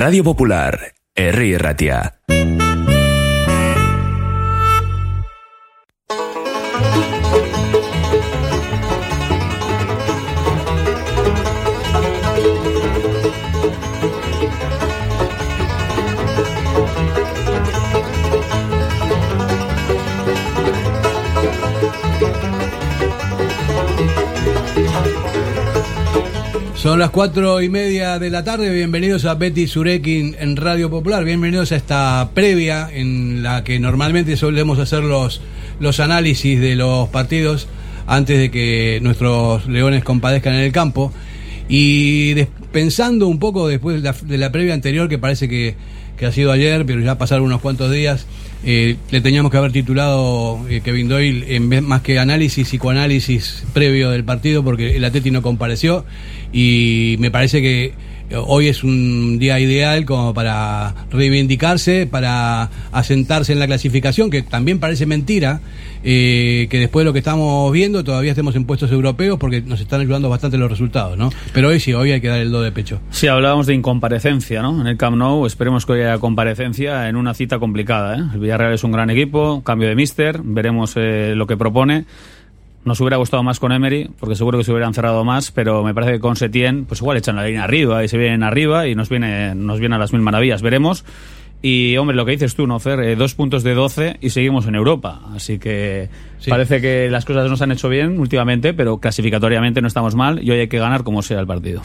Radio 0.00 0.24
Popular, 0.24 0.94
Herri 1.14 1.58
Ratia. 1.58 2.20
Son 26.80 26.98
las 26.98 27.10
cuatro 27.10 27.60
y 27.60 27.68
media 27.68 28.18
de 28.18 28.30
la 28.30 28.42
tarde. 28.42 28.70
Bienvenidos 28.70 29.26
a 29.26 29.34
Betty 29.34 29.66
Surekin 29.66 30.34
en 30.40 30.56
Radio 30.56 30.88
Popular. 30.88 31.26
Bienvenidos 31.26 31.72
a 31.72 31.76
esta 31.76 32.30
previa 32.32 32.88
en 32.90 33.42
la 33.42 33.62
que 33.64 33.78
normalmente 33.78 34.34
solemos 34.38 34.78
hacer 34.78 35.04
los, 35.04 35.42
los 35.78 36.00
análisis 36.00 36.58
de 36.58 36.76
los 36.76 37.10
partidos 37.10 37.68
antes 38.06 38.38
de 38.38 38.50
que 38.50 38.98
nuestros 39.02 39.68
leones 39.68 40.04
compadezcan 40.04 40.54
en 40.54 40.60
el 40.60 40.72
campo. 40.72 41.12
Y 41.68 42.44
pensando 42.72 43.26
un 43.26 43.38
poco 43.38 43.68
después 43.68 43.96
de 43.96 44.02
la, 44.02 44.16
de 44.18 44.38
la 44.38 44.50
previa 44.50 44.72
anterior, 44.72 45.06
que 45.10 45.18
parece 45.18 45.50
que, 45.50 45.74
que, 46.16 46.24
ha 46.24 46.32
sido 46.32 46.50
ayer, 46.50 46.86
pero 46.86 47.02
ya 47.02 47.18
pasaron 47.18 47.44
unos 47.44 47.60
cuantos 47.60 47.92
días, 47.92 48.24
eh, 48.64 48.96
le 49.10 49.20
teníamos 49.20 49.50
que 49.50 49.56
haber 49.56 49.72
titulado 49.72 50.60
eh, 50.68 50.82
Kevin 50.82 51.08
Doyle 51.08 51.56
en 51.56 51.68
vez 51.68 51.82
más 51.82 52.02
que 52.02 52.18
análisis, 52.18 52.68
psicoanálisis 52.68 53.64
previo 53.72 54.10
del 54.10 54.24
partido, 54.24 54.62
porque 54.62 54.96
el 54.96 55.04
Atleti 55.04 55.30
no 55.30 55.42
compareció. 55.42 56.04
Y 56.52 57.16
me 57.20 57.30
parece 57.30 57.62
que 57.62 57.94
hoy 58.36 58.68
es 58.68 58.84
un 58.84 59.38
día 59.38 59.58
ideal 59.60 60.04
como 60.04 60.34
para 60.34 60.94
reivindicarse, 61.10 62.06
para 62.06 62.70
asentarse 62.92 63.52
en 63.52 63.58
la 63.58 63.66
clasificación, 63.66 64.30
que 64.30 64.42
también 64.42 64.78
parece 64.78 65.06
mentira, 65.06 65.60
eh, 66.02 66.66
que 66.70 66.78
después 66.78 67.02
de 67.02 67.06
lo 67.06 67.12
que 67.12 67.18
estamos 67.18 67.70
viendo 67.72 68.04
todavía 68.04 68.30
estemos 68.30 68.56
en 68.56 68.64
puestos 68.64 68.90
europeos 68.90 69.38
porque 69.38 69.60
nos 69.60 69.80
están 69.80 70.00
ayudando 70.00 70.28
bastante 70.28 70.56
los 70.58 70.70
resultados, 70.70 71.18
¿no? 71.18 71.30
Pero 71.52 71.68
hoy 71.68 71.80
sí, 71.80 71.92
hoy 71.92 72.12
hay 72.12 72.20
que 72.20 72.28
dar 72.28 72.40
el 72.40 72.50
do 72.50 72.62
de 72.62 72.72
pecho. 72.72 73.00
Sí, 73.10 73.26
hablábamos 73.26 73.66
de 73.66 73.74
incomparecencia, 73.74 74.62
¿no? 74.62 74.80
En 74.80 74.86
el 74.86 74.96
Camp 74.96 75.16
Nou 75.16 75.46
esperemos 75.46 75.84
que 75.84 75.92
hoy 75.92 76.00
haya 76.02 76.18
comparecencia 76.18 77.08
en 77.08 77.16
una 77.16 77.34
cita 77.34 77.58
complicada, 77.58 78.16
¿eh? 78.16 78.22
El 78.34 78.40
Villarreal 78.40 78.74
es 78.74 78.84
un 78.84 78.92
gran 78.92 79.10
equipo, 79.10 79.62
cambio 79.62 79.88
de 79.88 79.94
mister, 79.94 80.40
veremos 80.42 80.94
eh, 80.96 81.34
lo 81.36 81.46
que 81.46 81.56
propone. 81.56 82.04
Nos 82.84 82.98
hubiera 83.00 83.18
gustado 83.18 83.42
más 83.42 83.60
con 83.60 83.72
Emery, 83.72 84.10
porque 84.18 84.34
seguro 84.34 84.56
que 84.58 84.64
se 84.64 84.72
hubieran 84.72 84.94
cerrado 84.94 85.22
más, 85.24 85.50
pero 85.50 85.82
me 85.84 85.92
parece 85.92 86.12
que 86.12 86.20
con 86.20 86.36
Setién, 86.36 86.86
pues 86.86 87.00
igual 87.00 87.18
echan 87.18 87.36
la 87.36 87.44
línea 87.44 87.64
arriba 87.64 88.02
y 88.02 88.08
se 88.08 88.16
vienen 88.16 88.42
arriba 88.42 88.88
y 88.88 88.94
nos 88.94 89.10
viene, 89.10 89.54
nos 89.54 89.80
viene 89.80 89.96
a 89.96 89.98
las 89.98 90.12
mil 90.12 90.22
maravillas. 90.22 90.62
Veremos. 90.62 91.04
Y, 91.62 91.98
hombre, 91.98 92.16
lo 92.16 92.24
que 92.24 92.32
dices 92.32 92.54
tú, 92.54 92.66
¿no, 92.66 92.80
Fer? 92.80 93.00
Eh, 93.00 93.16
dos 93.16 93.34
puntos 93.34 93.62
de 93.62 93.74
12 93.74 94.16
y 94.22 94.30
seguimos 94.30 94.66
en 94.66 94.76
Europa. 94.76 95.20
Así 95.34 95.58
que 95.58 96.08
sí. 96.38 96.48
parece 96.48 96.80
que 96.80 97.10
las 97.10 97.26
cosas 97.26 97.50
nos 97.50 97.60
han 97.60 97.70
hecho 97.70 97.90
bien 97.90 98.18
últimamente, 98.18 98.72
pero 98.72 98.98
clasificatoriamente 98.98 99.82
no 99.82 99.88
estamos 99.88 100.14
mal 100.14 100.42
y 100.42 100.50
hoy 100.50 100.60
hay 100.60 100.68
que 100.68 100.78
ganar 100.78 101.02
como 101.02 101.20
sea 101.20 101.38
el 101.38 101.46
partido. 101.46 101.82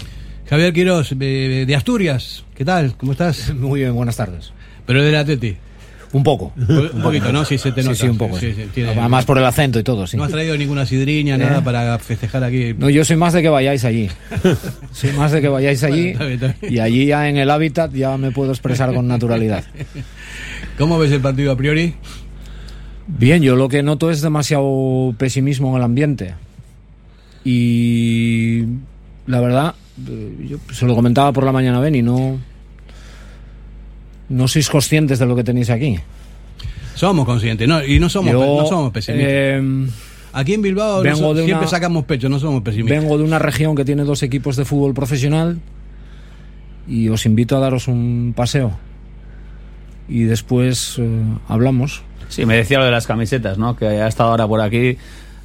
Javier 0.49 0.71
Quiroz, 0.71 1.09
de, 1.09 1.65
de 1.65 1.75
Asturias, 1.75 2.45
¿qué 2.55 2.63
tal? 2.63 2.95
¿Cómo 2.95 3.11
estás? 3.11 3.53
Muy 3.59 3.81
bien, 3.81 3.93
buenas 3.93 4.15
tardes. 4.15 4.53
Pero 4.85 5.03
del 5.03 5.15
Atleti. 5.15 5.57
Un 6.15 6.23
poco. 6.23 6.53
Un 6.55 7.01
poquito, 7.03 7.33
¿no? 7.33 7.43
Sí, 7.43 7.57
se 7.57 7.73
te 7.73 7.83
nota. 7.83 7.93
Sí, 7.93 8.03
sí 8.03 8.07
un 8.07 8.17
poco. 8.17 8.39
Sí, 8.39 8.53
sí, 8.53 8.69
tiene... 8.73 8.91
Además 8.91 9.25
por 9.25 9.37
el 9.37 9.43
acento 9.43 9.79
y 9.79 9.83
todo, 9.83 10.07
sí. 10.07 10.15
No 10.15 10.23
has 10.23 10.31
traído 10.31 10.55
ninguna 10.55 10.85
sidriña, 10.85 11.35
¿Eh? 11.35 11.39
nada 11.39 11.61
para 11.61 11.99
festejar 11.99 12.41
aquí. 12.41 12.73
No, 12.73 12.89
yo 12.89 13.03
soy 13.03 13.17
más 13.17 13.33
de 13.33 13.41
que 13.41 13.49
vayáis 13.49 13.83
allí. 13.83 14.09
soy 14.93 15.11
más 15.11 15.33
de 15.33 15.41
que 15.41 15.49
vayáis 15.49 15.83
allí. 15.83 16.13
Bueno. 16.13 16.53
Y 16.61 16.79
allí 16.79 17.07
ya 17.07 17.27
en 17.27 17.35
el 17.35 17.51
hábitat 17.51 17.91
ya 17.91 18.15
me 18.15 18.31
puedo 18.31 18.51
expresar 18.51 18.93
con 18.93 19.09
naturalidad. 19.09 19.65
¿Cómo 20.77 20.97
ves 20.97 21.11
el 21.11 21.19
partido 21.19 21.51
a 21.51 21.57
priori? 21.57 21.95
Bien, 23.07 23.43
yo 23.43 23.57
lo 23.57 23.67
que 23.67 23.83
noto 23.83 24.09
es 24.09 24.21
demasiado 24.21 25.13
pesimismo 25.17 25.71
en 25.71 25.75
el 25.75 25.83
ambiente. 25.83 26.33
Y 27.43 28.63
la 29.27 29.41
verdad, 29.41 29.75
yo 30.47 30.59
se 30.71 30.85
lo 30.85 30.95
comentaba 30.95 31.33
por 31.33 31.43
la 31.43 31.51
mañana, 31.51 31.81
Ben, 31.81 31.95
y 31.95 32.01
no 32.01 32.39
no 34.29 34.47
sois 34.47 34.69
conscientes 34.69 35.19
de 35.19 35.25
lo 35.25 35.35
que 35.35 35.43
tenéis 35.43 35.69
aquí. 35.69 35.99
Somos 36.95 37.25
conscientes, 37.25 37.67
no, 37.67 37.83
y 37.83 37.99
no 37.99 38.09
somos, 38.09 38.31
Yo, 38.31 38.39
no 38.39 38.65
somos 38.65 38.91
pesimistas. 38.91 39.29
Eh, 39.31 39.87
aquí 40.33 40.53
en 40.53 40.61
Bilbao 40.61 41.03
no 41.03 41.15
so, 41.15 41.35
siempre 41.35 41.57
una, 41.57 41.67
sacamos 41.67 42.05
pecho, 42.05 42.29
no 42.29 42.39
somos 42.39 42.61
pesimistas. 42.63 43.01
Vengo 43.01 43.17
de 43.17 43.23
una 43.23 43.37
región 43.37 43.75
que 43.75 43.85
tiene 43.85 44.03
dos 44.03 44.23
equipos 44.23 44.55
de 44.55 44.65
fútbol 44.65 44.93
profesional 44.93 45.59
y 46.87 47.09
os 47.09 47.25
invito 47.25 47.57
a 47.57 47.59
daros 47.59 47.87
un 47.87 48.33
paseo. 48.35 48.71
Y 50.07 50.23
después 50.23 50.95
eh, 50.99 51.21
hablamos. 51.47 52.03
Sí, 52.29 52.45
me 52.45 52.55
decía 52.55 52.79
lo 52.79 52.85
de 52.85 52.91
las 52.91 53.07
camisetas, 53.07 53.57
¿no? 53.57 53.75
Que 53.75 53.85
ha 53.85 54.07
estado 54.07 54.31
ahora 54.31 54.47
por 54.47 54.61
aquí 54.61 54.97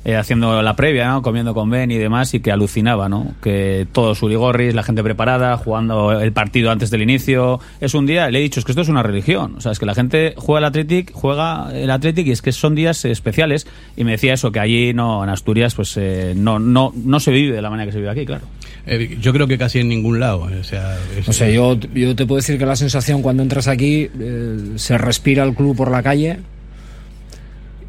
eh, 0.02 0.16
haciendo 0.16 0.62
la 0.62 0.76
previa, 0.76 1.08
¿no? 1.08 1.20
comiendo 1.20 1.52
con 1.52 1.68
Ben 1.68 1.90
y 1.90 1.98
demás, 1.98 2.32
y 2.32 2.40
que 2.40 2.50
alucinaba, 2.50 3.08
¿no? 3.08 3.34
Que 3.42 3.86
todos 3.92 4.22
Urigorris, 4.22 4.74
la 4.74 4.82
gente 4.82 5.02
preparada, 5.02 5.58
jugando 5.58 6.18
el 6.18 6.32
partido 6.32 6.70
antes 6.70 6.90
del 6.90 7.02
inicio. 7.02 7.60
Es 7.80 7.92
un 7.92 8.06
día, 8.06 8.30
le 8.30 8.38
he 8.38 8.42
dicho, 8.42 8.60
es 8.60 8.64
que 8.64 8.72
esto 8.72 8.80
es 8.80 8.88
una 8.88 9.02
religión. 9.02 9.56
O 9.58 9.60
sea, 9.60 9.72
es 9.72 9.78
que 9.78 9.84
la 9.84 9.94
gente 9.94 10.34
juega 10.38 10.60
el 10.60 10.64
Athletic, 10.64 11.12
juega 11.12 11.70
el 11.74 11.90
Athletic 11.90 12.26
y 12.26 12.30
es 12.30 12.40
que 12.40 12.52
son 12.52 12.74
días 12.74 13.04
especiales. 13.04 13.66
Y 13.94 14.04
me 14.04 14.12
decía 14.12 14.32
eso, 14.32 14.50
que 14.52 14.60
allí 14.60 14.94
no, 14.94 15.22
en 15.22 15.28
Asturias, 15.28 15.74
pues 15.74 15.94
eh, 15.98 16.32
no, 16.34 16.58
no, 16.58 16.92
no 16.94 17.20
se 17.20 17.30
vive 17.30 17.54
de 17.54 17.62
la 17.62 17.68
manera 17.68 17.86
que 17.86 17.92
se 17.92 17.98
vive 17.98 18.10
aquí, 18.10 18.24
claro. 18.24 18.46
Eh, 18.86 19.18
yo 19.20 19.34
creo 19.34 19.46
que 19.46 19.58
casi 19.58 19.80
en 19.80 19.88
ningún 19.88 20.18
lado. 20.18 20.48
O 20.58 20.64
sea, 20.64 20.96
es... 21.18 21.28
o 21.28 21.32
sea 21.34 21.50
yo, 21.50 21.78
yo 21.78 22.16
te 22.16 22.24
puedo 22.24 22.36
decir 22.36 22.58
que 22.58 22.64
la 22.64 22.76
sensación 22.76 23.20
cuando 23.20 23.42
entras 23.42 23.68
aquí, 23.68 24.08
se 24.76 24.96
respira 24.96 25.44
el 25.44 25.54
club 25.54 25.76
por 25.76 25.90
la 25.90 26.02
calle 26.02 26.38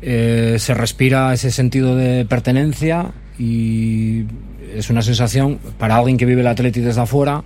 eh, 0.01 0.57
se 0.59 0.73
respira 0.73 1.33
ese 1.33 1.51
sentido 1.51 1.95
de 1.95 2.25
pertenencia 2.25 3.11
y 3.37 4.25
es 4.75 4.89
una 4.89 5.01
sensación 5.01 5.59
para 5.77 5.97
alguien 5.97 6.17
que 6.17 6.25
vive 6.25 6.41
el 6.41 6.47
Atleti 6.47 6.79
desde 6.79 7.01
afuera 7.01 7.43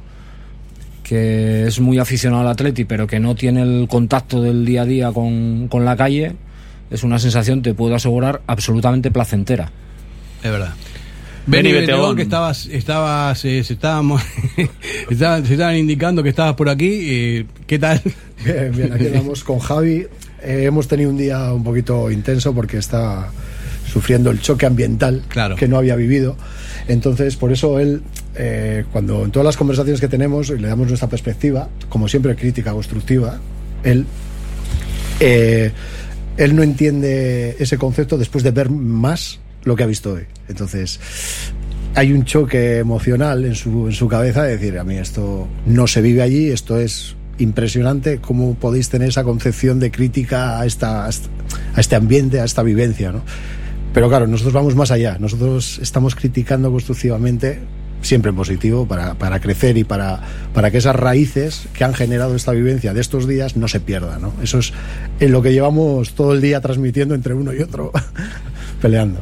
que 1.03 1.67
es 1.67 1.79
muy 1.79 1.99
aficionado 1.99 2.41
al 2.41 2.49
Atleti 2.49 2.85
pero 2.85 3.07
que 3.07 3.19
no 3.19 3.35
tiene 3.35 3.61
el 3.61 3.87
contacto 3.87 4.41
del 4.41 4.65
día 4.65 4.83
a 4.83 4.85
día 4.85 5.11
con, 5.11 5.67
con 5.67 5.85
la 5.85 5.95
calle 5.95 6.35
es 6.89 7.03
una 7.03 7.19
sensación, 7.19 7.61
te 7.61 7.73
puedo 7.73 7.95
asegurar, 7.95 8.41
absolutamente 8.47 9.11
placentera. 9.11 9.71
Es 10.43 10.51
verdad. 10.51 10.73
Benny 11.47 11.71
Betegón, 11.71 12.15
que 12.15 12.23
estabas, 12.23 12.65
estabas, 12.67 13.45
eh, 13.45 13.63
se, 13.63 13.73
estábamos, 13.73 14.21
estaban, 15.09 15.45
se 15.45 15.53
estaban 15.53 15.75
indicando 15.75 16.23
que 16.23 16.29
estabas 16.29 16.55
por 16.55 16.69
aquí. 16.69 16.89
Eh, 16.91 17.45
¿Qué 17.67 17.77
tal? 17.77 18.01
Bien, 18.43 18.71
bien, 18.75 18.93
aquí 18.93 19.05
estamos 19.07 19.43
con 19.43 19.59
Javi. 19.59 20.07
Eh, 20.41 20.63
hemos 20.65 20.87
tenido 20.87 21.09
un 21.09 21.17
día 21.17 21.53
un 21.53 21.63
poquito 21.63 22.11
intenso 22.11 22.53
porque 22.53 22.77
está 22.77 23.29
sufriendo 23.87 24.29
el 24.31 24.41
choque 24.41 24.65
ambiental 24.65 25.23
claro. 25.29 25.55
que 25.55 25.67
no 25.67 25.77
había 25.77 25.95
vivido. 25.95 26.35
Entonces, 26.87 27.35
por 27.35 27.51
eso 27.51 27.79
él, 27.79 28.01
eh, 28.35 28.85
cuando 28.91 29.23
en 29.23 29.31
todas 29.31 29.45
las 29.45 29.57
conversaciones 29.57 30.01
que 30.01 30.07
tenemos 30.07 30.49
y 30.49 30.57
le 30.57 30.67
damos 30.67 30.87
nuestra 30.87 31.09
perspectiva, 31.09 31.69
como 31.89 32.07
siempre 32.07 32.35
crítica 32.35 32.71
constructiva, 32.71 33.39
él, 33.83 34.05
eh, 35.19 35.71
él 36.37 36.55
no 36.55 36.63
entiende 36.63 37.55
ese 37.59 37.77
concepto 37.77 38.17
después 38.17 38.43
de 38.43 38.51
ver 38.51 38.69
más 38.69 39.39
lo 39.63 39.75
que 39.75 39.83
ha 39.83 39.87
visto 39.87 40.13
hoy. 40.13 40.23
Entonces, 40.47 40.99
hay 41.95 42.11
un 42.11 42.25
choque 42.25 42.79
emocional 42.79 43.45
en 43.45 43.55
su, 43.55 43.87
en 43.87 43.93
su 43.93 44.07
cabeza 44.07 44.43
de 44.43 44.57
decir, 44.57 44.77
a 44.77 44.83
mí 44.83 44.97
esto 44.97 45.47
no 45.65 45.87
se 45.87 46.01
vive 46.01 46.21
allí, 46.21 46.49
esto 46.49 46.77
es 46.77 47.15
impresionante 47.37 48.19
cómo 48.19 48.55
podéis 48.55 48.89
tener 48.89 49.09
esa 49.09 49.23
concepción 49.23 49.79
de 49.79 49.91
crítica 49.91 50.59
a, 50.59 50.65
esta, 50.65 51.05
a 51.05 51.09
este 51.77 51.95
ambiente, 51.95 52.39
a 52.39 52.45
esta 52.45 52.63
vivencia, 52.63 53.11
¿no? 53.11 53.21
Pero 53.93 54.09
claro, 54.09 54.27
nosotros 54.27 54.53
vamos 54.53 54.75
más 54.75 54.91
allá, 54.91 55.17
nosotros 55.19 55.79
estamos 55.81 56.15
criticando 56.15 56.69
constructivamente, 56.69 57.61
siempre 58.01 58.29
en 58.29 58.35
positivo, 58.35 58.85
para, 58.85 59.13
para 59.15 59.39
crecer 59.39 59.77
y 59.77 59.85
para, 59.85 60.21
para 60.53 60.69
que 60.69 60.79
esas 60.79 60.95
raíces 60.95 61.67
que 61.73 61.85
han 61.85 61.93
generado 61.93 62.35
esta 62.35 62.51
vivencia 62.51 62.93
de 62.93 62.99
estos 62.99 63.25
días 63.25 63.55
no 63.55 63.69
se 63.69 63.79
pierdan, 63.79 64.21
¿no? 64.21 64.33
Eso 64.43 64.59
es 64.59 64.73
en 65.21 65.31
lo 65.31 65.41
que 65.41 65.53
llevamos 65.53 66.13
todo 66.13 66.33
el 66.33 66.41
día 66.41 66.59
transmitiendo 66.59 67.15
entre 67.15 67.33
uno 67.33 67.53
y 67.53 67.61
otro, 67.61 67.91
peleando. 68.81 69.21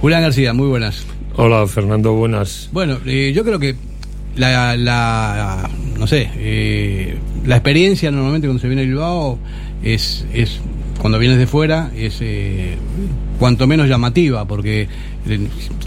Julián 0.00 0.22
García, 0.22 0.52
muy 0.52 0.66
buenas. 0.66 1.06
Hola, 1.36 1.64
Fernando, 1.68 2.14
buenas. 2.14 2.68
Bueno, 2.72 2.98
eh, 3.06 3.32
yo 3.32 3.44
creo 3.44 3.60
que 3.60 3.76
la, 4.36 4.76
la 4.76 5.68
no 5.98 6.06
sé, 6.06 6.30
eh, 6.36 7.16
la 7.44 7.56
experiencia 7.56 8.10
normalmente 8.10 8.46
cuando 8.46 8.60
se 8.60 8.68
viene 8.68 8.82
a 8.82 8.84
Bilbao 8.84 9.38
es, 9.82 10.24
es 10.32 10.60
cuando 10.98 11.18
vienes 11.18 11.38
de 11.38 11.46
fuera, 11.46 11.90
es 11.96 12.18
eh, 12.20 12.74
cuanto 13.38 13.66
menos 13.66 13.88
llamativa, 13.88 14.46
porque 14.46 14.88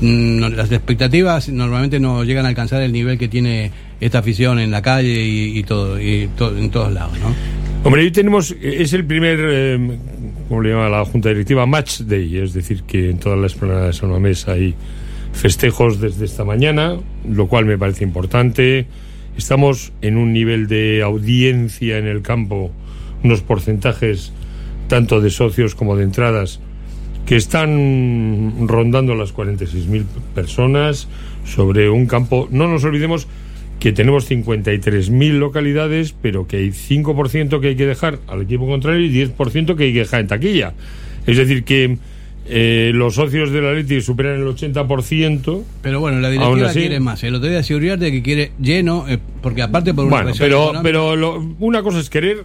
no, 0.02 0.50
las 0.50 0.72
expectativas 0.72 1.50
normalmente 1.50 2.00
no 2.00 2.24
llegan 2.24 2.46
a 2.46 2.50
alcanzar 2.50 2.82
el 2.82 2.92
nivel 2.92 3.18
que 3.18 3.28
tiene 3.28 3.72
esta 4.00 4.20
afición 4.20 4.60
en 4.60 4.72
la 4.72 4.82
calle 4.82 5.24
y, 5.24 5.58
y 5.58 5.64
todo, 5.64 6.00
y 6.00 6.30
to, 6.38 6.58
en 6.58 6.70
todos 6.70 6.92
lados, 6.92 7.18
¿no? 7.20 7.34
Hombre, 7.84 8.04
hoy 8.04 8.12
tenemos, 8.12 8.56
es 8.62 8.94
el 8.94 9.06
primer, 9.06 9.40
eh, 9.42 9.98
como 10.48 10.62
le 10.62 10.70
llama 10.70 10.88
la 10.88 11.04
Junta 11.04 11.30
Directiva, 11.30 11.66
Match 11.66 12.02
Day, 12.02 12.38
es 12.38 12.54
decir, 12.54 12.84
que 12.84 13.10
en 13.10 13.18
todas 13.18 13.40
las 13.40 13.54
planadas 13.54 13.88
de 13.88 13.94
San 13.94 14.12
Mamés 14.12 14.48
hay 14.48 14.76
festejos 15.34 16.00
desde 16.00 16.26
esta 16.26 16.44
mañana, 16.44 16.98
lo 17.28 17.48
cual 17.48 17.66
me 17.66 17.78
parece 17.78 18.04
importante 18.04 18.88
estamos 19.38 19.92
en 20.02 20.18
un 20.18 20.34
nivel 20.34 20.68
de 20.68 21.02
audiencia 21.02 21.98
en 21.98 22.08
el 22.08 22.22
campo, 22.22 22.72
unos 23.24 23.42
porcentajes 23.42 24.34
tanto 24.88 25.22
de 25.22 25.30
socios 25.30 25.76
como 25.76 25.96
de 25.96 26.04
entradas 26.04 26.60
que 27.26 27.38
están 27.38 28.68
rondando 28.68 29.16
las 29.16 29.34
46.000 29.34 30.04
personas 30.36 31.08
sobre 31.46 31.90
un 31.90 32.08
campo. 32.08 32.48
No 32.52 32.68
nos 32.68 32.84
olvidemos 32.84 33.28
que 33.80 33.94
tenemos 33.94 34.30
53.000 34.30 35.38
localidades, 35.38 36.14
pero 36.22 36.46
que 36.48 36.58
hay 36.58 36.70
5% 36.70 37.62
que 37.62 37.70
hay 37.70 37.76
que 37.76 37.86
dejar 37.86 38.20
al 38.28 38.42
equipo 38.42 38.68
contrario 38.68 39.06
y 39.06 39.10
10% 39.10 39.76
que 39.76 39.84
hay 39.86 39.94
que 39.94 40.00
dejar 40.00 40.22
en 40.22 40.28
taquilla. 40.28 40.74
Es 41.26 41.38
decir, 41.38 41.64
que 41.64 41.98
eh, 42.54 42.92
los 42.94 43.16
socios 43.16 43.50
del 43.52 43.66
Atleti 43.66 44.02
superan 44.02 44.42
el 44.42 44.46
80%. 44.46 45.64
Pero 45.82 46.00
bueno, 46.02 46.20
la 46.20 46.30
directiva 46.30 46.68
así- 46.70 46.80
quiere 46.80 47.00
más. 47.00 47.24
El 47.24 47.36
otro 47.36 47.48
día 47.48 47.58
decía 47.60 47.76
Uriarte 47.78 48.12
que 48.12 48.22
quiere 48.22 48.52
lleno, 48.60 49.06
eh, 49.08 49.18
porque 49.42 49.62
aparte 49.62 49.94
por 49.94 50.06
una 50.06 50.18
Bueno, 50.24 50.32
pero, 50.38 50.74
pero 50.84 51.16
lo- 51.16 51.56
una 51.60 51.82
cosa 51.82 52.00
es 52.00 52.10
querer 52.10 52.44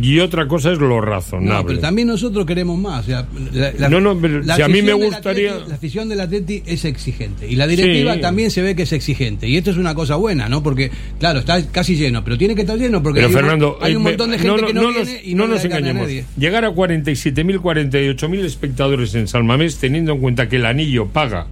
y 0.00 0.18
otra 0.18 0.48
cosa 0.48 0.72
es 0.72 0.78
lo 0.78 1.00
razonable. 1.00 1.54
No, 1.54 1.66
pero 1.66 1.78
también 1.78 2.08
nosotros 2.08 2.44
queremos 2.46 2.78
más. 2.78 3.04
o 3.04 3.06
sea, 3.06 3.26
la, 3.52 3.72
la- 3.78 3.88
No, 3.88 4.00
no, 4.00 4.18
pero 4.20 4.42
la 4.42 4.56
si 4.56 4.62
a 4.62 4.68
mí 4.68 4.82
me 4.82 4.92
gustaría- 4.92 5.54
Atleti- 5.56 5.68
la 5.68 5.74
afición 5.76 6.08
del 6.08 6.20
Atleti 6.20 6.62
es 6.66 6.84
exigente. 6.84 7.46
Y 7.48 7.56
la 7.56 7.66
directiva 7.66 8.14
Sí. 8.14 8.20
también 8.20 8.50
se 8.50 8.62
ve 8.62 8.74
que 8.74 8.82
es 8.82 8.92
exigente. 8.92 9.48
Y 9.48 9.56
esto 9.56 9.70
es 9.70 9.76
una 9.76 9.94
cosa 9.94 10.16
buena, 10.16 10.48
¿no? 10.48 10.62
Porque, 10.62 10.90
claro, 11.18 11.38
está 11.40 11.64
casi 11.70 11.96
lleno, 11.96 12.24
pero 12.24 12.36
tiene 12.36 12.54
que 12.54 12.62
estar 12.62 12.76
lleno 12.78 13.02
porque 13.02 13.20
Pero 13.20 13.28
hay, 13.28 13.34
un- 13.34 13.40
Fernando, 13.40 13.78
hay 13.80 13.94
un 13.96 14.02
eh, 14.02 14.04
montón 14.04 14.30
de 14.30 14.38
gente 14.38 14.66
que 14.66 14.72
no, 14.74 14.82
nos, 14.82 14.94
viene 15.06 15.20
y 15.24 15.34
no 15.34 15.46
nos 15.46 15.62
a 15.62 15.66
engañemos. 15.66 16.02
nadie. 16.02 16.24
Llegar 16.36 16.64
a 16.64 16.70
47.000, 16.70 17.60
48.000 17.60 18.44
espectadores 18.44 19.14
en 19.14 19.28
Salmamés, 19.28 19.78
teniendo 19.78 20.12
en 20.12 20.20
cuenta 20.20 20.48
que 20.48 20.56
el 20.56 20.66
anillo 20.66 21.06
paga 21.06 21.46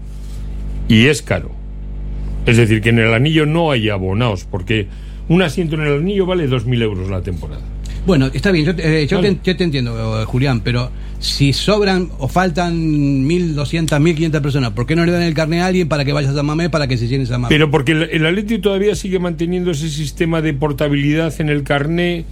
y 0.88 1.06
es 1.06 1.22
caro. 1.22 1.50
Es 2.46 2.56
decir, 2.56 2.80
que 2.80 2.88
en 2.88 2.98
el 2.98 3.14
anillo 3.14 3.46
no 3.46 3.70
hay 3.70 3.88
abonados, 3.88 4.46
porque 4.50 4.88
un 5.28 5.42
asiento 5.42 5.76
en 5.76 5.82
el 5.82 5.94
anillo 6.00 6.26
vale 6.26 6.48
2.000 6.48 6.82
euros 6.82 7.08
la 7.08 7.22
temporada. 7.22 7.62
Bueno, 8.04 8.26
está 8.32 8.50
bien, 8.50 8.64
yo, 8.64 8.74
te- 8.74 9.02
eh, 9.02 9.06
yo, 9.06 9.18
Vale. 9.18 9.32
te, 9.36 9.50
yo 9.52 9.56
te 9.56 9.64
entiendo, 9.64 10.22
eh, 10.22 10.24
Julián, 10.24 10.60
pero 10.60 10.90
si 11.20 11.52
sobran 11.52 12.08
o 12.18 12.26
faltan 12.26 12.74
1.200, 13.28 14.00
1.500 14.00 14.40
personas, 14.40 14.70
¿por 14.72 14.86
qué 14.86 14.96
no 14.96 15.04
le 15.06 15.12
dan 15.12 15.22
el 15.22 15.34
carnet 15.34 15.60
a 15.60 15.66
alguien 15.66 15.88
para 15.88 16.04
que 16.04 16.12
vaya 16.12 16.30
a 16.30 16.34
San 16.34 16.44
Mamés 16.44 16.68
para 16.68 16.88
que 16.88 16.96
se 16.98 17.06
llene 17.06 17.26
San 17.26 17.40
Mamés? 17.42 17.54
Pero 17.54 17.70
porque 17.70 17.92
el, 17.92 18.02
el 18.10 18.26
Atleti 18.26 18.58
todavía 18.58 18.96
sigue 18.96 19.20
manteniendo 19.20 19.70
ese 19.70 19.88
sistema 19.88 20.42
de 20.42 20.52
portabilidad 20.52 21.32
en 21.40 21.48
el 21.48 21.62
carné 21.62 22.24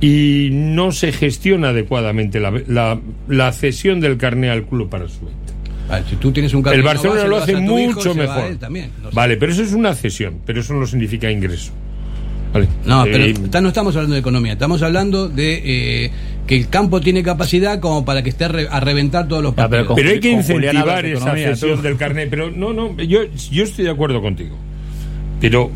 y 0.00 0.50
no 0.52 0.92
se 0.92 1.10
gestiona 1.12 1.70
adecuadamente 1.70 2.38
la, 2.38 2.52
la- 2.66 3.00
la 3.28 3.52
cesión 3.52 4.00
del 4.00 4.18
carné 4.18 4.50
al 4.50 4.64
club 4.66 4.88
para 4.90 5.08
su 5.08 5.20
venta. 5.24 5.38
Ah, 5.88 6.02
si 6.08 6.16
tú 6.16 6.30
tienes 6.32 6.52
un 6.52 6.60
carnet 6.62 6.80
El 6.80 6.84
no 6.84 6.90
Barcelona 6.90 7.20
vas, 7.22 7.30
lo 7.30 7.36
hace 7.38 7.52
hijo, 7.52 7.60
mucho 7.62 8.14
mejor. 8.14 8.44
él 8.44 8.58
también, 8.58 8.90
no 9.02 9.08
sé. 9.08 9.16
Vale, 9.16 9.38
pero 9.38 9.52
eso 9.52 9.62
es 9.62 9.72
una 9.72 9.94
cesión, 9.94 10.34
pero 10.44 10.60
eso 10.60 10.74
no 10.74 10.86
significa 10.86 11.30
ingreso. 11.30 11.72
Vale. 12.52 12.66
No, 12.86 13.04
pero 13.04 13.24
Eh, 13.24 13.30
está- 13.30 13.60
no 13.60 13.68
estamos 13.68 13.94
hablando 13.94 14.14
de 14.14 14.20
economía, 14.20 14.52
estamos 14.54 14.82
hablando 14.82 15.28
de 15.28 16.04
eh, 16.06 16.10
que 16.46 16.56
el 16.56 16.68
campo 16.68 17.00
tiene 17.00 17.22
capacidad 17.22 17.78
como 17.78 18.04
para 18.06 18.22
que 18.22 18.30
esté 18.30 18.44
a, 18.46 18.48
re- 18.48 18.68
a 18.70 18.80
reventar 18.80 19.28
todos 19.28 19.42
los 19.42 19.52
pero 19.54 19.68
partidos. 19.68 19.86
con- 19.88 19.96
pero 19.96 20.10
hay 20.10 20.20
que 20.20 20.30
incentivar 20.30 21.04
esa 21.04 21.16
economía, 21.18 21.48
cesión 21.56 21.82
del 21.82 21.96
carnet. 21.96 22.30
Pero 22.30 22.50
no, 22.50 22.72
no, 22.72 22.96
yo, 23.02 23.20
yo 23.50 23.64
estoy 23.64 23.84
de 23.84 23.90
acuerdo 23.90 24.22
contigo. 24.22 24.56
Pero 25.40 25.70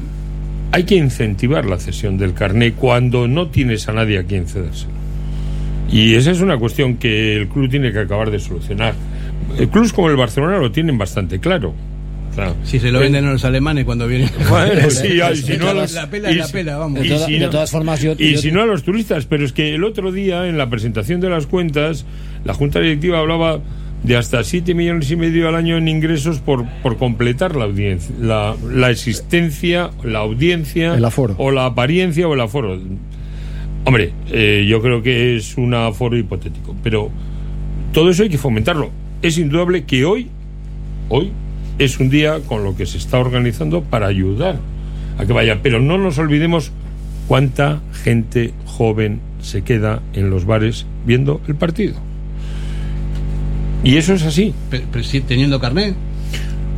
hay 0.73 0.85
que 0.85 0.95
incentivar 0.97 1.67
la 1.67 1.79
cesión 1.79 2.17
del 2.17 2.33
carnet 2.33 2.75
cuando 2.75 3.29
no 3.29 3.49
tienes 3.49 3.87
a 3.89 3.93
nadie 3.93 4.19
a 4.19 4.25
quien 4.25 4.47
cedérselo. 4.49 4.93
Y 5.91 6.15
esa 6.15 6.31
es 6.31 6.41
una 6.41 6.57
cuestión 6.57 6.97
que 6.97 7.37
el 7.37 7.49
club 7.49 7.69
tiene 7.69 7.93
que 7.93 7.99
acabar 7.99 8.31
de 8.31 8.39
solucionar. 8.41 8.95
El 9.59 9.69
clubes 9.69 9.93
como 9.93 10.09
el 10.09 10.17
Barcelona 10.17 10.57
lo 10.57 10.73
tienen 10.73 10.97
bastante 10.97 11.39
claro. 11.39 11.75
Si 12.65 12.79
se 12.79 12.91
lo 12.91 12.99
eh, 13.01 13.03
venden 13.03 13.27
a 13.27 13.33
los 13.33 13.45
alemanes 13.45 13.85
cuando 13.85 14.07
vienen. 14.07 14.31
Bueno, 14.49 14.91
sí, 14.91 15.21
ay, 15.21 15.37
si 15.37 15.57
no 15.59 15.69
a 15.69 15.75
los- 15.75 15.93
la 15.93 16.09
pela 16.09 16.31
es 16.31 16.37
y 16.37 16.39
la 16.39 16.47
si- 16.47 16.53
pela, 16.53 16.77
vamos. 16.79 17.01
De 17.01 17.07
y 17.07 17.09
toda- 17.11 17.27
si 17.27 17.33
de 17.35 17.41
no- 17.41 17.51
todas 17.51 17.71
formas, 17.71 18.01
yo- 18.01 18.15
y 18.19 18.33
yo- 18.35 18.39
si 18.41 18.51
no 18.53 18.63
a 18.63 18.67
los 18.67 18.83
turistas, 18.83 19.27
pero 19.27 19.45
es 19.45 19.53
que 19.53 19.75
el 19.75 19.85
otro 19.85 20.13
día 20.13 20.47
en 20.49 20.57
la 20.59 20.71
presentación 20.71 21.21
de 21.21 21.29
las 21.31 21.47
cuentas, 21.47 22.05
la 22.45 22.55
Junta 22.55 22.81
Directiva 22.81 23.19
hablaba 23.19 23.61
de 24.03 24.17
hasta 24.17 24.43
7 24.43 24.75
millones 24.75 25.11
y 25.11 25.17
medio 25.17 25.49
al 25.49 25.55
año 25.55 25.77
en 25.77 25.87
ingresos 25.89 26.39
por, 26.41 26.65
por 26.83 26.97
completar 26.97 27.55
la 27.55 27.65
audiencia, 27.67 28.13
la, 28.21 28.57
la 28.73 28.91
existencia, 28.91 29.91
la 30.03 30.19
audiencia, 30.21 30.95
El 30.95 31.05
aforo. 31.05 31.35
o 31.39 31.51
la 31.53 31.67
apariencia 31.67 32.27
o 32.27 32.35
el 32.35 32.41
aforo. 32.41 32.81
Hombre, 33.85 34.13
eh, 34.31 34.65
yo 34.69 34.81
creo 34.81 35.03
que 35.03 35.37
es 35.37 35.57
un 35.57 35.75
aforo 35.75 36.17
hipotético, 36.17 36.75
pero 36.83 37.11
todo 37.93 38.11
eso 38.11 38.23
hay 38.23 38.29
que 38.29 38.39
fomentarlo. 38.39 38.91
Es 39.23 39.39
indudable 39.39 39.85
que 39.85 40.05
hoy, 40.05 40.29
hoy 41.09 41.31
es 41.79 41.99
un 42.01 42.11
día 42.11 42.41
con 42.47 42.65
lo 42.65 42.77
que 42.77 42.87
se 42.87 42.99
está 42.99 43.19
organizando 43.19 43.83
para 43.83 44.07
ayudar 44.07 44.59
a 45.19 45.25
que 45.27 45.33
vaya, 45.33 45.61
pero 45.63 45.81
no 45.81 45.99
nos 45.99 46.19
olvidemos 46.19 46.73
cuánta 47.29 47.81
gente 48.05 48.53
joven 48.67 49.21
se 49.41 49.63
queda 49.63 50.01
en 50.15 50.31
los 50.31 50.45
bares 50.45 50.87
viendo 51.07 51.41
el 51.49 51.55
partido. 51.57 51.95
Y 53.85 53.97
eso 53.97 54.15
es 54.15 54.23
así. 54.23 54.55
Pero- 54.71 54.85
pero 54.93 55.05
sí, 55.05 55.21
teniendo 55.21 55.61
carnet, 55.61 55.95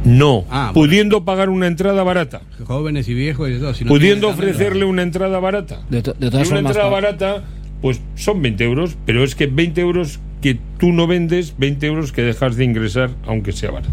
No, 0.07 0.45
Ah, 0.51 0.71
bueno. 0.71 0.73
pudiendo 0.75 1.25
pagar 1.25 1.49
una 1.49 1.67
entrada 1.67 2.03
barata, 2.03 2.43
jóvenes 2.67 3.09
y 3.09 3.15
viejos 3.15 3.49
y 3.49 3.53
de 3.55 3.59
todo. 3.61 3.73
si 3.73 3.85
no 3.85 3.89
pudiendo 3.89 4.29
carnet, 4.29 4.51
ofrecerle 4.51 4.85
una 4.85 5.01
entrada 5.01 5.39
barata. 5.41 5.81
De, 5.89 6.03
to- 6.03 6.13
de 6.13 6.27
Y 6.27 6.31
todas 6.31 6.47
una 6.49 6.57
formas, 6.57 6.71
entrada 6.73 6.91
barata, 6.91 7.45
pues 7.81 8.03
son 8.15 8.43
20 8.43 8.65
euros, 8.65 8.97
pero 9.07 9.25
es 9.25 9.35
que 9.35 9.47
20 9.47 9.81
euros 9.81 10.21
que 10.43 10.59
tú 10.79 10.93
no 10.93 11.07
vendes, 11.07 11.55
20 11.57 11.87
euros 11.87 12.13
que 12.13 12.21
dejas 12.21 12.57
de 12.57 12.65
ingresar, 12.65 13.13
aunque 13.27 13.53
sea 13.53 13.71
barato. 13.71 13.93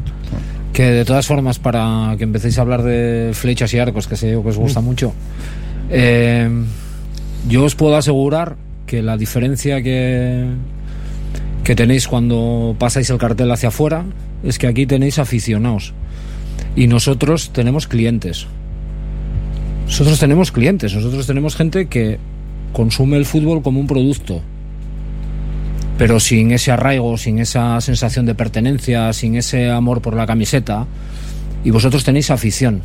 Que 0.74 0.84
de 0.84 1.06
todas 1.06 1.28
formas, 1.28 1.60
para 1.60 2.16
que 2.18 2.24
empecéis 2.24 2.58
a 2.58 2.62
hablar 2.62 2.84
de 2.84 3.32
flechas 3.34 3.74
y 3.74 3.80
arcos, 3.80 4.08
que 4.08 4.16
sé 4.16 4.32
yo 4.32 4.44
que 4.44 4.50
os 4.50 4.58
gusta 4.58 4.82
mucho, 4.82 5.14
eh, 5.90 6.50
yo 7.48 7.64
os 7.64 7.76
puedo 7.76 7.96
asegurar 7.96 8.56
que 8.86 9.02
la 9.02 9.18
diferencia 9.18 9.82
que, 9.82 10.48
que 11.64 11.76
tenéis 11.76 12.08
cuando 12.08 12.76
pasáis 12.78 13.10
el 13.10 13.18
cartel 13.18 13.52
hacia 13.52 13.70
afuera 13.70 14.06
es 14.44 14.58
que 14.58 14.68
aquí 14.68 14.86
tenéis 14.86 15.20
aficionados. 15.20 15.94
Y 16.76 16.88
nosotros 16.88 17.52
tenemos 17.52 17.88
clientes. 17.88 18.48
Nosotros 19.86 20.20
tenemos 20.20 20.52
clientes, 20.52 20.96
nosotros 20.96 21.28
tenemos 21.28 21.56
gente 21.56 21.88
que 21.88 22.18
consume 22.72 23.18
el 23.18 23.26
fútbol 23.26 23.62
como 23.62 23.80
un 23.82 23.88
producto, 23.88 24.42
pero 26.02 26.20
sin 26.20 26.52
ese 26.52 26.72
arraigo, 26.72 27.18
sin 27.18 27.40
esa 27.40 27.80
sensación 27.82 28.26
de 28.26 28.34
pertenencia, 28.36 29.14
sin 29.14 29.36
ese 29.36 29.70
amor 29.70 30.02
por 30.02 30.16
la 30.16 30.26
camiseta. 30.26 30.88
Y 31.64 31.70
vosotros 31.70 32.04
tenéis 32.04 32.32
afición. 32.32 32.82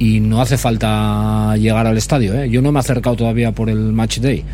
Y 0.00 0.20
no 0.20 0.40
hace 0.40 0.58
falta 0.58 1.56
llegar 1.56 1.86
al 1.86 1.96
estadio. 1.96 2.34
¿eh? 2.34 2.50
Yo 2.50 2.60
no 2.62 2.72
me 2.72 2.78
he 2.78 2.80
acercado 2.80 3.16
todavía 3.16 3.52
por 3.52 3.70
el 3.70 3.78
match 3.92 4.18
day. 4.18 4.44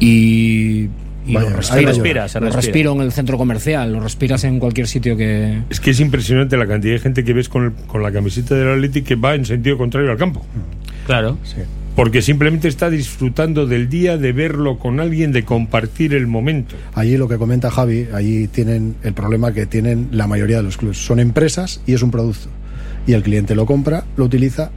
Y, 0.00 0.88
y 1.26 1.34
Vaya, 1.34 1.50
lo 1.50 1.56
respiro, 1.56 1.88
respira, 1.88 2.28
se 2.28 2.40
lo 2.40 2.46
respira. 2.46 2.62
respiro 2.62 2.92
en 2.94 3.00
el 3.02 3.12
centro 3.12 3.38
comercial, 3.38 3.92
lo 3.92 4.00
respiras 4.00 4.42
en 4.44 4.58
cualquier 4.58 4.88
sitio 4.88 5.16
que... 5.16 5.60
Es 5.70 5.78
que 5.80 5.90
es 5.90 6.00
impresionante 6.00 6.56
la 6.56 6.66
cantidad 6.66 6.94
de 6.94 6.98
gente 7.00 7.24
que 7.24 7.32
ves 7.32 7.48
con, 7.48 7.64
el- 7.66 7.72
con 7.86 8.02
la 8.02 8.10
camiseta 8.10 8.54
del 8.54 8.68
Athletic 8.68 9.04
que 9.04 9.14
va 9.14 9.34
en 9.34 9.44
sentido 9.44 9.78
contrario 9.78 10.10
al 10.10 10.16
campo. 10.18 10.44
Claro. 11.06 11.38
Porque 11.96 12.22
simplemente 12.22 12.68
está 12.68 12.88
disfrutando 12.88 13.66
del 13.66 13.88
día, 13.88 14.16
de 14.16 14.32
verlo 14.32 14.78
con 14.78 14.98
alguien, 14.98 15.30
de 15.32 15.44
compartir 15.44 16.14
el 16.14 16.26
momento. 16.26 16.74
Allí 16.94 17.16
lo 17.16 17.28
que 17.28 17.36
comenta 17.36 17.70
Javi, 17.70 18.08
allí 18.14 18.48
tienen 18.48 18.96
el 19.02 19.12
problema 19.12 19.52
que 19.52 19.66
tienen 19.66 20.08
la 20.10 20.26
mayoría 20.26 20.56
de 20.56 20.62
los 20.62 20.78
clubes. 20.78 20.98
Son 20.98 21.20
empresas 21.20 21.82
y 21.86 21.92
es 21.92 22.02
un 22.02 22.10
producto. 22.10 22.48
Y 23.06 23.12
el 23.12 23.22
cliente 23.22 23.54
lo 23.54 23.66
compra, 23.66 24.04
lo 24.16 24.24
utiliza 24.24 24.70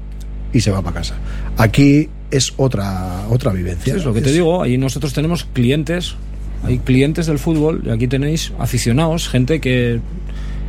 y 0.52 0.60
se 0.62 0.72
va 0.72 0.82
para 0.82 0.96
casa. 0.96 1.16
Aquí 1.58 2.10
es 2.32 2.54
otra 2.58 3.28
otra 3.30 3.52
vivencia. 3.52 3.96
es 3.96 4.04
lo 4.04 4.14
que 4.14 4.22
te 4.22 4.32
digo, 4.32 4.62
ahí 4.62 4.78
nosotros 4.78 5.14
tenemos 5.14 5.46
clientes, 5.46 6.16
hay 6.64 6.80
clientes 6.80 7.28
del 7.28 7.40
fútbol 7.40 7.84
y 7.86 7.90
aquí 7.90 8.08
tenéis 8.08 8.52
aficionados, 8.60 9.30
gente 9.30 9.62
que, 9.62 10.00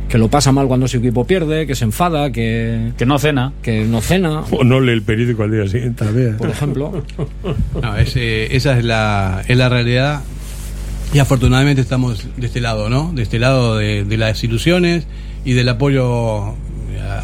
que 0.09 0.17
lo 0.17 0.29
pasa 0.29 0.51
mal 0.51 0.67
cuando 0.67 0.87
su 0.87 0.97
equipo 0.97 1.25
pierde, 1.25 1.67
que 1.67 1.75
se 1.75 1.83
enfada, 1.85 2.31
que, 2.31 2.91
Que 2.97 3.05
no 3.05 3.19
cena. 3.19 3.53
que 3.61 3.83
no 3.85 4.01
cena, 4.01 4.41
O 4.51 4.63
no 4.63 4.79
lee 4.79 4.93
el 4.93 5.01
periódico 5.01 5.43
al 5.43 5.51
día 5.51 5.67
siguiente. 5.67 6.05
También. 6.05 6.37
por 6.37 6.49
ejemplo. 6.49 7.03
No, 7.81 7.97
es, 7.97 8.15
eh, 8.15 8.55
esa 8.55 8.77
es 8.77 8.85
la, 8.85 9.43
es 9.47 9.57
la 9.57 9.69
realidad. 9.69 10.21
Y 11.13 11.19
afortunadamente 11.19 11.81
estamos 11.81 12.25
de 12.35 12.47
este 12.47 12.59
lado, 12.61 12.89
¿no? 12.89 13.11
De 13.13 13.23
este 13.23 13.39
lado 13.39 13.77
de, 13.77 14.03
de 14.03 14.17
las 14.17 14.43
ilusiones 14.43 15.07
y 15.45 15.53
del 15.53 15.69
apoyo 15.69 16.49
a, 16.49 16.55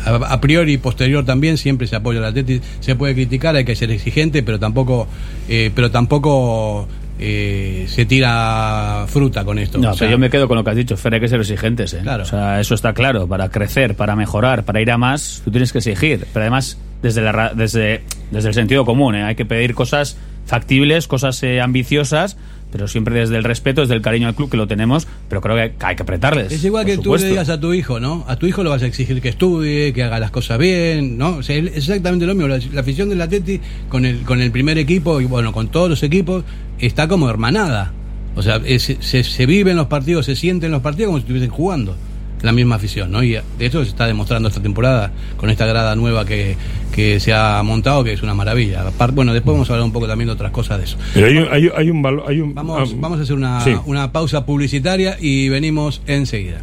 a 0.05 0.41
priori 0.41 0.73
y 0.73 0.77
posterior 0.77 1.25
también. 1.25 1.57
Siempre 1.57 1.87
se 1.87 1.95
apoya 1.97 2.19
al 2.19 2.25
Atleti. 2.25 2.61
Se 2.79 2.95
puede 2.95 3.13
criticar, 3.13 3.55
hay 3.55 3.65
que 3.65 3.75
ser 3.75 3.91
exigente, 3.91 4.41
pero 4.43 4.59
tampoco, 4.59 5.07
eh, 5.49 5.71
pero 5.75 5.91
tampoco 5.91 6.87
eh, 7.25 7.85
se 7.87 8.05
tira 8.05 9.05
fruta 9.07 9.45
con 9.45 9.57
esto. 9.57 9.77
No, 9.77 9.91
O 9.91 9.93
sea, 9.93 9.99
pero 9.99 10.11
yo 10.11 10.17
me 10.17 10.29
quedo 10.29 10.49
con 10.49 10.57
lo 10.57 10.63
que 10.63 10.71
has 10.71 10.75
dicho, 10.75 10.97
Fer, 10.97 11.13
hay 11.13 11.21
que 11.21 11.29
ser 11.29 11.39
exigentes, 11.39 11.93
¿eh? 11.93 11.99
Claro. 12.03 12.23
O 12.23 12.25
sea, 12.25 12.59
eso 12.59 12.75
está 12.75 12.93
claro, 12.93 13.27
para 13.27 13.47
crecer, 13.47 13.95
para 13.95 14.17
mejorar, 14.17 14.65
para 14.65 14.81
ir 14.81 14.91
a 14.91 14.97
más, 14.97 15.41
tú 15.45 15.49
tienes 15.51 15.71
que 15.71 15.77
exigir, 15.77 16.27
pero 16.33 16.43
además 16.43 16.77
desde, 17.01 17.21
la, 17.21 17.53
desde, 17.55 18.03
desde 18.29 18.49
el 18.49 18.53
sentido 18.53 18.83
común, 18.83 19.15
¿eh? 19.15 19.23
Hay 19.23 19.35
que 19.35 19.45
pedir 19.45 19.73
cosas 19.73 20.17
factibles, 20.45 21.07
cosas 21.07 21.41
eh, 21.43 21.61
ambiciosas, 21.61 22.35
pero 22.73 22.87
siempre 22.89 23.15
desde 23.19 23.37
el 23.37 23.43
respeto, 23.45 23.81
desde 23.81 23.93
el 23.93 24.01
cariño 24.01 24.27
al 24.27 24.33
club 24.35 24.49
que 24.49 24.57
lo 24.57 24.67
tenemos, 24.67 25.07
pero 25.29 25.39
creo 25.39 25.55
que 25.55 25.73
hay 25.85 25.95
que 25.95 26.01
apretarles. 26.03 26.51
Es 26.51 26.65
igual 26.65 26.85
que 26.85 26.97
tú 26.97 27.03
supuesto. 27.03 27.27
le 27.27 27.31
digas 27.33 27.47
a 27.49 27.59
tu 27.59 27.71
hijo, 27.73 27.99
¿no? 27.99 28.25
A 28.27 28.35
tu 28.35 28.47
hijo 28.47 28.63
lo 28.63 28.71
vas 28.71 28.81
a 28.81 28.87
exigir 28.87 29.21
que 29.21 29.29
estudie, 29.29 29.93
que 29.93 30.01
haga 30.03 30.19
las 30.19 30.31
cosas 30.31 30.57
bien, 30.57 31.17
¿no? 31.17 31.37
O 31.37 31.43
sea, 31.43 31.55
es 31.55 31.77
exactamente 31.77 32.25
lo 32.25 32.33
mismo. 32.33 32.47
La, 32.49 32.59
la 32.73 32.81
afición 32.81 33.07
del 33.09 33.21
Atleti 33.21 33.61
con 33.87 34.05
el, 34.05 34.23
con 34.23 34.41
el 34.41 34.51
primer 34.51 34.77
equipo 34.79 35.21
y 35.21 35.25
bueno, 35.25 35.53
con 35.53 35.67
todos 35.69 35.89
los 35.89 36.01
equipos 36.03 36.43
está 36.79 37.07
como 37.07 37.29
hermanada. 37.29 37.93
O 38.35 38.41
sea, 38.41 38.59
es- 38.65 38.97
se, 38.99 39.23
se 39.23 39.45
viven 39.45 39.77
los 39.77 39.85
partidos, 39.87 40.25
se 40.25 40.35
sienten 40.35 40.71
los 40.71 40.81
partidos 40.81 41.09
como 41.09 41.19
si 41.19 41.21
estuviesen 41.25 41.51
jugando. 41.51 41.95
La 42.43 42.51
misma 42.51 42.75
afición, 42.75 43.09
¿no? 43.11 43.23
Y 43.23 43.31
de 43.31 43.41
esto 43.65 43.83
se 43.83 43.89
está 43.89 44.05
demostrando 44.05 44.49
esta 44.49 44.61
temporada 44.61 45.11
con 45.37 45.49
esta 45.49 45.65
grada 45.65 45.95
nueva 45.95 46.25
que, 46.25 46.55
que 46.93 47.19
se 47.19 47.33
ha 47.33 47.63
montado, 47.63 48.03
que 48.03 48.13
es 48.13 48.21
una 48.21 48.35
maravilla. 48.35 48.83
Bueno, 49.13 49.33
después 49.33 49.53
vamos 49.55 49.69
a 49.69 49.73
hablar 49.73 49.85
un 49.85 49.93
poco 49.93 50.07
también 50.07 50.27
de 50.27 50.33
otras 50.33 50.51
cosas 50.51 50.77
de 50.77 50.83
eso. 50.83 50.97
Pero 51.15 51.27
hay, 51.27 51.37
un- 51.37 51.47
hay, 51.51 51.69
hay 51.75 51.89
un 51.89 52.01
valor. 52.01 52.25
Hay 52.27 52.39
un, 52.41 52.53
Vamos, 52.53 52.91
ah, 52.93 52.95
vamos 52.99 53.19
a 53.19 53.23
hacer 53.23 53.35
una, 53.35 53.61
sí. 53.63 53.73
una 53.85 54.11
pausa 54.11 54.45
publicitaria 54.45 55.17
y 55.19 55.49
venimos 55.49 56.01
enseguida. 56.05 56.59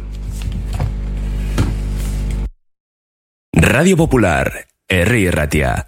Radio 3.53 3.97
Popular, 3.97 4.67
Herri 4.87 5.29
Ratia. 5.29 5.87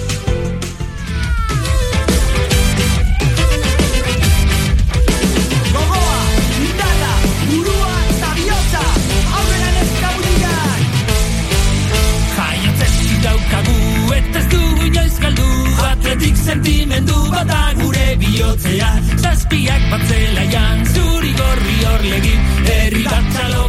Zergatik 16.21 16.37
sentimendu 16.37 17.17
bata 17.33 17.73
gure 17.81 18.15
bihotzea. 18.21 18.89
Zazpiak 19.23 19.87
batzela 19.89 20.45
jan 20.53 20.85
Zuri 20.93 21.33
gorri 21.39 21.77
horlegin 21.89 22.45
Herri 22.69 23.03
bat 23.09 23.33
txalo 23.33 23.65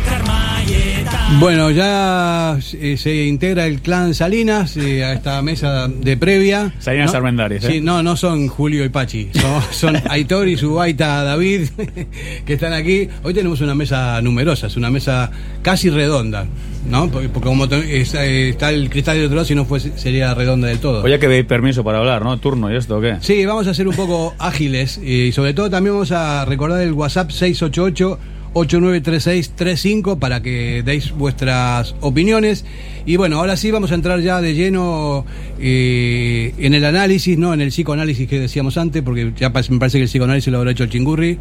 Bueno, 1.38 1.70
ya 1.70 2.58
eh, 2.74 2.96
se 2.96 3.26
integra 3.26 3.66
el 3.66 3.80
clan 3.80 4.14
Salinas 4.14 4.76
eh, 4.76 5.04
a 5.04 5.12
esta 5.12 5.42
mesa 5.42 5.88
de 5.88 6.16
previa. 6.16 6.72
Salinas 6.78 7.12
¿no? 7.12 7.46
¿eh? 7.46 7.60
Sí, 7.60 7.80
no, 7.80 8.02
no 8.02 8.16
son 8.16 8.48
Julio 8.48 8.84
y 8.84 8.88
Pachi, 8.90 9.30
son, 9.32 9.62
son 9.72 10.02
Aitor 10.10 10.48
y 10.48 10.56
su 10.56 10.74
baita 10.74 11.24
David, 11.24 11.68
que 12.46 12.52
están 12.52 12.72
aquí. 12.72 13.08
Hoy 13.22 13.34
tenemos 13.34 13.60
una 13.60 13.74
mesa 13.74 14.20
numerosa, 14.22 14.68
es 14.68 14.76
una 14.76 14.90
mesa 14.90 15.30
casi 15.62 15.90
redonda, 15.90 16.46
¿no? 16.88 17.10
Porque, 17.10 17.28
porque 17.28 17.48
como 17.48 17.64
es, 17.64 18.14
eh, 18.14 18.50
está 18.50 18.70
el 18.70 18.88
cristal 18.88 19.16
de 19.16 19.24
otro 19.24 19.36
lado, 19.36 19.46
si 19.46 19.54
no 19.54 19.64
fuese, 19.64 19.98
sería 19.98 20.34
redonda 20.34 20.68
del 20.68 20.78
todo. 20.78 21.02
Oye, 21.02 21.18
que 21.18 21.26
veis 21.26 21.44
permiso 21.44 21.82
para 21.82 21.98
hablar, 21.98 22.22
¿no? 22.22 22.38
Turno 22.38 22.72
y 22.72 22.76
esto, 22.76 22.98
¿o 22.98 23.00
qué? 23.00 23.16
Sí, 23.20 23.44
vamos 23.46 23.66
a 23.66 23.74
ser 23.74 23.88
un 23.88 23.96
poco 23.96 24.34
ágiles 24.38 24.98
y 24.98 25.32
sobre 25.32 25.54
todo 25.54 25.70
también 25.70 25.94
vamos 25.94 26.12
a 26.12 26.44
recordar 26.44 26.82
el 26.82 26.92
WhatsApp 26.92 27.30
688 27.30 28.18
893635 28.54 30.18
para 30.18 30.42
que 30.42 30.82
deis 30.84 31.12
vuestras 31.12 31.94
opiniones. 32.00 32.64
Y 33.06 33.16
bueno, 33.16 33.38
ahora 33.38 33.56
sí 33.56 33.70
vamos 33.70 33.92
a 33.92 33.94
entrar 33.94 34.20
ya 34.20 34.40
de 34.40 34.54
lleno 34.54 35.24
eh, 35.58 36.54
en 36.58 36.74
el 36.74 36.84
análisis, 36.84 37.38
no 37.38 37.54
en 37.54 37.60
el 37.60 37.68
psicoanálisis 37.68 38.28
que 38.28 38.38
decíamos 38.38 38.76
antes, 38.76 39.02
porque 39.02 39.32
ya 39.36 39.50
me 39.50 39.78
parece 39.78 39.98
que 39.98 40.04
el 40.04 40.08
psicoanálisis 40.08 40.52
lo 40.52 40.58
habrá 40.58 40.70
hecho 40.70 40.84
el 40.84 40.90
Chingurri 40.90 41.38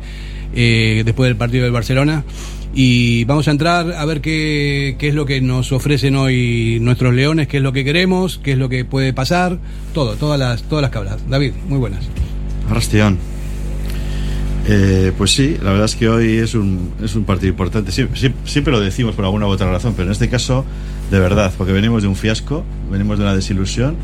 eh, 0.55 1.03
después 1.05 1.27
del 1.29 1.37
partido 1.37 1.63
del 1.63 1.73
Barcelona. 1.73 2.23
Y 2.73 3.25
vamos 3.25 3.47
a 3.49 3.51
entrar 3.51 3.91
a 3.91 4.05
ver 4.05 4.21
qué, 4.21 4.95
qué 4.97 5.09
es 5.09 5.15
lo 5.15 5.25
que 5.25 5.41
nos 5.41 5.73
ofrecen 5.73 6.15
hoy 6.15 6.79
nuestros 6.81 7.13
leones, 7.13 7.47
qué 7.47 7.57
es 7.57 7.63
lo 7.63 7.73
que 7.73 7.83
queremos, 7.83 8.39
qué 8.41 8.53
es 8.53 8.57
lo 8.57 8.69
que 8.69 8.85
puede 8.85 9.11
pasar, 9.11 9.59
todo, 9.93 10.15
todas 10.15 10.39
las, 10.39 10.63
todas 10.63 10.81
las 10.81 10.91
cabras. 10.91 11.17
David, 11.29 11.51
muy 11.67 11.79
buenas. 11.79 12.07
Arrastión. 12.69 13.30
Eh, 14.73 15.11
pues 15.17 15.31
sí, 15.33 15.57
la 15.61 15.71
verdad 15.71 15.85
es 15.85 15.95
que 15.95 16.07
hoy 16.07 16.37
es 16.37 16.55
un, 16.55 16.91
es 17.03 17.13
un 17.15 17.25
partido 17.25 17.49
importante. 17.49 17.91
Sie- 17.91 18.07
sie- 18.15 18.31
siempre 18.45 18.71
lo 18.71 18.79
decimos 18.79 19.15
por 19.15 19.25
alguna 19.25 19.45
u 19.47 19.49
otra 19.49 19.69
razón, 19.69 19.93
pero 19.97 20.05
en 20.07 20.13
este 20.13 20.29
caso, 20.29 20.63
de 21.11 21.19
verdad, 21.19 21.51
porque 21.57 21.73
venimos 21.73 22.01
de 22.03 22.07
un 22.07 22.15
fiasco, 22.15 22.63
venimos 22.89 23.17
de 23.17 23.25
una 23.25 23.35
desilusión, 23.35 23.95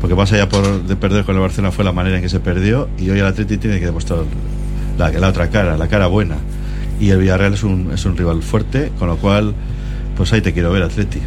porque 0.00 0.14
más 0.14 0.32
allá 0.32 0.48
por, 0.48 0.84
de 0.86 0.94
perder 0.94 1.24
con 1.24 1.34
el 1.34 1.40
Barcelona 1.40 1.72
fue 1.72 1.84
la 1.84 1.90
manera 1.92 2.16
en 2.16 2.22
que 2.22 2.28
se 2.28 2.38
perdió, 2.38 2.88
y 3.00 3.10
hoy 3.10 3.18
el 3.18 3.26
Atleti 3.26 3.56
tiene 3.56 3.80
que 3.80 3.86
demostrar 3.86 4.20
la, 4.96 5.10
la 5.10 5.28
otra 5.28 5.50
cara, 5.50 5.76
la 5.76 5.88
cara 5.88 6.06
buena. 6.06 6.36
Y 7.00 7.10
el 7.10 7.18
Villarreal 7.18 7.54
es 7.54 7.64
un, 7.64 7.90
es 7.92 8.04
un 8.04 8.16
rival 8.16 8.42
fuerte, 8.44 8.92
con 9.00 9.08
lo 9.08 9.16
cual, 9.16 9.54
pues 10.16 10.32
ahí 10.32 10.40
te 10.40 10.52
quiero 10.52 10.70
ver, 10.70 10.84
Atleti. 10.84 11.18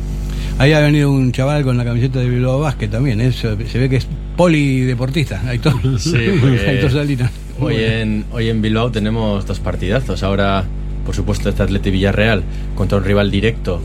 Ahí 0.58 0.72
ha 0.74 0.80
venido 0.80 1.12
un 1.12 1.32
chaval 1.34 1.64
con 1.64 1.78
la 1.78 1.84
camiseta 1.84 2.20
de 2.20 2.30
Bilbao 2.30 2.60
Basket 2.62 2.88
también, 2.88 3.20
¿eh? 3.20 3.32
se, 3.34 3.56
se 3.68 3.78
ve 3.78 3.90
que 3.90 3.98
es 3.98 4.08
polideportista, 4.38 5.42
Aitor, 5.48 5.74
Sí, 6.00 6.16
porque 6.40 6.60
Aitor 6.70 6.92
Salinas. 6.92 7.32
Hoy 7.60 7.76
en, 7.76 8.26
hoy 8.32 8.50
en 8.50 8.62
Bilbao 8.62 8.92
tenemos 8.92 9.46
dos 9.46 9.60
partidazos. 9.60 10.24
Ahora, 10.24 10.66
por 11.06 11.16
supuesto, 11.16 11.50
este 11.50 11.64
Atleti 11.64 11.92
Villarreal 11.92 12.44
contra 12.76 12.98
un 12.98 13.04
rival 13.04 13.32
directo. 13.32 13.82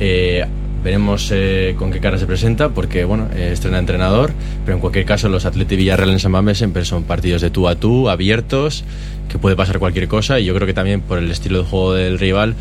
Eh, 0.00 0.44
veremos 0.82 1.30
eh, 1.32 1.74
con 1.78 1.90
qué 1.90 1.98
cara 1.98 2.18
se 2.18 2.26
presenta, 2.26 2.68
porque 2.68 3.04
bueno, 3.04 3.28
eh, 3.34 3.50
estrena 3.52 3.78
entrenador, 3.78 4.32
pero 4.64 4.76
en 4.76 4.80
cualquier 4.80 5.06
caso 5.06 5.30
los 5.30 5.46
Atleti 5.46 5.76
Villarreal 5.76 6.10
en 6.10 6.18
San 6.18 6.32
Mamés 6.32 6.58
siempre 6.58 6.84
son 6.84 7.04
partidos 7.04 7.40
de 7.40 7.48
tú 7.50 7.68
a 7.68 7.74
tú, 7.74 8.10
abiertos, 8.10 8.84
que 9.30 9.38
puede 9.38 9.56
pasar 9.56 9.78
cualquier 9.78 10.08
cosa, 10.08 10.38
y 10.40 10.44
yo 10.44 10.54
creo 10.54 10.66
que 10.66 10.74
también 10.74 11.00
por 11.00 11.18
el 11.18 11.30
estilo 11.30 11.60
de 11.60 11.64
juego 11.64 11.94
del 11.94 12.18
rival 12.18 12.54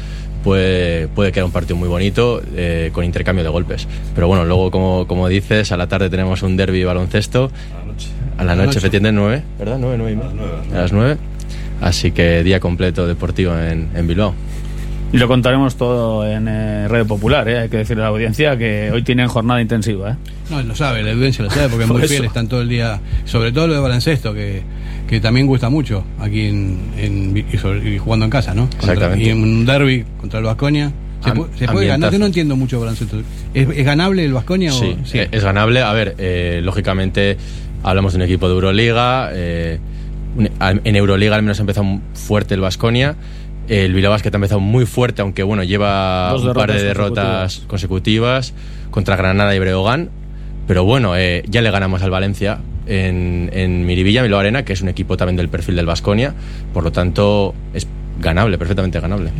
puede, 0.44 1.08
puede 1.08 1.32
quedar 1.32 1.46
un 1.46 1.52
partido 1.52 1.76
muy 1.76 1.90
bonito 1.90 2.42
eh, 2.56 2.92
con 2.94 3.04
intercambio 3.04 3.44
de 3.44 3.50
golpes. 3.50 3.88
Pero 4.14 4.28
bueno, 4.28 4.46
luego 4.46 4.70
como, 4.70 5.08
como 5.08 5.28
dices, 5.28 5.72
a 5.72 5.78
la 5.78 5.88
tarde 5.88 6.10
tenemos 6.10 6.44
un 6.44 6.56
derby 6.56 6.84
baloncesto. 6.84 7.52
A 8.38 8.44
la 8.44 8.56
la 8.56 8.66
noche, 8.66 8.80
efectivamente, 8.80 9.20
9, 9.20 9.44
¿verdad? 9.60 9.78
9, 9.80 9.96
9 9.98 10.12
y 10.12 10.16
media. 10.16 10.78
A 10.80 10.82
las 10.82 10.92
9. 10.94 11.18
Así 11.82 12.12
que 12.12 12.44
día 12.44 12.60
completo 12.60 13.08
deportivo 13.08 13.58
en, 13.58 13.90
en 13.96 14.08
Bilbao. 14.08 14.34
Y 15.12 15.18
lo 15.18 15.28
contaremos 15.28 15.76
todo 15.76 16.26
en 16.28 16.48
eh, 16.48 16.88
Radio 16.88 17.06
Popular, 17.06 17.48
¿eh? 17.48 17.60
hay 17.60 17.70
que 17.70 17.78
decirle 17.78 18.02
a 18.02 18.06
la 18.06 18.10
audiencia 18.10 18.58
que 18.58 18.90
hoy 18.92 19.04
tienen 19.04 19.28
jornada 19.28 19.62
intensiva. 19.62 20.12
¿eh? 20.14 20.16
No, 20.50 20.62
lo 20.64 20.74
sabe, 20.76 21.04
la 21.04 21.12
audiencia 21.12 21.44
lo 21.44 21.52
sabe, 21.52 21.70
porque 21.70 21.84
es 21.84 21.90
muy 21.90 22.02
fiel, 22.08 22.26
están 22.26 22.48
todo 22.48 22.62
el 22.62 22.70
día, 22.70 23.00
sobre 23.26 23.52
todo 23.52 23.68
lo 23.68 23.74
de 23.76 23.80
baloncesto, 23.80 24.34
que, 24.34 24.64
que 25.08 25.20
también 25.20 25.46
gusta 25.46 25.70
mucho 25.70 26.04
aquí 26.20 26.48
en, 26.48 26.80
en- 26.98 27.38
y, 27.52 27.58
sobre- 27.60 27.88
y 27.94 28.00
jugando 28.00 28.26
en 28.26 28.32
casa, 28.32 28.56
¿no? 28.56 28.64
Contra- 28.64 28.94
Exactamente. 28.94 29.26
y 29.26 29.30
en 29.30 29.44
un 29.44 29.66
derby 29.68 30.04
contra 30.20 30.40
el 30.40 30.46
Vasconia. 30.46 30.92
¿Se, 31.24 31.30
Am- 31.30 31.38
pu- 31.38 31.48
se 31.60 31.68
puede 31.68 31.86
ganar? 31.88 32.12
Yo 32.12 32.18
no 32.18 32.26
entiendo 32.26 32.56
mucho 32.56 32.80
baloncesto. 32.80 33.20
¿Es, 33.54 33.70
es 33.70 33.86
ganable 33.86 34.26
el 34.26 34.34
Vasconia 34.34 34.72
Sí, 34.72 34.98
o 35.00 35.18
eh, 35.18 35.28
es 35.32 35.44
ganable. 35.44 35.82
A 35.84 35.94
ver, 35.94 36.16
eh, 36.18 36.60
lógicamente 36.64 37.38
hablamos 37.84 38.14
de 38.14 38.18
un 38.18 38.24
equipo 38.24 38.48
de 38.48 38.54
Euroliga. 38.56 39.30
eh, 39.34 39.80
en 40.60 40.96
Euroliga 40.96 41.36
al 41.36 41.44
menos 41.44 41.60
ha 41.60 41.62
empezado 41.62 42.00
fuerte 42.14 42.56
el 42.56 42.62
Vasconia. 42.62 43.16
El 43.68 43.94
Bilbao 43.94 44.12
Basket 44.12 44.34
ha 44.34 44.36
empezado 44.38 44.60
muy 44.60 44.86
fuerte, 44.86 45.22
aunque 45.22 45.44
bueno, 45.44 45.64
lleva 45.64 46.36
un 46.36 46.54
par 46.54 46.74
de 46.74 46.84
derrotas 46.84 47.64
consecutivas. 47.68 48.54
contra 48.94 49.16
Granada 49.16 49.54
y 49.56 49.60
Breogán. 49.60 50.10
Pero 50.68 50.86
bueno, 50.86 51.18
eh, 51.18 51.44
ya 51.50 51.62
le 51.62 51.72
ganamos 51.72 52.04
al 52.04 52.12
Valencia 52.12 52.60
en, 52.86 53.50
en 53.54 53.86
Miribilla, 53.86 54.22
Bilbao 54.22 54.40
Arena, 54.40 54.64
que 54.64 54.72
es 54.74 54.82
un 54.82 54.88
equipo 54.88 55.18
también 55.18 55.36
del 55.36 55.50
perfil 55.50 55.76
del 55.76 55.86
Vasconia. 55.86 56.34
Por 56.74 56.84
lo 56.84 56.92
tanto, 56.92 57.54
es 57.74 57.86
ganable, 58.20 58.58
perfectamente 58.58 59.00
ganable. 59.00 59.32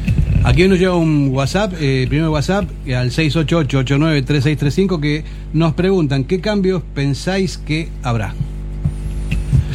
Aquí 0.44 0.68
nos 0.68 0.78
llega 0.78 0.96
un 0.96 1.30
WhatsApp, 1.32 1.74
eh, 1.80 2.06
primero 2.10 2.32
WhatsApp, 2.32 2.70
eh, 2.86 2.96
al 2.96 3.12
688-893635, 3.12 5.00
que 5.00 5.24
nos 5.54 5.74
preguntan 5.74 6.26
qué 6.26 6.42
cambios 6.42 6.84
pensáis 6.94 7.58
que 7.58 7.90
habrá. 8.02 8.34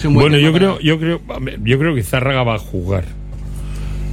Bueno, 0.05 0.39
yo 0.39 0.53
creo, 0.53 0.79
yo 0.81 0.99
creo, 0.99 1.21
yo 1.65 1.79
creo 1.79 1.95
que 1.95 2.03
Zárraga 2.03 2.43
va 2.43 2.57
a 2.57 2.59
jugar. 2.59 3.05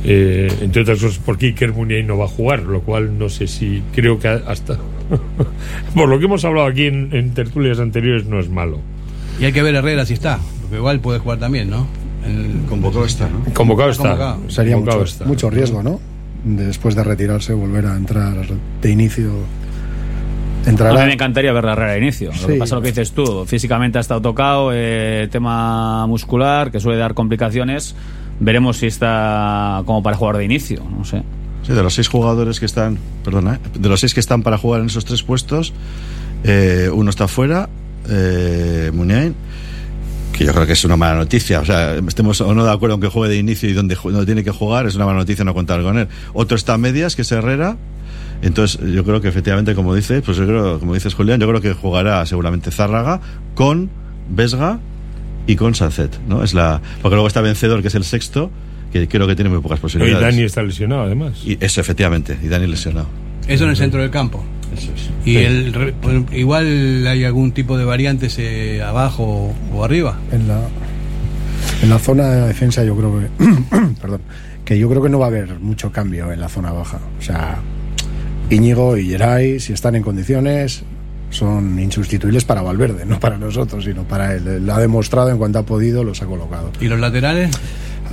Eh, 0.08 0.52
entre 0.62 0.84
otras 0.84 1.00
cosas, 1.00 1.19
porque 1.24 1.48
Iker 1.48 1.74
Muniain 1.74 2.06
no 2.06 2.17
va 2.17 2.26
a 2.26 2.28
jugar, 2.28 2.62
lo 2.62 2.82
cual 2.82 3.17
no 3.17 3.28
sé 3.28 3.48
si 3.48 3.82
creo 3.93 4.19
que 4.19 4.28
hasta 4.28 4.78
por 5.95 6.08
lo 6.08 6.19
que 6.19 6.26
hemos 6.26 6.45
hablado 6.45 6.67
aquí 6.67 6.86
en, 6.86 7.10
en 7.12 7.34
tertulias 7.34 7.80
anteriores 7.80 8.26
no 8.26 8.39
es 8.39 8.48
malo. 8.48 8.80
Y 9.39 9.45
hay 9.45 9.52
que 9.52 9.63
ver 9.63 9.74
Herrera 9.74 10.06
si 10.06 10.13
está, 10.13 10.39
porque 10.62 10.78
igual 10.78 11.00
puede 11.00 11.17
jugar 11.19 11.39
también, 11.39 11.71
¿no? 11.71 11.88
Convocado 12.69 13.05
está, 13.05 13.29
¿no? 13.29 13.53
Convocado 13.53 13.89
está. 13.91 14.03
Convocado. 14.09 14.39
Sería 14.49 14.73
Convocado 14.75 14.99
mucho, 14.99 15.11
está. 15.11 15.25
mucho 15.25 15.49
riesgo, 15.49 15.83
¿no? 15.83 15.99
Después 16.43 16.95
de 16.95 17.03
retirarse, 17.03 17.53
volver 17.53 17.85
a 17.88 17.95
entrar 17.95 18.35
de 18.81 18.89
inicio. 18.91 19.31
A 20.65 20.69
Entrará. 20.69 20.99
mí 21.01 21.05
me 21.07 21.13
encantaría 21.13 21.53
ver 21.53 21.63
la 21.63 21.73
Herrera 21.73 21.91
de 21.93 21.97
inicio. 21.99 22.31
Lo 22.41 22.47
que 22.47 22.53
Sí. 22.53 22.59
pasa 22.59 22.63
es 22.63 22.71
lo 22.71 22.81
que 22.81 22.88
dices 22.89 23.11
tú. 23.11 23.45
Físicamente 23.45 23.97
ha 23.99 24.01
estado 24.01 24.21
tocado, 24.21 24.71
eh, 24.73 25.27
tema 25.31 26.07
muscular, 26.07 26.71
que 26.71 26.79
suele 26.79 26.97
dar 26.97 27.13
complicaciones. 27.13 27.95
Veremos 28.39 28.77
si 28.77 28.88
está 28.88 29.83
como 29.85 30.01
para 30.03 30.17
jugar 30.17 30.38
de 30.38 30.45
inicio, 30.45 30.83
no 30.97 31.05
sé. 31.05 31.21
Sí, 31.63 31.73
de 31.73 31.81
los 31.81 31.93
seis 31.93 32.07
jugadores 32.07 32.59
que 32.59 32.65
están, 32.65 32.97
perdona, 33.23 33.55
¿eh? 33.55 33.59
de 33.79 33.89
los 33.89 33.99
seis 33.99 34.13
que 34.13 34.19
están 34.19 34.43
para 34.43 34.57
jugar 34.57 34.81
en 34.81 34.88
esos 34.88 35.05
tres 35.05 35.23
puestos, 35.23 35.73
eh, 36.43 36.89
uno 36.93 37.09
está 37.09 37.27
fuera, 37.27 37.69
eh, 38.09 38.91
Muniain, 38.93 39.33
que 40.38 40.45
yo 40.45 40.54
creo 40.54 40.65
que 40.67 40.74
es 40.74 40.84
una 40.86 40.98
mala 40.98 41.15
noticia. 41.15 41.60
O 41.62 41.65
sea, 41.65 41.95
estemos 41.95 42.41
o 42.41 42.54
no 42.54 42.65
de 42.65 42.71
acuerdo 42.71 42.95
en 42.95 43.02
que 43.02 43.08
juegue 43.08 43.34
de 43.34 43.39
inicio 43.39 43.69
y 43.69 43.74
donde, 43.74 43.95
ju- 43.95 44.12
donde 44.12 44.26
tiene 44.26 44.43
que 44.43 44.52
jugar, 44.52 44.86
es 44.88 44.95
una 44.95 45.06
mala 45.06 45.19
noticia 45.19 45.45
no 45.45 45.54
contar 45.54 45.82
con 45.82 45.98
él. 45.98 46.08
Otro 46.34 46.58
está 46.58 46.74
a 46.74 46.78
medias, 46.78 47.15
que 47.15 47.21
es 47.24 47.32
Herrera. 47.32 47.78
Entonces, 48.41 48.80
yo 48.93 49.04
creo 49.06 49.21
que 49.21 49.30
efectivamente, 49.30 49.74
como 49.76 49.95
dices, 49.95 50.21
pues 50.26 50.38
yo 50.38 50.45
creo, 50.45 50.80
como 50.80 50.93
dices 50.93 51.13
Julián, 51.13 51.39
yo 51.39 51.48
creo 51.48 51.62
que 51.62 51.74
jugará 51.74 52.26
seguramente 52.26 52.69
Zárraga 52.69 53.21
con 53.56 53.89
Vesga 54.30 54.80
y 55.48 55.56
con 55.56 55.74
Sancet, 55.74 56.19
¿no? 56.28 56.43
Es 56.43 56.54
la, 56.54 56.82
porque 57.02 57.15
luego 57.15 57.28
está 57.28 57.41
Vencedor, 57.41 57.82
que 57.82 57.88
es 57.88 57.95
el 57.95 58.04
sexto, 58.04 58.52
que 58.91 59.08
creo 59.08 59.26
que 59.28 59.36
tiene 59.36 59.50
muy 59.50 59.62
pocas 59.62 59.80
Y 59.80 59.82
posibilidades. 59.84 60.21
Dani 60.21 60.43
está 60.43 60.62
lesionado, 60.63 61.04
además. 61.04 61.34
Y 61.45 61.58
eso, 61.63 61.80
efectivamente, 61.82 62.38
y 62.43 62.48
Dani 62.48 62.67
lesionado. 62.67 63.08
Eso 63.48 63.63
en 63.63 63.69
el 63.69 63.78
centro 63.78 64.02
del 64.02 64.10
campo. 64.12 64.43
Y 65.25 65.31
Sí. 65.33 65.38
el, 65.38 65.93
pues, 66.01 66.23
igual 66.33 67.05
hay 67.07 67.23
algún 67.23 67.51
tipo 67.51 67.77
de 67.77 67.85
variantes 67.85 68.38
eh, 68.39 68.81
abajo 68.83 69.53
o 69.73 69.83
arriba. 69.83 70.17
En 70.31 70.47
la, 70.47 70.59
en 71.81 71.89
la 71.89 71.99
zona 71.99 72.27
de 72.29 72.47
defensa 72.47 72.83
yo 72.83 72.95
creo 72.95 73.19
que 73.19 73.27
perdón, 74.01 74.21
que 74.63 74.77
yo 74.79 74.89
creo 74.89 75.01
que 75.01 75.09
no 75.09 75.19
va 75.19 75.25
a 75.25 75.29
haber 75.29 75.59
mucho 75.59 75.91
cambio 75.91 76.31
en 76.31 76.39
la 76.39 76.49
zona 76.49 76.71
baja. 76.71 76.99
O 77.19 77.21
sea, 77.21 77.57
Íñigo 78.49 78.97
y 78.97 79.07
Geray, 79.09 79.59
si 79.59 79.73
están 79.73 79.95
en 79.95 80.03
condiciones, 80.03 80.83
son 81.31 81.79
insustituibles 81.79 82.45
para 82.45 82.61
Valverde, 82.61 83.05
no 83.07 83.19
para 83.19 83.38
nosotros, 83.38 83.83
sino 83.83 84.03
para 84.03 84.33
él. 84.35 84.65
Lo 84.65 84.73
ha 84.73 84.79
demostrado 84.79 85.29
en 85.31 85.38
cuanto 85.38 85.59
ha 85.59 85.63
podido, 85.65 86.03
los 86.03 86.21
ha 86.21 86.25
colocado. 86.25 86.71
¿Y 86.79 86.85
los 86.88 86.99
laterales? 86.99 87.51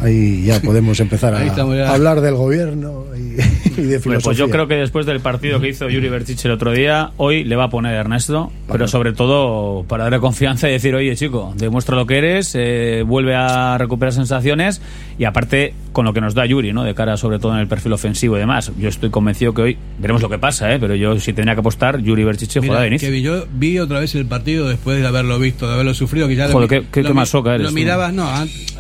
Ahí 0.03 0.45
ya 0.45 0.61
podemos 0.61 0.99
empezar 1.01 1.35
a, 1.35 1.45
ya. 1.45 1.89
a 1.89 1.95
hablar 1.95 2.21
del 2.21 2.35
gobierno 2.35 3.05
y, 3.17 3.21
y 3.81 3.85
de 3.85 4.01
filosofía. 4.01 4.19
pues 4.25 4.37
yo 4.37 4.49
creo 4.51 4.67
que 4.69 4.75
después 4.75 5.07
del 5.07 5.21
partido 5.21 5.61
que 5.61 5.69
hizo 5.69 5.89
Yuri 5.89 6.09
Bertich 6.09 6.45
el 6.45 6.51
otro 6.53 6.73
día, 6.73 7.11
hoy 7.17 7.45
le 7.45 7.57
va 7.57 7.65
a 7.65 7.71
poner 7.71 7.95
Ernesto, 7.95 8.53
pero 8.71 8.89
sobre 8.89 9.13
todo 9.13 9.85
para 9.85 10.05
darle 10.05 10.19
confianza 10.21 10.69
y 10.69 10.73
decir, 10.73 10.95
oye 10.95 11.15
chico, 11.17 11.55
demuestra 11.57 11.97
lo 11.97 12.07
que 12.07 12.19
eres, 12.19 12.53
eh, 12.55 13.03
vuelve 13.07 13.35
a 13.35 13.77
recuperar 13.79 14.13
sensaciones 14.13 14.81
y 15.19 15.25
aparte 15.25 15.75
con 15.93 16.05
lo 16.07 16.13
que 16.13 16.21
nos 16.21 16.35
da 16.35 16.47
Yuri, 16.47 16.73
¿no? 16.73 16.85
De 16.85 16.95
cara 16.95 17.17
sobre 17.17 17.39
todo 17.39 17.53
en 17.55 17.61
el 17.61 17.69
perfil 17.69 17.93
ofensivo 17.93 18.37
y 18.37 18.41
demás. 18.41 18.73
Yo 18.79 18.89
estoy 18.89 19.11
convencido 19.11 19.53
que 19.55 19.63
hoy 19.63 19.79
veremos 19.99 20.23
lo 20.23 20.29
que 20.31 20.39
pasa, 20.39 20.73
¿eh? 20.75 20.79
Pero 20.81 20.95
yo 20.95 21.19
si 21.21 21.33
tenía 21.33 21.55
que 21.55 21.61
apostar, 21.61 21.99
Yuri 22.01 22.25
Bertich 22.25 22.59
juega 22.59 22.81
de 22.81 22.89
inicio. 22.89 23.11
que 23.11 23.21
yo 23.23 23.45
vi 23.53 23.79
otra 23.79 24.01
vez 24.01 24.15
el 24.15 24.27
partido 24.27 24.69
después 24.69 25.01
de 25.01 25.07
haberlo 25.07 25.39
visto, 25.39 25.69
de 25.69 25.75
haberlo 25.75 25.95
sufrido, 25.95 26.29
que 26.29 26.37
ya 26.37 26.47
lo 26.47 26.53
Joder, 26.55 26.71
mi- 26.71 26.81
qué- 26.81 26.87
qué- 26.91 27.03
lo 27.03 27.09
qué 27.09 27.13
mi- 27.15 27.21
masoca 27.21 27.51
eres 27.55 27.63
Lo 27.65 27.69
tú. 27.69 27.75
mirabas, 27.75 28.13
no, 28.15 28.29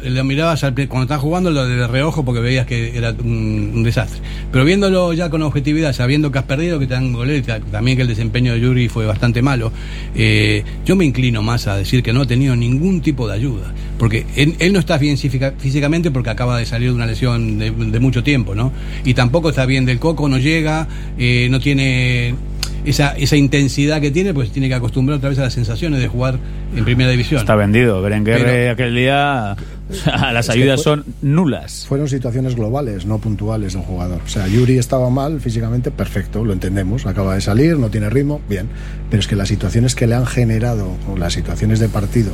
lo 0.03 0.25
mirabas 0.25 0.65
al 0.65 0.73
cuando 0.89 1.03
estás 1.13 1.23
jugando 1.23 1.51
lo 1.51 1.67
de 1.67 1.87
reojo 1.87 2.25
porque 2.25 2.41
veías 2.41 2.67
que 2.67 2.97
era 2.97 3.11
un, 3.23 3.83
desastre. 3.85 4.21
Pero 4.51 4.65
viéndolo 4.65 5.13
ya 5.13 5.29
con 5.29 5.43
objetividad, 5.43 5.93
sabiendo 5.93 6.33
que 6.33 6.39
has 6.39 6.45
perdido, 6.45 6.79
que 6.79 6.87
te 6.87 6.95
dan 6.95 7.13
goles, 7.13 7.45
ta- 7.45 7.61
también 7.61 7.97
que 7.99 8.03
el 8.03 8.09
desempeño 8.09 8.55
de 8.55 8.61
Yuri 8.61 8.89
fue 8.89 9.05
bastante 9.05 9.43
malo, 9.43 9.73
eh, 10.15 10.65
yo 10.87 10.97
me 10.97 11.05
inclino 11.05 11.43
más 11.43 11.67
a 11.67 11.77
decir 11.77 12.03
que 12.03 12.15
no 12.15 12.23
ha 12.23 12.27
tenido 12.27 12.57
ningún 12.57 13.03
tipo 13.03 13.29
de 13.29 13.35
ayuda. 13.35 13.75
Porque 13.99 14.25
él, 14.37 14.73
no 14.73 14.79
está 14.79 14.97
bien 14.97 15.19
física- 15.19 15.53
físicamente 15.59 16.11
porque 16.11 16.31
acaba 16.31 16.59
de 16.59 16.65
salir 16.65 16.89
de 16.89 16.95
una 16.95 17.07
lesión 17.07 17.59
de, 17.59 17.71
de 17.71 18.01
mucho 18.01 18.23
tiempo, 18.23 18.55
¿no? 18.55 18.73
Y 19.05 19.13
tampoco 19.13 19.51
está 19.51 19.67
bien 19.67 19.85
del 19.85 19.99
coco, 19.99 20.29
no 20.31 20.39
llega, 20.39 20.89
eh, 21.19 21.49
no 21.51 21.61
tiene 21.61 22.35
esa, 22.85 23.17
esa 23.17 23.37
intensidad 23.37 24.01
que 24.01 24.11
tiene, 24.11 24.35
pues 24.35 24.51
tiene 24.51 24.69
que 24.69 24.75
acostumbrar 24.75 25.19
otra 25.19 25.29
vez 25.31 25.39
a 25.39 25.43
las 25.43 25.53
sensaciones 25.53 26.01
de 26.01 26.09
jugar 26.09 26.39
en 26.77 26.85
primera 26.85 27.11
división. 27.11 27.41
Está 27.41 27.55
vendido. 27.55 28.03
Berenguer 28.03 28.43
Pero- 28.45 28.73
aquel 28.73 28.95
día, 28.95 29.57
o 29.91 29.95
sea, 29.95 30.33
las 30.33 30.51
ayudas 30.51 30.83
fue- 30.83 30.97
son 30.97 31.05
nulas. 31.23 31.87
Fueron 31.89 32.09
situaciones 32.09 32.55
globales, 32.57 33.07
no 33.07 33.19
puntuales 33.19 33.73
de 33.75 33.79
un 33.79 33.85
jugador. 33.85 34.21
O 34.25 34.29
sea, 34.29 34.49
Yuri 34.49 34.79
estaba 34.79 35.11
mal 35.11 35.41
físicamente, 35.41 35.91
perfecto, 35.91 36.45
lo 36.45 36.53
entendemos. 36.53 37.07
Acaba 37.07 37.35
de 37.35 37.41
salir, 37.41 37.79
no 37.79 37.89
tiene 37.91 38.11
ritmo, 38.11 38.41
bien. 38.49 38.69
Pero 39.11 39.21
es 39.21 39.27
que 39.27 39.37
las 39.37 39.49
situaciones 39.49 39.95
que 39.95 40.07
le 40.07 40.15
han 40.15 40.27
generado, 40.27 40.89
o 41.13 41.17
las 41.17 41.33
situaciones 41.35 41.79
de 41.79 41.89
partido 41.89 42.33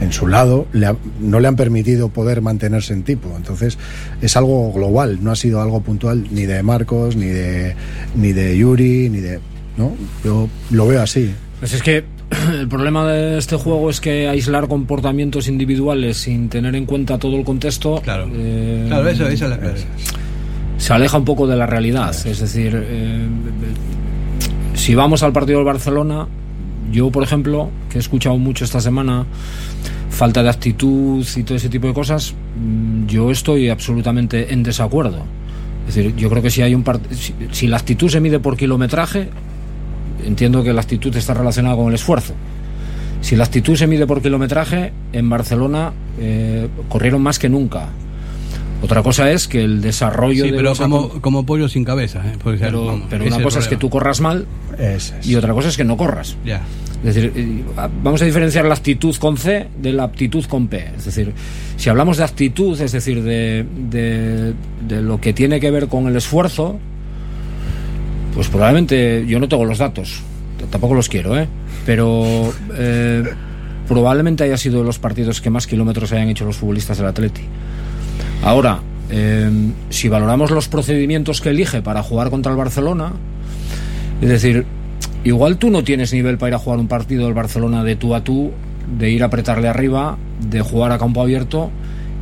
en 0.00 0.12
su 0.12 0.26
lado, 0.26 0.66
le 0.74 0.86
ha- 0.86 0.96
no 1.20 1.40
le 1.40 1.48
han 1.48 1.56
permitido 1.56 2.08
poder 2.10 2.42
mantenerse 2.42 2.92
en 2.92 3.02
tipo. 3.02 3.32
Entonces, 3.36 3.78
es 4.20 4.36
algo 4.36 4.70
global, 4.72 5.18
no 5.22 5.30
ha 5.30 5.36
sido 5.36 5.62
algo 5.62 5.80
puntual 5.80 6.26
ni 6.30 6.44
de 6.44 6.62
Marcos, 6.62 7.16
ni 7.16 7.26
de, 7.26 7.74
ni 8.16 8.32
de 8.32 8.58
Yuri, 8.58 9.08
ni 9.10 9.20
de. 9.20 9.38
¿No? 9.76 9.92
Yo 10.24 10.48
lo 10.70 10.86
veo 10.86 11.02
así. 11.02 11.30
Pues 11.60 11.72
es 11.74 11.82
que 11.82 12.04
el 12.60 12.68
problema 12.68 13.06
de 13.06 13.38
este 13.38 13.56
juego 13.56 13.88
es 13.90 14.00
que 14.00 14.28
aislar 14.28 14.68
comportamientos 14.68 15.48
individuales 15.48 16.16
sin 16.18 16.48
tener 16.48 16.74
en 16.76 16.86
cuenta 16.86 17.18
todo 17.18 17.36
el 17.36 17.44
contexto. 17.44 18.00
Claro. 18.02 18.28
eh, 18.32 18.84
Claro, 18.88 19.08
eso, 19.08 19.26
esa 19.28 19.44
es 19.44 19.50
la 19.50 19.58
clave. 19.58 19.80
se 20.78 20.92
aleja 20.92 21.18
un 21.18 21.24
poco 21.24 21.46
de 21.46 21.56
la 21.56 21.66
realidad. 21.66 22.14
Es 22.26 22.40
decir, 22.40 22.72
eh, 22.74 23.26
si 24.74 24.94
vamos 24.94 25.22
al 25.22 25.32
partido 25.32 25.58
del 25.58 25.66
Barcelona, 25.66 26.26
yo, 26.92 27.10
por 27.10 27.22
ejemplo, 27.22 27.70
que 27.90 27.98
he 27.98 28.00
escuchado 28.00 28.38
mucho 28.38 28.64
esta 28.64 28.80
semana, 28.80 29.24
falta 30.10 30.42
de 30.42 30.48
actitud 30.50 31.24
y 31.36 31.42
todo 31.42 31.56
ese 31.56 31.68
tipo 31.68 31.86
de 31.88 31.94
cosas, 31.94 32.34
mm, 32.58 33.06
yo 33.06 33.30
estoy 33.30 33.68
absolutamente 33.68 34.52
en 34.52 34.62
desacuerdo. 34.62 35.24
Es 35.88 35.94
decir, 35.94 36.14
yo 36.16 36.28
creo 36.30 36.42
que 36.42 36.50
si 36.50 36.62
hay 36.62 36.74
un 36.74 36.84
part- 36.84 37.08
si, 37.12 37.34
si 37.52 37.66
la 37.68 37.76
actitud 37.76 38.08
se 38.08 38.20
mide 38.20 38.38
por 38.40 38.56
kilometraje, 38.56 39.28
entiendo 40.26 40.62
que 40.62 40.72
la 40.72 40.80
actitud 40.80 41.14
está 41.16 41.34
relacionada 41.34 41.76
con 41.76 41.88
el 41.88 41.94
esfuerzo. 41.94 42.34
Si 43.20 43.34
la 43.36 43.44
actitud 43.44 43.76
se 43.76 43.86
mide 43.86 44.06
por 44.06 44.22
kilometraje, 44.22 44.92
en 45.12 45.28
Barcelona 45.28 45.92
eh, 46.18 46.68
corrieron 46.88 47.22
más 47.22 47.38
que 47.38 47.48
nunca. 47.48 47.88
Otra 48.82 49.02
cosa 49.02 49.30
es 49.32 49.48
que 49.48 49.64
el 49.64 49.80
desarrollo 49.80 50.44
Sí, 50.44 50.50
de 50.50 50.56
pero 50.56 50.70
los 50.70 50.78
como, 50.78 51.08
como 51.20 51.46
pollo 51.46 51.68
sin 51.68 51.82
cabeza. 51.82 52.22
¿eh? 52.26 52.36
Pero, 52.44 52.86
vamos, 52.86 53.06
pero 53.08 53.24
una 53.24 53.42
cosa 53.42 53.58
es 53.58 53.68
que 53.68 53.76
tú 53.76 53.88
corras 53.88 54.20
mal 54.20 54.46
y 55.24 55.34
otra 55.34 55.54
cosa 55.54 55.68
es 55.68 55.76
que 55.76 55.84
no 55.84 55.96
corras. 55.96 56.36
Ya. 56.44 56.62
Es 57.04 57.14
decir, 57.14 57.32
eh, 57.34 57.62
vamos 58.02 58.20
a 58.22 58.24
diferenciar 58.24 58.64
la 58.66 58.74
actitud 58.74 59.14
con 59.16 59.36
C 59.36 59.68
de 59.80 59.92
la 59.92 60.04
aptitud 60.04 60.44
con 60.44 60.68
P. 60.68 60.90
Es 60.96 61.06
decir, 61.06 61.32
si 61.76 61.88
hablamos 61.88 62.18
de 62.18 62.24
actitud, 62.24 62.80
es 62.80 62.92
decir, 62.92 63.22
de, 63.22 63.64
de, 63.90 64.54
de 64.86 65.02
lo 65.02 65.20
que 65.20 65.32
tiene 65.32 65.58
que 65.58 65.70
ver 65.70 65.88
con 65.88 66.06
el 66.06 66.16
esfuerzo, 66.16 66.78
pues 68.36 68.48
probablemente 68.48 69.24
yo 69.26 69.40
no 69.40 69.48
tengo 69.48 69.64
los 69.64 69.78
datos, 69.78 70.20
tampoco 70.70 70.94
los 70.94 71.08
quiero, 71.08 71.38
¿eh? 71.38 71.48
pero 71.86 72.52
eh, 72.74 73.24
probablemente 73.88 74.44
haya 74.44 74.58
sido 74.58 74.80
de 74.80 74.84
los 74.84 74.98
partidos 74.98 75.40
que 75.40 75.48
más 75.48 75.66
kilómetros 75.66 76.12
hayan 76.12 76.28
hecho 76.28 76.44
los 76.44 76.58
futbolistas 76.58 76.98
del 76.98 77.06
Atleti. 77.06 77.40
Ahora, 78.42 78.80
eh, 79.08 79.50
si 79.88 80.10
valoramos 80.10 80.50
los 80.50 80.68
procedimientos 80.68 81.40
que 81.40 81.48
elige 81.48 81.80
para 81.80 82.02
jugar 82.02 82.28
contra 82.28 82.52
el 82.52 82.58
Barcelona, 82.58 83.12
es 84.20 84.28
decir, 84.28 84.66
igual 85.24 85.56
tú 85.56 85.70
no 85.70 85.82
tienes 85.82 86.12
nivel 86.12 86.36
para 86.36 86.50
ir 86.50 86.54
a 86.56 86.58
jugar 86.58 86.78
un 86.78 86.88
partido 86.88 87.24
del 87.24 87.32
Barcelona 87.32 87.84
de 87.84 87.96
tú 87.96 88.14
a 88.14 88.22
tú, 88.22 88.52
de 88.98 89.10
ir 89.10 89.22
a 89.22 89.26
apretarle 89.26 89.68
arriba, 89.68 90.18
de 90.46 90.60
jugar 90.60 90.92
a 90.92 90.98
campo 90.98 91.22
abierto 91.22 91.70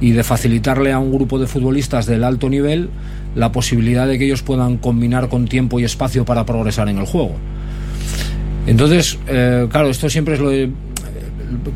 y 0.01 0.13
de 0.13 0.23
facilitarle 0.23 0.93
a 0.93 1.01
un 1.01 1.13
grupo 1.13 1.41
de 1.41 1.49
futbolistas 1.49 2.07
del 2.07 2.23
alto 2.23 2.49
nivel 2.49 2.91
la 3.35 3.53
posibilidad 3.53 4.07
de 4.07 4.19
que 4.19 4.27
ellos 4.27 4.43
puedan 4.43 4.77
combinar 4.79 5.29
con 5.29 5.47
tiempo 5.47 5.81
y 5.81 5.85
espacio 5.85 6.25
para 6.25 6.45
progresar 6.47 6.89
en 6.89 6.99
el 6.99 7.07
juego. 7.07 7.33
Entonces, 8.67 9.19
eh, 9.29 9.67
claro, 9.71 9.89
esto 9.91 10.09
siempre 10.09 10.35
es 10.35 10.41
lo 10.41 10.51
de 10.51 10.71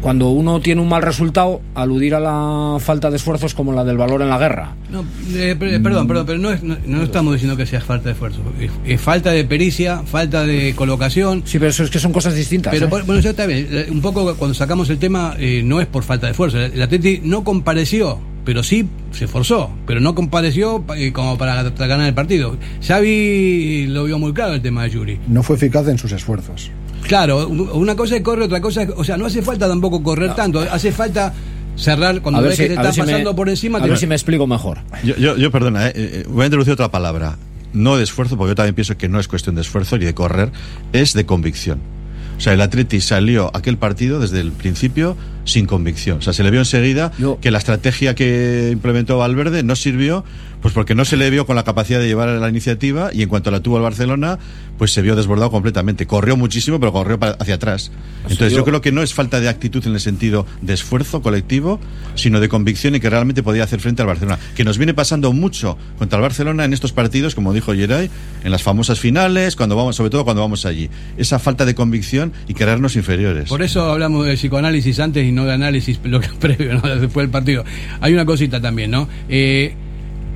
cuando 0.00 0.30
uno 0.30 0.60
tiene 0.60 0.80
un 0.80 0.88
mal 0.88 1.02
resultado, 1.02 1.60
aludir 1.74 2.14
a 2.14 2.20
la 2.20 2.78
falta 2.80 3.10
de 3.10 3.16
esfuerzos 3.16 3.54
como 3.54 3.72
la 3.72 3.84
del 3.84 3.96
valor 3.96 4.22
en 4.22 4.28
la 4.28 4.38
guerra. 4.38 4.74
No, 4.90 5.04
eh, 5.34 5.54
per- 5.58 5.80
perdón, 5.82 6.08
perdón, 6.08 6.26
pero 6.26 6.38
no, 6.38 6.50
es- 6.50 6.62
no, 6.62 6.76
no 6.86 7.02
estamos 7.02 7.34
diciendo 7.34 7.56
que 7.56 7.64
sea 7.66 7.80
falta 7.80 8.06
de 8.06 8.12
esfuerzo. 8.12 8.40
Es, 8.60 8.70
es 8.84 9.00
falta 9.00 9.30
de 9.30 9.44
pericia, 9.44 10.02
falta 10.04 10.44
de 10.44 10.74
colocación. 10.74 11.42
Sí, 11.44 11.58
pero 11.58 11.70
eso 11.70 11.84
es 11.84 11.90
que 11.90 12.00
son 12.00 12.12
cosas 12.12 12.34
distintas. 12.34 12.72
Pero 12.72 12.86
¿eh? 12.86 13.02
bueno, 13.06 13.20
yo. 13.20 13.30
Eh, 13.38 13.86
Un 13.90 14.00
poco 14.00 14.34
cuando 14.36 14.54
sacamos 14.54 14.90
el 14.90 14.98
tema, 14.98 15.34
eh, 15.38 15.62
no 15.64 15.80
es 15.80 15.86
por 15.86 16.02
falta 16.02 16.26
de 16.26 16.32
esfuerzo. 16.32 16.58
El 16.58 16.80
Atleti 16.82 17.20
no 17.22 17.44
compareció, 17.44 18.18
pero 18.48 18.62
sí 18.62 18.88
se 19.10 19.26
esforzó, 19.26 19.68
pero 19.86 20.00
no 20.00 20.14
compareció 20.14 20.82
eh, 20.96 21.12
como 21.12 21.36
para 21.36 21.62
ganar 21.64 22.06
el 22.08 22.14
partido. 22.14 22.56
Xavi 22.82 23.88
lo 23.88 24.04
vio 24.04 24.18
muy 24.18 24.32
claro 24.32 24.54
el 24.54 24.62
tema 24.62 24.84
de 24.84 24.90
Yuri. 24.90 25.20
No 25.28 25.42
fue 25.42 25.56
eficaz 25.56 25.86
en 25.86 25.98
sus 25.98 26.12
esfuerzos. 26.12 26.70
Claro, 27.02 27.46
una 27.46 27.94
cosa 27.94 28.16
es 28.16 28.22
correr, 28.22 28.44
otra 28.44 28.62
cosa 28.62 28.84
es, 28.84 28.88
o 28.96 29.04
sea, 29.04 29.18
no 29.18 29.26
hace 29.26 29.42
falta 29.42 29.68
tampoco 29.68 30.02
correr 30.02 30.34
tanto, 30.34 30.60
hace 30.60 30.92
falta 30.92 31.34
cerrar 31.76 32.22
cuando 32.22 32.40
ves 32.40 32.56
si- 32.56 32.62
que 32.62 32.68
te 32.70 32.76
me- 32.76 32.82
pasando 32.88 33.36
por 33.36 33.50
encima. 33.50 33.76
a 33.78 33.82
te- 33.82 33.88
ver 33.90 33.98
si 33.98 34.06
me 34.06 34.14
explico 34.14 34.46
mejor. 34.46 34.78
Yo, 35.04 35.14
yo, 35.16 35.36
yo, 35.36 35.50
perdona, 35.50 35.88
eh, 35.88 35.92
eh, 35.94 36.24
voy 36.26 36.44
a 36.44 36.46
introducir 36.46 36.72
otra 36.72 36.90
palabra. 36.90 37.36
No 37.74 37.98
de 37.98 38.04
esfuerzo, 38.04 38.38
porque 38.38 38.52
yo 38.52 38.54
también 38.54 38.74
pienso 38.74 38.96
que 38.96 39.10
no 39.10 39.20
es 39.20 39.28
cuestión 39.28 39.56
de 39.56 39.60
esfuerzo 39.60 39.98
ni 39.98 40.06
de 40.06 40.14
correr, 40.14 40.50
es 40.94 41.12
de 41.12 41.26
convicción. 41.26 41.80
O 42.38 42.40
sea, 42.40 42.52
el 42.52 42.60
Atleti 42.60 43.00
salió 43.00 43.50
aquel 43.54 43.76
partido 43.76 44.20
desde 44.20 44.40
el 44.40 44.52
principio 44.52 45.16
sin 45.44 45.66
convicción. 45.66 46.18
O 46.18 46.22
sea, 46.22 46.32
se 46.32 46.44
le 46.44 46.52
vio 46.52 46.60
enseguida 46.60 47.10
que 47.40 47.50
la 47.50 47.58
estrategia 47.58 48.14
que 48.14 48.70
implementó 48.72 49.18
Valverde 49.18 49.64
no 49.64 49.74
sirvió, 49.74 50.24
pues 50.62 50.72
porque 50.72 50.94
no 50.94 51.04
se 51.04 51.16
le 51.16 51.30
vio 51.30 51.46
con 51.46 51.56
la 51.56 51.64
capacidad 51.64 51.98
de 51.98 52.06
llevar 52.06 52.28
la 52.28 52.48
iniciativa 52.48 53.10
y 53.12 53.22
en 53.22 53.28
cuanto 53.28 53.50
la 53.50 53.60
tuvo 53.60 53.78
el 53.78 53.82
Barcelona, 53.82 54.38
pues 54.78 54.92
se 54.92 55.02
vio 55.02 55.16
desbordado 55.16 55.50
completamente. 55.50 56.06
Corrió 56.06 56.36
muchísimo, 56.36 56.78
pero 56.80 56.92
corrió 56.92 57.18
para- 57.18 57.32
hacia 57.32 57.56
atrás. 57.56 57.90
Entonces 58.22 58.52
yo- 58.52 58.58
yo 58.58 58.64
creo 58.64 58.80
que 58.80 58.92
no 58.92 59.02
es 59.02 59.12
falta 59.12 59.40
de 59.40 59.48
actitud 59.48 59.84
en 59.86 59.92
el 59.94 60.00
sentido 60.00 60.46
de 60.62 60.72
esfuerzo 60.74 61.20
colectivo, 61.20 61.80
sino 62.14 62.40
de 62.40 62.48
convicción 62.48 62.94
y 62.94 63.00
que 63.00 63.10
realmente 63.10 63.42
podía 63.42 63.64
hacer 63.64 63.80
frente 63.80 64.02
al 64.02 64.08
Barcelona. 64.08 64.38
Que 64.56 64.64
nos 64.64 64.78
viene 64.78 64.94
pasando 64.94 65.32
mucho 65.32 65.76
contra 65.98 66.16
el 66.18 66.22
Barcelona 66.22 66.64
en 66.64 66.72
estos 66.72 66.92
partidos, 66.92 67.34
como 67.34 67.52
dijo 67.52 67.74
Geray, 67.74 68.10
en 68.44 68.50
las 68.50 68.62
famosas 68.62 69.00
finales, 69.00 69.56
cuando 69.56 69.76
vamos, 69.76 69.96
sobre 69.96 70.10
todo 70.10 70.24
cuando 70.24 70.42
vamos 70.42 70.64
allí. 70.66 70.88
Esa 71.16 71.38
falta 71.38 71.64
de 71.64 71.74
convicción 71.74 72.32
y 72.46 72.54
creernos 72.54 72.96
inferiores. 72.96 73.48
Por 73.48 73.62
eso 73.62 73.90
hablamos 73.90 74.26
de 74.26 74.34
psicoanálisis 74.34 75.00
antes 75.00 75.26
y 75.26 75.32
no 75.32 75.44
de 75.44 75.52
análisis 75.54 75.98
lo 76.04 76.20
que 76.20 76.28
previo, 76.38 76.74
¿no? 76.74 76.80
después 76.82 77.24
del 77.24 77.30
partido. 77.30 77.64
Hay 78.00 78.12
una 78.12 78.24
cosita 78.24 78.60
también, 78.60 78.90
¿no? 78.90 79.08
Eh, 79.28 79.74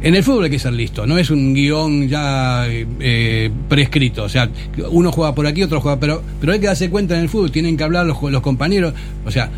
en 0.02 0.14
el 0.14 0.22
fútbol 0.22 0.44
hay 0.44 0.50
que 0.50 0.58
ser 0.58 0.72
listo, 0.72 1.06
no 1.06 1.16
es 1.16 1.30
un 1.30 1.54
guion 1.54 2.08
ya 2.08 2.66
eh, 2.68 3.50
prescrito. 3.68 4.24
O 4.24 4.28
sea, 4.28 4.48
uno 4.90 5.12
juega 5.12 5.34
por 5.34 5.46
aquí, 5.46 5.62
otro 5.62 5.80
juega, 5.80 6.00
pero, 6.00 6.22
pero 6.40 6.52
hay 6.52 6.60
que 6.60 6.66
darse 6.66 6.90
cuenta 6.90 7.14
en 7.14 7.22
el 7.22 7.28
fútbol, 7.28 7.50
tienen 7.50 7.76
que 7.76 7.84
hablar 7.84 8.06
los, 8.06 8.20
los 8.22 8.42
compañeros. 8.42 8.94
O 9.24 9.30
sea, 9.30 9.50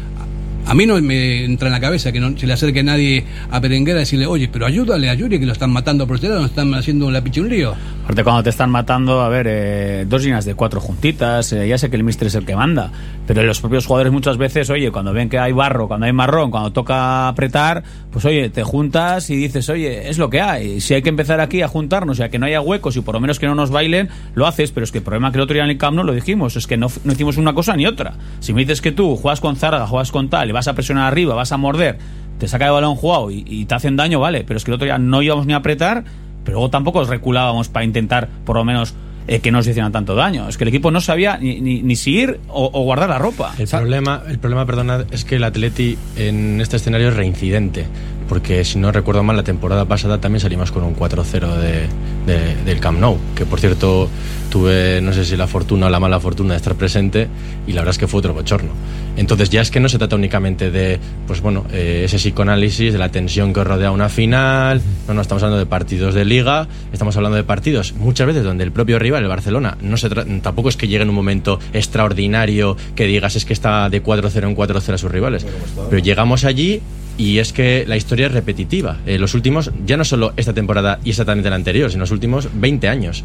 a 0.67 0.75
mí 0.75 0.87
no 0.87 1.01
me 1.01 1.45
entra 1.45 1.69
en 1.69 1.73
la 1.73 1.81
cabeza 1.81 2.11
que 2.11 2.21
no 2.21 2.37
se 2.39 2.47
le 2.47 2.55
acerque 2.55 2.83
nadie 2.83 3.25
a 3.51 3.61
Perenguera 3.61 3.99
a 3.99 4.01
decirle, 4.01 4.27
oye, 4.27 4.49
pero 4.49 4.67
ayúdale 4.67 5.11
a 5.11 5.15
Yuri 5.15 5.39
que 5.39 5.47
lo 5.47 5.53
están 5.53 5.71
matando 5.71 6.07
por 6.07 6.17
este 6.17 6.29
lado, 6.29 6.41
nos 6.41 6.51
están 6.51 6.73
haciendo 6.75 7.11
la 7.11 7.21
lío. 7.21 7.75
Aparte, 8.05 8.25
cuando 8.25 8.43
te 8.43 8.51
están 8.51 8.71
matando, 8.71 9.21
a 9.21 9.29
ver, 9.29 9.47
eh, 9.49 10.07
dos 10.09 10.23
líneas 10.23 10.45
de 10.45 10.55
cuatro 10.55 10.81
juntitas, 10.81 11.53
eh, 11.53 11.69
ya 11.69 11.77
sé 11.77 11.91
que 11.91 11.97
el 11.97 12.05
mister 12.05 12.29
es 12.29 12.35
el 12.35 12.47
que 12.47 12.57
manda, 12.57 12.91
pero 13.27 13.43
los 13.43 13.61
propios 13.61 13.87
jugadores 13.87 14.13
muchas 14.13 14.37
veces, 14.37 14.69
oye, 14.71 14.91
cuando 14.91 15.13
ven 15.13 15.29
que 15.29 15.39
hay 15.39 15.53
barro, 15.53 15.89
cuando 15.89 16.07
hay 16.07 16.13
marrón, 16.13 16.51
cuando 16.51 16.73
toca 16.73 17.29
apretar, 17.29 17.83
pues 18.11 18.25
oye, 18.25 18.51
te 18.51 18.63
juntas 18.63 19.31
y 19.31 19.37
dices, 19.37 19.69
oye, 19.71 20.09
es 20.09 20.19
lo 20.19 20.29
que 20.29 20.41
hay. 20.41 20.81
Si 20.81 20.95
hay 20.95 21.03
que 21.03 21.09
empezar 21.09 21.41
aquí 21.41 21.63
a 21.63 21.69
juntarnos 21.69 22.19
y 22.19 22.23
a 22.23 22.29
que 22.29 22.39
no 22.39 22.47
haya 22.47 22.61
huecos 22.61 22.97
y 22.97 23.01
por 23.01 23.15
lo 23.15 23.21
menos 23.21 23.39
que 23.39 23.47
no 23.47 23.55
nos 23.55 23.71
bailen, 23.71 24.11
lo 24.35 24.47
haces, 24.47 24.73
pero 24.73 24.85
es 24.85 24.93
que 24.93 24.99
el 24.99 25.05
problema 25.05 25.33
que 25.33 25.39
el 25.39 25.43
otro 25.43 25.55
día 25.55 25.65
en 25.65 25.71
el 25.71 25.79
Camp 25.79 25.97
no 25.97 26.05
lo 26.05 26.13
dijimos, 26.13 26.57
es 26.57 26.67
que 26.67 26.77
no, 26.77 26.87
hicimos 26.87 27.37
una 27.39 27.55
cosa 27.55 27.77
ni 27.77 27.87
otra. 27.87 28.15
Si 28.41 28.53
me 28.53 28.61
dices 28.61 28.81
que 28.81 28.93
tú 28.93 29.17
juegas 29.17 29.41
con 29.41 29.57
Zarga, 29.57 29.87
juegas 29.87 30.13
con 30.13 30.29
tal, 30.29 30.51
y 30.51 30.53
vas 30.53 30.69
a 30.69 30.75
presionar 30.75 31.07
arriba, 31.07 31.35
vas 31.35 31.53
a 31.53 31.57
morder, 31.57 31.99
te 32.39 32.47
saca 32.47 32.67
el 32.67 32.73
balón 32.73 32.97
jugado 32.97 33.31
y, 33.31 33.45
y 33.47 33.65
te 33.65 33.75
hacen 33.75 33.97
daño, 33.97 34.21
vale, 34.21 34.45
pero 34.45 34.59
es 34.59 34.65
que 34.65 34.71
el 34.71 34.75
otro 34.75 34.85
día 34.85 34.99
no 34.99 35.23
íbamos 35.23 35.47
ni 35.47 35.55
a 35.55 35.57
apretar, 35.57 36.05
pero 36.45 36.57
luego 36.57 36.71
tampoco 36.71 36.99
os 36.99 37.09
reculábamos 37.09 37.69
para 37.71 37.85
intentar, 37.85 38.29
por 38.45 38.57
lo 38.57 38.65
menos, 38.65 38.95
eh, 39.27 39.41
que 39.41 39.51
no 39.51 39.59
os 39.59 39.67
hicieran 39.67 39.93
tanto 39.93 40.15
daño. 40.15 40.49
Es 40.49 40.57
que 40.57 40.65
el 40.65 40.69
equipo 40.69 40.91
no 40.91 41.01
sabía 41.01 41.39
ni, 41.39 41.61
ni, 41.61 41.83
ni 41.83 41.97
si 41.97 42.13
ir 42.13 42.41
o, 42.49 42.71
o 42.73 42.83
guardar 42.83 43.09
la 43.09 43.19
ropa. 43.19 43.55
El 43.59 43.69
problema, 43.69 44.23
el 44.29 44.39
problema, 44.39 44.67
perdona, 44.67 45.05
es 45.11 45.25
que 45.25 45.37
el 45.37 45.45
Atleti 45.45 45.97
en 46.17 46.61
este 46.61 46.77
escenario 46.77 47.09
es 47.09 47.17
reincidente. 47.17 47.87
Porque 48.29 48.65
si 48.65 48.79
no 48.79 48.91
recuerdo 48.91 49.23
mal, 49.23 49.37
la 49.37 49.43
temporada 49.45 49.85
pasada 49.85 50.19
también 50.21 50.41
salimos 50.41 50.73
con 50.73 50.83
un 50.83 50.97
4-0 50.97 51.57
de, 51.57 51.87
de- 52.27 52.57
del 52.65 52.81
Camp 52.81 52.99
Nou. 52.99 53.19
Que 53.35 53.45
por 53.45 53.61
cierto, 53.61 54.09
tuve, 54.51 55.01
no 55.03 55.13
sé 55.13 55.25
si 55.25 55.37
la 55.37 55.47
fortuna 55.47 55.87
o 55.87 55.91
la 55.91 56.01
mala 56.01 56.19
fortuna 56.21 56.55
de 56.55 56.57
estar 56.59 56.75
presente, 56.75 57.29
y 57.67 57.73
la 57.73 57.83
verdad 57.83 57.91
es 57.93 57.99
que 57.99 58.07
fue 58.07 58.19
otro 58.21 58.33
bochorno. 58.33 58.71
Entonces, 59.17 59.51
ya 59.51 59.61
es 59.61 59.71
que 59.71 59.79
no 59.79 59.89
se 59.89 59.99
trata 59.99 60.17
únicamente 60.17 60.71
de, 60.71 60.99
pues 61.27 61.41
bueno, 61.41 61.65
eh, 61.73 62.03
ese 62.07 62.17
psicoanálisis, 62.17 62.93
de 62.93 62.99
la 62.99 63.11
tensión 63.11 63.53
que 63.53 63.63
rodea 63.63 63.91
una 63.91 64.09
final. 64.09 64.81
No, 65.07 65.15
no, 65.15 65.21
estamos 65.21 65.43
hablando 65.43 65.59
de 65.59 65.67
partidos 65.67 66.15
de 66.15 66.25
liga, 66.25 66.67
estamos 66.93 67.17
hablando 67.17 67.37
de 67.37 67.45
partidos 67.45 67.93
muchas 67.95 68.27
veces 68.27 68.43
donde 68.43 68.65
el 68.65 68.73
propio 68.73 68.99
rival, 68.99 69.23
el 69.23 69.29
Barcelona, 69.29 69.77
no 69.83 69.97
se 69.97 70.09
tampoco 70.09 70.69
es 70.69 70.77
que 70.77 70.89
llegue 70.89 71.03
en 71.03 71.11
un 71.11 71.15
momento 71.15 71.61
extraordinario 71.73 72.77
que 72.97 73.07
digas 73.07 73.37
es 73.37 73.45
que 73.45 73.53
está 73.53 73.89
de 73.89 74.03
4-0 74.03 74.49
en 74.49 74.57
4-0 74.57 74.93
a 74.95 74.99
sus 74.99 75.11
rivales. 75.11 75.47
Pero 75.91 76.03
llegamos 76.03 76.45
allí 76.45 76.81
y 77.17 77.39
es 77.39 77.53
que 77.53 77.85
la 77.87 77.97
historia 77.97 78.27
es 78.27 78.33
repetitiva. 78.33 78.99
Eh, 79.07 79.19
los 79.19 79.35
últimos, 79.35 79.71
ya 79.87 79.97
no 79.97 80.05
solo 80.05 80.33
esta 80.37 80.53
temporada 80.53 80.99
y 81.05 81.11
exactamente 81.11 81.51
la 81.51 81.57
anterior, 81.57 81.91
sino 81.91 82.03
los 82.03 82.11
últimos 82.11 82.49
20 82.55 82.89
años. 82.89 83.25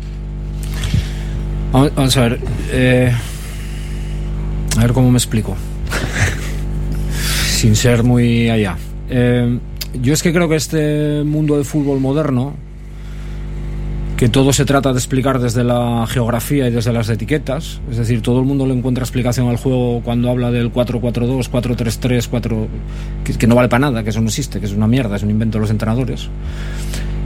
Vamos, 1.72 2.18
a 2.18 2.22
ver. 2.22 2.40
eh, 2.72 3.12
a 4.78 4.82
ver 4.82 4.94
cómo 4.94 5.12
me 5.12 5.18
explico. 5.18 5.56
Sin 7.48 7.76
ser 7.76 8.04
muy 8.04 8.50
allá. 8.50 8.78
Eh, 9.10 9.60
yo 10.02 10.14
es 10.14 10.24
que 10.24 10.32
creo 10.32 10.48
que 10.48 10.56
este 10.56 11.24
mundo 11.24 11.56
del 11.56 11.66
fútbol 11.66 12.00
moderno, 12.00 12.56
que 14.20 14.28
todo 14.28 14.52
se 14.52 14.66
trata 14.66 14.92
de 14.92 15.00
explicar 15.00 15.40
desde 15.40 15.64
la 15.64 16.06
geografía 16.06 16.68
y 16.68 16.72
desde 16.72 16.92
las 16.92 17.08
etiquetas, 17.08 17.80
es 17.90 17.96
decir, 17.96 18.22
todo 18.22 18.42
el 18.42 18.46
mundo 18.46 18.68
le 18.68 18.74
encuentra 18.74 19.02
explicación 19.02 19.48
al 19.48 19.56
juego 19.56 20.02
cuando 20.04 20.30
habla 20.30 20.52
del 20.52 20.74
4-4-2, 20.74 21.50
4-3-3, 21.50 22.28
4... 22.28 22.68
Que, 23.24 23.34
que 23.36 23.48
no 23.48 23.56
vale 23.56 23.70
para 23.70 23.80
nada, 23.80 24.04
que 24.04 24.10
eso 24.10 24.20
no 24.20 24.28
existe, 24.28 24.60
que 24.60 24.66
es 24.66 24.74
una 24.74 24.88
mierda, 24.88 25.16
es 25.16 25.24
un 25.24 25.30
invento 25.30 25.58
de 25.58 25.62
los 25.62 25.72
entrenadores. 25.72 26.28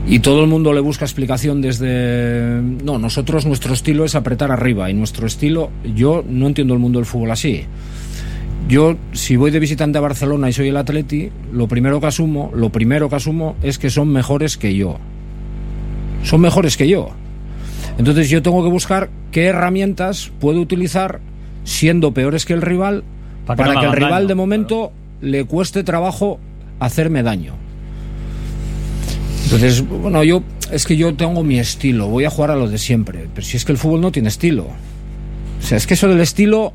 Y 0.06 0.20
todo 0.20 0.44
el 0.44 0.46
mundo 0.46 0.72
le 0.72 0.78
busca 0.78 1.04
explicación 1.04 1.60
desde... 1.60 2.62
No, 2.62 2.96
nosotros 3.00 3.44
nuestro 3.44 3.74
estilo 3.74 4.04
es 4.04 4.14
apretar 4.14 4.52
arriba 4.52 4.88
y 4.88 4.94
nuestro 4.94 5.26
estilo, 5.26 5.70
yo 5.96 6.24
no 6.24 6.46
entiendo 6.46 6.74
el 6.74 6.80
mundo 6.80 7.00
del 7.00 7.06
fútbol 7.06 7.32
así. 7.32 7.64
Yo, 8.68 8.94
si 9.10 9.34
voy 9.34 9.50
de 9.50 9.58
visitante 9.58 9.98
a 9.98 10.00
Barcelona 10.00 10.48
y 10.48 10.52
soy 10.52 10.68
el 10.68 10.76
Atleti, 10.76 11.32
lo 11.52 11.66
primero 11.66 12.00
que 12.00 12.06
asumo, 12.06 12.52
lo 12.54 12.70
primero 12.70 13.08
que 13.08 13.16
asumo 13.16 13.56
es 13.64 13.80
que 13.80 13.90
son 13.90 14.10
mejores 14.10 14.56
que 14.56 14.76
yo. 14.76 15.00
Son 16.24 16.40
mejores 16.40 16.76
que 16.76 16.88
yo. 16.88 17.10
Entonces 17.98 18.28
yo 18.28 18.42
tengo 18.42 18.64
que 18.64 18.70
buscar 18.70 19.08
qué 19.30 19.44
herramientas 19.44 20.32
puedo 20.40 20.60
utilizar 20.60 21.20
siendo 21.64 22.12
peores 22.12 22.44
que 22.44 22.52
el 22.54 22.62
rival 22.62 23.04
que 23.46 23.46
para 23.56 23.74
no 23.74 23.80
que 23.80 23.86
el 23.86 23.92
rival 23.92 24.10
daño, 24.12 24.26
de 24.28 24.34
momento 24.34 24.92
le 25.20 25.44
cueste 25.44 25.84
trabajo 25.84 26.40
hacerme 26.80 27.22
daño. 27.22 27.52
Entonces, 29.44 29.86
bueno, 29.86 30.24
yo 30.24 30.42
es 30.72 30.86
que 30.86 30.96
yo 30.96 31.14
tengo 31.14 31.44
mi 31.44 31.58
estilo, 31.58 32.08
voy 32.08 32.24
a 32.24 32.30
jugar 32.30 32.50
a 32.50 32.56
lo 32.56 32.68
de 32.68 32.78
siempre, 32.78 33.28
pero 33.34 33.46
si 33.46 33.56
es 33.56 33.64
que 33.64 33.72
el 33.72 33.78
fútbol 33.78 34.00
no 34.00 34.10
tiene 34.10 34.28
estilo. 34.28 34.64
O 34.64 35.62
sea, 35.66 35.76
es 35.76 35.86
que 35.86 35.94
eso 35.94 36.08
del 36.08 36.20
estilo, 36.20 36.72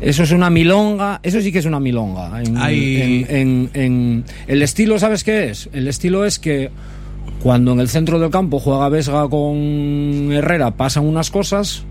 eso 0.00 0.22
es 0.22 0.30
una 0.30 0.48
milonga, 0.48 1.20
eso 1.22 1.40
sí 1.40 1.50
que 1.52 1.58
es 1.58 1.66
una 1.66 1.80
milonga. 1.80 2.40
En, 2.42 2.56
Hay- 2.56 3.24
en- 3.28 3.36
en- 3.36 3.70
en- 3.74 4.24
el 4.46 4.62
estilo, 4.62 4.98
¿sabes 4.98 5.24
qué 5.24 5.50
es? 5.50 5.68
El 5.72 5.88
estilo 5.88 6.24
es 6.24 6.38
que 6.38 6.70
cuando 7.42 7.72
en 7.72 7.80
el 7.80 7.88
centro 7.88 8.18
del 8.18 8.30
campo 8.30 8.58
juega 8.58 8.88
Vesga 8.88 9.28
con 9.28 10.30
Herrera 10.32 10.72
pasan 10.72 11.04
unas 11.04 11.30
cosas 11.30 11.84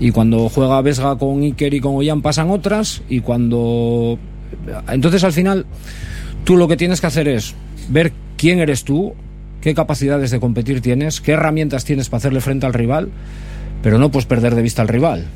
y 0.00 0.10
cuando 0.10 0.48
juega 0.48 0.80
Vesga 0.80 1.16
con 1.16 1.42
Iker 1.42 1.74
y 1.74 1.80
con 1.80 1.96
Ollán 1.96 2.22
pasan 2.22 2.50
otras 2.50 3.02
y 3.08 3.20
cuando 3.20 4.18
entonces 4.88 5.24
al 5.24 5.32
final 5.32 5.66
tú 6.44 6.56
lo 6.56 6.68
que 6.68 6.76
tienes 6.76 7.00
que 7.00 7.06
hacer 7.06 7.28
es 7.28 7.54
ver 7.88 8.12
quién 8.36 8.60
eres 8.60 8.84
tú, 8.84 9.14
qué 9.60 9.74
capacidades 9.74 10.30
de 10.30 10.40
competir 10.40 10.80
tienes, 10.80 11.20
qué 11.20 11.32
herramientas 11.32 11.84
tienes 11.84 12.08
para 12.08 12.18
hacerle 12.18 12.40
frente 12.40 12.66
al 12.66 12.74
rival, 12.74 13.10
pero 13.82 13.98
no 13.98 14.10
puedes 14.10 14.26
perder 14.26 14.54
de 14.54 14.62
vista 14.62 14.82
al 14.82 14.88
rival. 14.88 15.26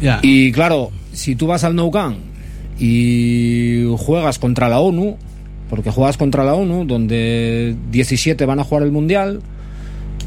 Ya. 0.00 0.20
Y 0.22 0.50
claro, 0.52 0.90
si 1.12 1.36
tú 1.36 1.46
vas 1.46 1.64
al 1.64 1.76
Nou 1.76 1.90
Camp 1.90 2.16
y 2.78 3.84
juegas 3.98 4.38
contra 4.38 4.68
la 4.68 4.80
ONU, 4.80 5.18
porque 5.70 5.90
juegas 5.90 6.16
contra 6.16 6.44
la 6.44 6.54
ONU, 6.54 6.84
donde 6.84 7.76
17 7.90 8.44
van 8.46 8.60
a 8.60 8.64
jugar 8.64 8.82
el 8.84 8.92
Mundial, 8.92 9.40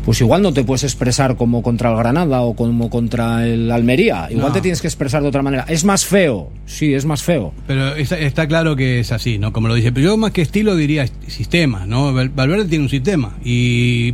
pues 0.05 0.19
igual 0.19 0.41
no 0.41 0.51
te 0.51 0.63
puedes 0.63 0.83
expresar 0.83 1.35
como 1.35 1.61
contra 1.61 1.91
el 1.91 1.97
Granada 1.97 2.41
o 2.41 2.55
como 2.55 2.89
contra 2.89 3.45
el 3.45 3.69
Almería. 3.71 4.27
Igual 4.31 4.47
No. 4.47 4.51
te 4.53 4.61
tienes 4.61 4.81
que 4.81 4.87
expresar 4.87 5.21
de 5.21 5.27
otra 5.27 5.43
manera. 5.43 5.63
Es 5.67 5.83
más 5.85 6.05
feo, 6.05 6.49
sí, 6.65 6.93
es 6.95 7.05
más 7.05 7.21
feo. 7.21 7.53
Pero 7.67 7.95
está, 7.95 8.17
está 8.17 8.47
claro 8.47 8.75
que 8.75 8.99
es 9.01 9.11
así, 9.11 9.37
¿no? 9.37 9.53
Como 9.53 9.67
lo 9.67 9.75
dice. 9.75 9.91
Pero 9.91 10.07
yo 10.07 10.17
más 10.17 10.31
que 10.31 10.41
estilo 10.41 10.75
diría 10.75 11.05
sistema, 11.27 11.85
¿no? 11.85 12.13
Val- 12.13 12.29
Valverde 12.29 12.65
tiene 12.65 12.85
un 12.85 12.89
sistema 12.89 13.37
y... 13.45 14.13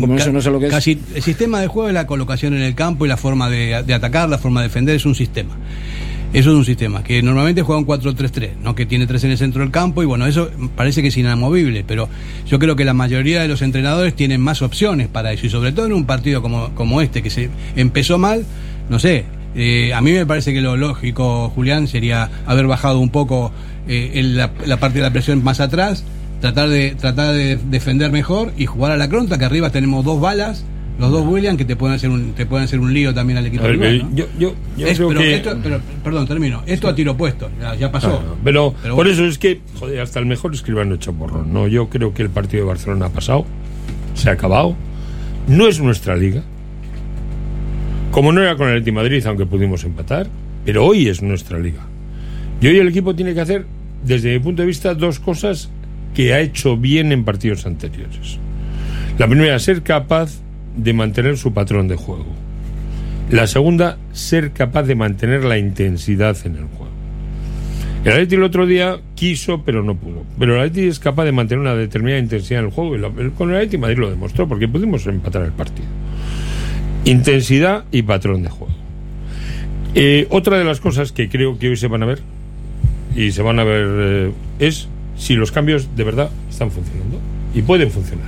Como 0.00 0.14
eso 0.16 0.32
no 0.32 0.40
sé 0.40 0.50
lo 0.50 0.60
que 0.60 0.66
es. 0.66 0.70
Casi 0.72 0.98
el 1.14 1.22
sistema 1.22 1.60
de 1.60 1.66
juego 1.66 1.88
es 1.88 1.94
la 1.94 2.06
colocación 2.06 2.54
en 2.54 2.62
el 2.62 2.74
campo 2.76 3.04
y 3.04 3.08
la 3.08 3.16
forma 3.16 3.50
de, 3.50 3.82
de 3.82 3.94
atacar, 3.94 4.28
la 4.30 4.38
forma 4.38 4.60
de 4.62 4.68
defender, 4.68 4.94
es 4.96 5.04
un 5.04 5.14
sistema. 5.16 5.56
Eso 6.32 6.50
es 6.50 6.56
un 6.56 6.64
sistema 6.64 7.04
que 7.04 7.22
normalmente 7.22 7.60
juega 7.60 7.78
un 7.78 7.86
4-3-3, 7.86 8.52
¿no? 8.62 8.74
que 8.74 8.86
tiene 8.86 9.06
tres 9.06 9.22
en 9.24 9.32
el 9.32 9.38
centro 9.38 9.60
del 9.60 9.70
campo 9.70 10.02
y 10.02 10.06
bueno, 10.06 10.26
eso 10.26 10.50
parece 10.74 11.02
que 11.02 11.08
es 11.08 11.16
inamovible, 11.18 11.84
pero 11.86 12.08
yo 12.46 12.58
creo 12.58 12.74
que 12.74 12.86
la 12.86 12.94
mayoría 12.94 13.42
de 13.42 13.48
los 13.48 13.60
entrenadores 13.60 14.14
tienen 14.14 14.40
más 14.40 14.62
opciones 14.62 15.08
para 15.08 15.32
eso 15.32 15.44
y 15.44 15.50
sobre 15.50 15.72
todo 15.72 15.84
en 15.86 15.92
un 15.92 16.06
partido 16.06 16.40
como, 16.40 16.74
como 16.74 17.02
este 17.02 17.22
que 17.22 17.28
se 17.28 17.50
empezó 17.76 18.16
mal, 18.16 18.46
no 18.88 18.98
sé, 18.98 19.26
eh, 19.54 19.92
a 19.92 20.00
mí 20.00 20.12
me 20.12 20.24
parece 20.24 20.54
que 20.54 20.62
lo 20.62 20.78
lógico, 20.78 21.50
Julián, 21.50 21.86
sería 21.86 22.30
haber 22.46 22.66
bajado 22.66 22.98
un 22.98 23.10
poco 23.10 23.52
eh, 23.86 24.12
en 24.14 24.38
la, 24.38 24.52
la 24.64 24.78
parte 24.78 25.00
de 25.00 25.02
la 25.02 25.10
presión 25.10 25.44
más 25.44 25.60
atrás, 25.60 26.02
tratar 26.40 26.70
de 26.70 26.94
tratar 26.94 27.34
de 27.34 27.56
defender 27.56 28.10
mejor 28.10 28.54
y 28.56 28.64
jugar 28.64 28.92
a 28.92 28.96
la 28.96 29.10
cronta, 29.10 29.36
que 29.36 29.44
arriba 29.44 29.68
tenemos 29.68 30.02
dos 30.02 30.18
balas, 30.18 30.64
los 30.98 31.10
dos 31.10 31.26
William 31.26 31.56
que 31.56 31.64
te 31.64 31.74
pueden 31.74 31.96
hacer 31.96 32.10
un 32.10 32.32
te 32.32 32.46
pueden 32.46 32.64
hacer 32.64 32.78
un 32.78 32.92
lío 32.92 33.12
también 33.14 33.38
al 33.38 33.46
equipo 33.46 33.62
ver, 33.64 33.72
rival, 33.72 33.98
¿no? 34.10 34.14
yo- 34.16 34.26
yo- 34.38 34.54
yo 34.76 34.86
Es- 34.86 34.96
creo 34.98 35.08
pero 35.08 35.20
que- 35.20 35.34
esto- 35.34 35.58
pero, 35.62 35.80
perdón, 36.04 36.26
termino. 36.28 36.62
Esto 36.66 36.88
a 36.88 36.94
tiro 36.94 37.16
puesto, 37.16 37.50
ya, 37.60 37.74
ya 37.74 37.90
pasó. 37.90 38.22
Ah, 38.24 38.34
pero, 38.44 38.74
Pero 38.82 38.94
por 38.94 39.04
bueno. 39.06 39.10
eso 39.10 39.24
es 39.26 39.38
que, 39.38 39.60
joder, 39.80 40.00
hasta 40.00 40.20
el 40.20 40.26
mejor 40.26 40.54
escribano 40.54 40.94
echa 40.94 41.10
borrón. 41.10 41.52
No, 41.52 41.66
yo 41.66 41.88
creo 41.88 42.12
que 42.14 42.22
el 42.22 42.30
partido 42.30 42.64
de 42.64 42.68
Barcelona 42.68 43.06
ha 43.06 43.10
pasado, 43.10 43.46
se 44.14 44.28
ha 44.28 44.32
acabado. 44.32 44.76
No 45.48 45.66
es 45.66 45.80
nuestra 45.80 46.14
liga. 46.16 46.42
Como 48.10 48.30
no 48.32 48.42
era 48.42 48.56
con 48.56 48.68
el 48.68 48.74
Atleti 48.74 48.92
Madrid, 48.92 49.24
aunque 49.26 49.46
pudimos 49.46 49.84
empatar, 49.84 50.28
pero 50.64 50.84
hoy 50.84 51.08
es 51.08 51.22
nuestra 51.22 51.58
liga. 51.58 51.80
Y 52.60 52.66
hoy 52.66 52.76
el 52.78 52.88
equipo 52.88 53.14
tiene 53.14 53.32
que 53.34 53.40
hacer, 53.40 53.66
desde 54.04 54.32
mi 54.34 54.38
punto 54.38 54.62
de 54.62 54.66
vista, 54.66 54.94
dos 54.94 55.18
cosas 55.18 55.70
que 56.14 56.34
ha 56.34 56.40
hecho 56.40 56.76
bien 56.76 57.10
en 57.10 57.24
partidos 57.24 57.64
anteriores. 57.64 58.38
La 59.18 59.26
primera, 59.26 59.58
ser 59.58 59.82
capaz 59.82 60.40
de 60.76 60.92
mantener 60.92 61.36
su 61.36 61.52
patrón 61.52 61.88
de 61.88 61.96
juego. 61.96 62.26
La 63.30 63.46
segunda, 63.46 63.98
ser 64.12 64.52
capaz 64.52 64.82
de 64.82 64.94
mantener 64.94 65.44
la 65.44 65.58
intensidad 65.58 66.36
en 66.44 66.56
el 66.56 66.64
juego. 66.64 66.92
El 68.04 68.12
Atleti 68.12 68.34
el 68.34 68.42
otro 68.42 68.66
día 68.66 68.98
quiso, 69.14 69.62
pero 69.64 69.82
no 69.82 69.94
pudo. 69.94 70.24
Pero 70.38 70.56
el 70.56 70.60
Atleti 70.62 70.88
es 70.88 70.98
capaz 70.98 71.24
de 71.24 71.32
mantener 71.32 71.60
una 71.60 71.74
determinada 71.74 72.20
intensidad 72.20 72.60
en 72.60 72.66
el 72.66 72.72
juego. 72.72 72.96
Y 72.96 73.30
con 73.30 73.50
el 73.50 73.56
Atleti 73.56 73.78
Madrid 73.78 73.98
lo 73.98 74.10
demostró, 74.10 74.48
porque 74.48 74.66
pudimos 74.66 75.06
empatar 75.06 75.42
el 75.42 75.52
partido. 75.52 75.86
Intensidad 77.04 77.84
y 77.92 78.02
patrón 78.02 78.42
de 78.42 78.50
juego. 78.50 78.74
Eh, 79.94 80.26
otra 80.30 80.58
de 80.58 80.64
las 80.64 80.80
cosas 80.80 81.12
que 81.12 81.28
creo 81.28 81.58
que 81.58 81.68
hoy 81.68 81.76
se 81.76 81.86
van 81.86 82.02
a 82.02 82.06
ver, 82.06 82.20
y 83.14 83.30
se 83.30 83.42
van 83.42 83.60
a 83.60 83.64
ver, 83.64 83.86
eh, 83.88 84.32
es 84.58 84.88
si 85.16 85.34
los 85.34 85.52
cambios 85.52 85.94
de 85.94 86.04
verdad 86.04 86.30
están 86.50 86.70
funcionando. 86.70 87.18
Y 87.54 87.62
pueden 87.62 87.90
funcionar. 87.90 88.26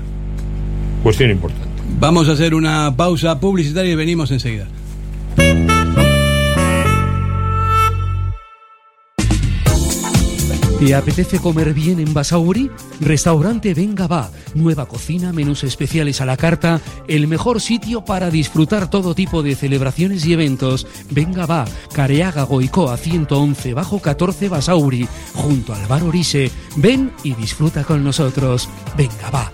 Cuestión 1.03 1.31
importante. 1.31 1.74
Vamos 1.99 2.29
a 2.29 2.33
hacer 2.33 2.55
una 2.55 2.95
pausa 2.97 3.41
publicitaria 3.41 3.93
y 3.93 3.97
venimos 3.97 4.31
enseguida. 4.31 4.67
¿Te 10.85 10.95
apetece 10.95 11.39
comer 11.39 11.73
bien 11.73 11.99
en 11.99 12.13
Basauri? 12.13 12.71
Restaurante 13.01 13.73
Venga 13.73 14.07
Va. 14.07 14.31
Nueva 14.55 14.85
cocina, 14.85 15.33
menús 15.33 15.65
especiales 15.65 16.21
a 16.21 16.27
la 16.27 16.37
carta, 16.37 16.79
el 17.09 17.27
mejor 17.27 17.63
sitio 17.63 18.05
para 18.05 18.29
disfrutar 18.29 18.91
todo 18.91 19.15
tipo 19.15 19.43
de 19.43 19.55
celebraciones 19.55 20.27
y 20.27 20.35
eventos. 20.35 20.87
Venga 21.11 21.47
Va, 21.47 21.65
Careaga 21.95 22.43
Goicoa 22.43 22.99
111 22.99 23.73
bajo 23.73 23.99
14 23.99 24.51
Basauri, 24.51 25.09
junto 25.33 25.73
al 25.73 25.87
bar 25.87 26.03
Orise. 26.03 26.51
Ven 26.77 27.13
y 27.23 27.33
disfruta 27.33 27.83
con 27.83 28.05
nosotros. 28.05 28.69
Venga 28.95 29.31
Va. 29.31 29.54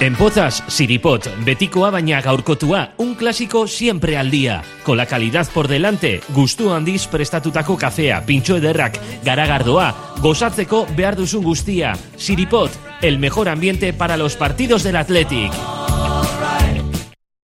En 0.00 0.16
Pozas, 0.16 0.62
Siripot, 0.66 1.26
betikoa 1.44 1.90
baina 1.92 2.22
gaurkotua, 2.24 2.94
un 2.96 3.14
clásico 3.14 3.66
siempre 3.68 4.16
al 4.16 4.30
día. 4.30 4.62
Con 4.82 4.96
la 4.96 5.04
calidad 5.04 5.46
por 5.52 5.68
delante, 5.68 6.22
gustu 6.30 6.70
handiz 6.72 7.06
prestatutako 7.06 7.76
kafea, 7.76 8.24
pintxo 8.24 8.56
ederrak, 8.56 8.96
garagardoa, 9.22 9.92
gozatzeko 10.22 10.86
behar 10.96 11.20
duzun 11.20 11.44
guztia. 11.44 11.92
Siripot, 12.16 12.72
el 13.02 13.18
mejor 13.18 13.50
ambiente 13.50 13.92
para 13.92 14.16
los 14.16 14.36
partidos 14.36 14.82
del 14.84 14.96
Athletic. 14.96 15.52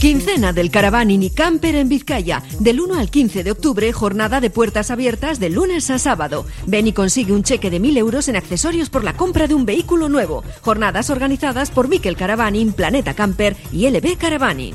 Quincena 0.00 0.52
del 0.52 0.70
Caravaning 0.70 1.22
y 1.22 1.30
Camper 1.30 1.74
en 1.74 1.88
Vizcaya. 1.88 2.42
Del 2.58 2.80
1 2.80 2.98
al 2.98 3.10
15 3.10 3.44
de 3.44 3.50
octubre, 3.50 3.92
jornada 3.92 4.40
de 4.40 4.50
puertas 4.50 4.90
abiertas 4.90 5.40
de 5.40 5.50
lunes 5.50 5.90
a 5.90 5.98
sábado. 5.98 6.46
Ven 6.66 6.86
y 6.86 6.92
consigue 6.92 7.32
un 7.32 7.42
cheque 7.42 7.70
de 7.70 7.80
1.000 7.80 7.98
euros 7.98 8.28
en 8.28 8.36
accesorios 8.36 8.90
por 8.90 9.04
la 9.04 9.14
compra 9.16 9.46
de 9.46 9.54
un 9.54 9.66
vehículo 9.66 10.08
nuevo. 10.08 10.44
Jornadas 10.60 11.10
organizadas 11.10 11.70
por 11.70 11.88
Miquel 11.88 12.16
Caravaning, 12.16 12.72
Planeta 12.72 13.14
Camper 13.14 13.56
y 13.72 13.88
LB 13.88 14.16
Caravaning. 14.16 14.74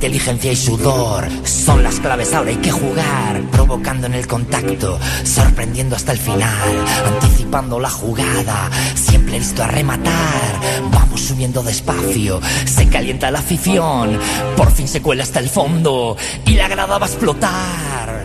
Inteligencia 0.00 0.50
y 0.50 0.56
sudor 0.56 1.28
son 1.44 1.82
las 1.82 2.00
claves, 2.00 2.32
ahora 2.32 2.48
hay 2.48 2.56
que 2.56 2.70
jugar, 2.70 3.42
provocando 3.52 4.06
en 4.06 4.14
el 4.14 4.26
contacto, 4.26 4.98
sorprendiendo 5.24 5.94
hasta 5.94 6.12
el 6.12 6.18
final, 6.18 6.86
anticipando 7.06 7.78
la 7.78 7.90
jugada, 7.90 8.70
siempre 8.94 9.38
listo 9.38 9.62
a 9.62 9.66
rematar. 9.66 10.58
Vamos 10.90 11.20
subiendo 11.20 11.62
despacio, 11.62 12.40
se 12.64 12.88
calienta 12.88 13.30
la 13.30 13.40
afición, 13.40 14.18
por 14.56 14.72
fin 14.72 14.88
se 14.88 15.02
cuela 15.02 15.22
hasta 15.22 15.38
el 15.38 15.50
fondo 15.50 16.16
y 16.46 16.54
la 16.54 16.66
grada 16.66 16.96
va 16.96 17.04
a 17.04 17.08
explotar. 17.10 18.24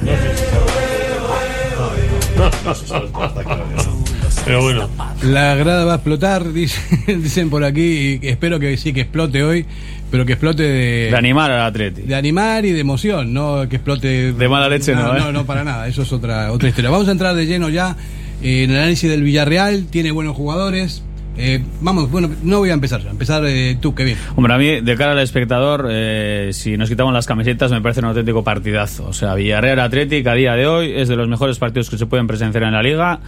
Pero 4.46 4.62
bueno. 4.62 4.90
La 5.24 5.56
grada 5.56 5.86
va 5.86 5.94
a 5.94 5.96
explotar, 5.96 6.52
dice- 6.54 7.16
dicen 7.18 7.50
por 7.50 7.64
aquí, 7.64 8.20
y 8.22 8.28
espero 8.28 8.60
que 8.60 8.78
sí, 8.78 8.94
que 8.94 9.02
explote 9.02 9.44
hoy, 9.44 9.66
pero 10.12 10.26
que 10.26 10.34
explote 10.34 10.64
de... 10.64 11.08
De 11.10 11.18
animar 11.18 11.52
al 11.52 11.62
Atleti. 11.62 12.04
De 12.04 12.16
animar 12.16 12.64
y 12.66 12.72
de 12.72 12.80
emoción, 12.80 13.34
no 13.34 13.68
que 13.68 13.78
explote... 13.78 14.34
De 14.34 14.48
mala 14.48 14.70
leche, 14.70 14.94
no, 14.94 15.16
¿eh? 15.16 15.20
No, 15.20 15.32
no, 15.32 15.46
para 15.46 15.64
nada, 15.64 15.88
eso 15.88 16.04
es 16.04 16.14
otra, 16.14 16.52
otra 16.52 16.70
historia. 16.70 16.92
Vamos 16.92 17.08
a 17.08 17.12
entrar 17.12 17.36
de 17.36 17.46
lleno 17.48 17.70
ya 17.70 17.96
en 18.42 18.70
el 18.72 18.78
análisis 18.78 19.10
del 19.10 19.24
Villarreal, 19.24 19.88
tiene 19.88 20.12
buenos 20.12 20.36
jugadores. 20.36 21.02
Eh, 21.38 21.62
vamos, 21.82 22.10
bueno, 22.12 22.30
no 22.44 22.60
voy 22.60 22.70
a 22.70 22.74
empezar 22.74 23.02
yo, 23.02 23.10
a 23.10 23.12
empezar 23.12 23.44
eh, 23.46 23.78
tú, 23.82 23.94
Kevin. 23.94 24.16
Hombre, 24.38 24.54
a 24.54 24.58
mí, 24.58 24.80
de 24.82 24.96
cara 24.96 25.12
al 25.14 25.20
espectador, 25.20 25.88
eh, 25.90 26.52
si 26.54 26.78
nos 26.78 26.88
quitamos 26.88 27.14
las 27.14 27.26
camisetas, 27.26 27.72
me 27.72 27.82
parece 27.82 28.00
un 28.00 28.06
auténtico 28.06 28.44
partidazo. 28.44 29.08
O 29.08 29.12
sea, 29.14 29.34
Villarreal 29.34 29.80
Athletic 29.82 30.26
a 30.28 30.34
día 30.34 30.54
de 30.54 30.66
hoy 30.68 30.94
es 30.96 31.10
de 31.10 31.16
los 31.18 31.28
mejores 31.28 31.58
partidos 31.58 31.90
que 31.90 31.98
se 31.98 32.06
pueden 32.06 32.28
presenciar 32.28 32.64
en 32.64 32.72
la 32.74 32.82
liga. 32.84 33.20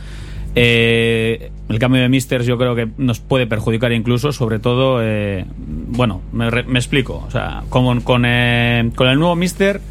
Eh, 0.57 1.51
el 1.69 1.79
cambio 1.79 2.01
de 2.01 2.09
Misters 2.09 2.45
yo 2.45 2.57
creo 2.57 2.75
que 2.75 2.87
nos 2.97 3.19
puede 3.19 3.47
perjudicar 3.47 3.91
incluso, 3.91 4.31
sobre 4.31 4.59
todo, 4.59 4.99
eh, 5.01 5.45
bueno, 5.57 6.21
me, 6.31 6.49
me 6.63 6.79
explico. 6.79 7.23
O 7.27 7.31
sea, 7.31 7.63
con, 7.69 8.01
con, 8.01 8.23
eh, 8.25 8.89
con 8.95 9.07
el 9.07 9.19
nuevo 9.19 9.35
Mister 9.35 9.81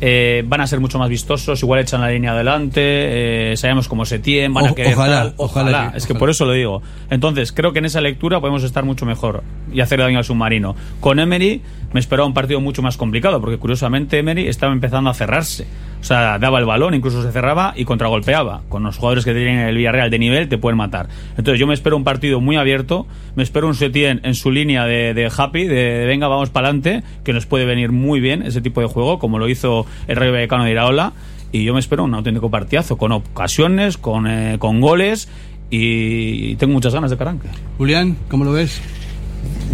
eh, 0.00 0.44
van 0.46 0.60
a 0.60 0.66
ser 0.66 0.78
mucho 0.78 0.98
más 0.98 1.08
vistosos, 1.08 1.60
igual 1.62 1.80
echan 1.80 2.00
la 2.00 2.10
línea 2.10 2.30
adelante, 2.30 3.52
eh, 3.52 3.56
sabemos 3.56 3.88
cómo 3.88 4.04
se 4.04 4.20
tienen, 4.20 4.54
van 4.54 4.66
a 4.68 4.72
querer 4.72 4.94
ojalá, 4.94 5.22
tal, 5.22 5.34
ojalá 5.38 5.92
es 5.96 6.06
que 6.06 6.12
ojalá. 6.12 6.18
por 6.20 6.30
eso 6.30 6.44
lo 6.44 6.52
digo. 6.52 6.82
Entonces, 7.10 7.50
creo 7.50 7.72
que 7.72 7.80
en 7.80 7.86
esa 7.86 8.00
lectura 8.00 8.40
podemos 8.40 8.62
estar 8.62 8.84
mucho 8.84 9.06
mejor 9.06 9.42
y 9.72 9.80
hacer 9.80 9.98
daño 9.98 10.18
al 10.18 10.24
submarino. 10.24 10.76
Con 11.00 11.18
Emery 11.18 11.62
me 11.92 11.98
esperaba 11.98 12.28
un 12.28 12.34
partido 12.34 12.60
mucho 12.60 12.80
más 12.80 12.96
complicado, 12.96 13.40
porque 13.40 13.56
curiosamente 13.56 14.18
Emery 14.18 14.46
estaba 14.46 14.72
empezando 14.72 15.10
a 15.10 15.14
cerrarse. 15.14 15.66
O 16.00 16.04
sea, 16.04 16.38
daba 16.38 16.58
el 16.58 16.64
balón, 16.64 16.94
incluso 16.94 17.22
se 17.22 17.32
cerraba 17.32 17.74
y 17.76 17.84
contragolpeaba. 17.84 18.62
Con 18.68 18.82
los 18.84 18.96
jugadores 18.96 19.24
que 19.24 19.34
tienen 19.34 19.58
el 19.58 19.76
Villarreal 19.76 20.10
de 20.10 20.18
nivel 20.18 20.48
te 20.48 20.58
pueden 20.58 20.76
matar. 20.76 21.08
Entonces 21.36 21.58
yo 21.58 21.66
me 21.66 21.74
espero 21.74 21.96
un 21.96 22.04
partido 22.04 22.40
muy 22.40 22.56
abierto, 22.56 23.06
me 23.34 23.42
espero 23.42 23.66
un 23.66 23.74
Setien 23.74 24.20
en 24.22 24.34
su 24.34 24.50
línea 24.50 24.84
de, 24.84 25.14
de 25.14 25.30
happy, 25.36 25.64
de, 25.64 25.74
de 25.74 26.06
venga, 26.06 26.28
vamos 26.28 26.50
para 26.50 26.68
adelante, 26.68 27.02
que 27.24 27.32
nos 27.32 27.46
puede 27.46 27.64
venir 27.64 27.92
muy 27.92 28.20
bien 28.20 28.42
ese 28.42 28.60
tipo 28.60 28.80
de 28.80 28.86
juego, 28.86 29.18
como 29.18 29.38
lo 29.38 29.48
hizo 29.48 29.86
el 30.06 30.16
Rayo 30.16 30.32
Vallecano 30.32 30.64
de 30.64 30.70
Iraola. 30.70 31.12
Y 31.50 31.64
yo 31.64 31.72
me 31.72 31.80
espero 31.80 32.04
un 32.04 32.14
auténtico 32.14 32.50
partidazo, 32.50 32.98
con 32.98 33.12
ocasiones, 33.12 33.96
con, 33.96 34.26
eh, 34.26 34.56
con 34.58 34.80
goles 34.80 35.28
y 35.70 36.56
tengo 36.56 36.72
muchas 36.72 36.94
ganas 36.94 37.10
de 37.10 37.16
arranque. 37.16 37.48
Julián, 37.76 38.16
¿cómo 38.28 38.44
lo 38.44 38.52
ves? 38.52 38.80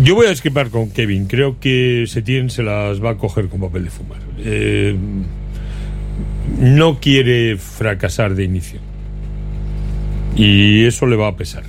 Yo 0.02 0.14
voy 0.14 0.26
a 0.26 0.30
esquipar 0.30 0.70
con 0.70 0.90
Kevin. 0.90 1.26
Creo 1.26 1.58
que 1.60 2.04
Setién 2.06 2.50
se 2.50 2.62
las 2.62 3.02
va 3.02 3.10
a 3.10 3.14
coger 3.16 3.48
con 3.48 3.60
papel 3.60 3.84
de 3.84 3.90
fumar. 3.90 4.18
Eh, 4.38 4.96
no 6.58 7.00
quiere 7.00 7.56
fracasar 7.56 8.34
de 8.34 8.44
inicio. 8.44 8.80
Y 10.36 10.84
eso 10.84 11.06
le 11.06 11.16
va 11.16 11.28
a 11.28 11.36
pesar. 11.36 11.62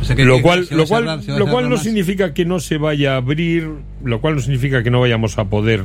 O 0.00 0.04
sea, 0.04 0.16
que- 0.16 0.24
lo 0.24 0.36
que 0.36 0.42
cual, 0.42 0.66
lo 0.70 0.86
cual, 0.86 1.04
lo 1.28 1.46
cual 1.46 1.64
no 1.68 1.76
más. 1.76 1.82
significa 1.84 2.34
que 2.34 2.44
no 2.44 2.58
se 2.58 2.76
vaya 2.76 3.14
a 3.14 3.16
abrir, 3.18 3.68
lo 4.04 4.20
cual 4.20 4.34
no 4.34 4.40
significa 4.40 4.82
que 4.82 4.90
no 4.90 5.00
vayamos 5.00 5.38
a 5.38 5.44
poder 5.44 5.84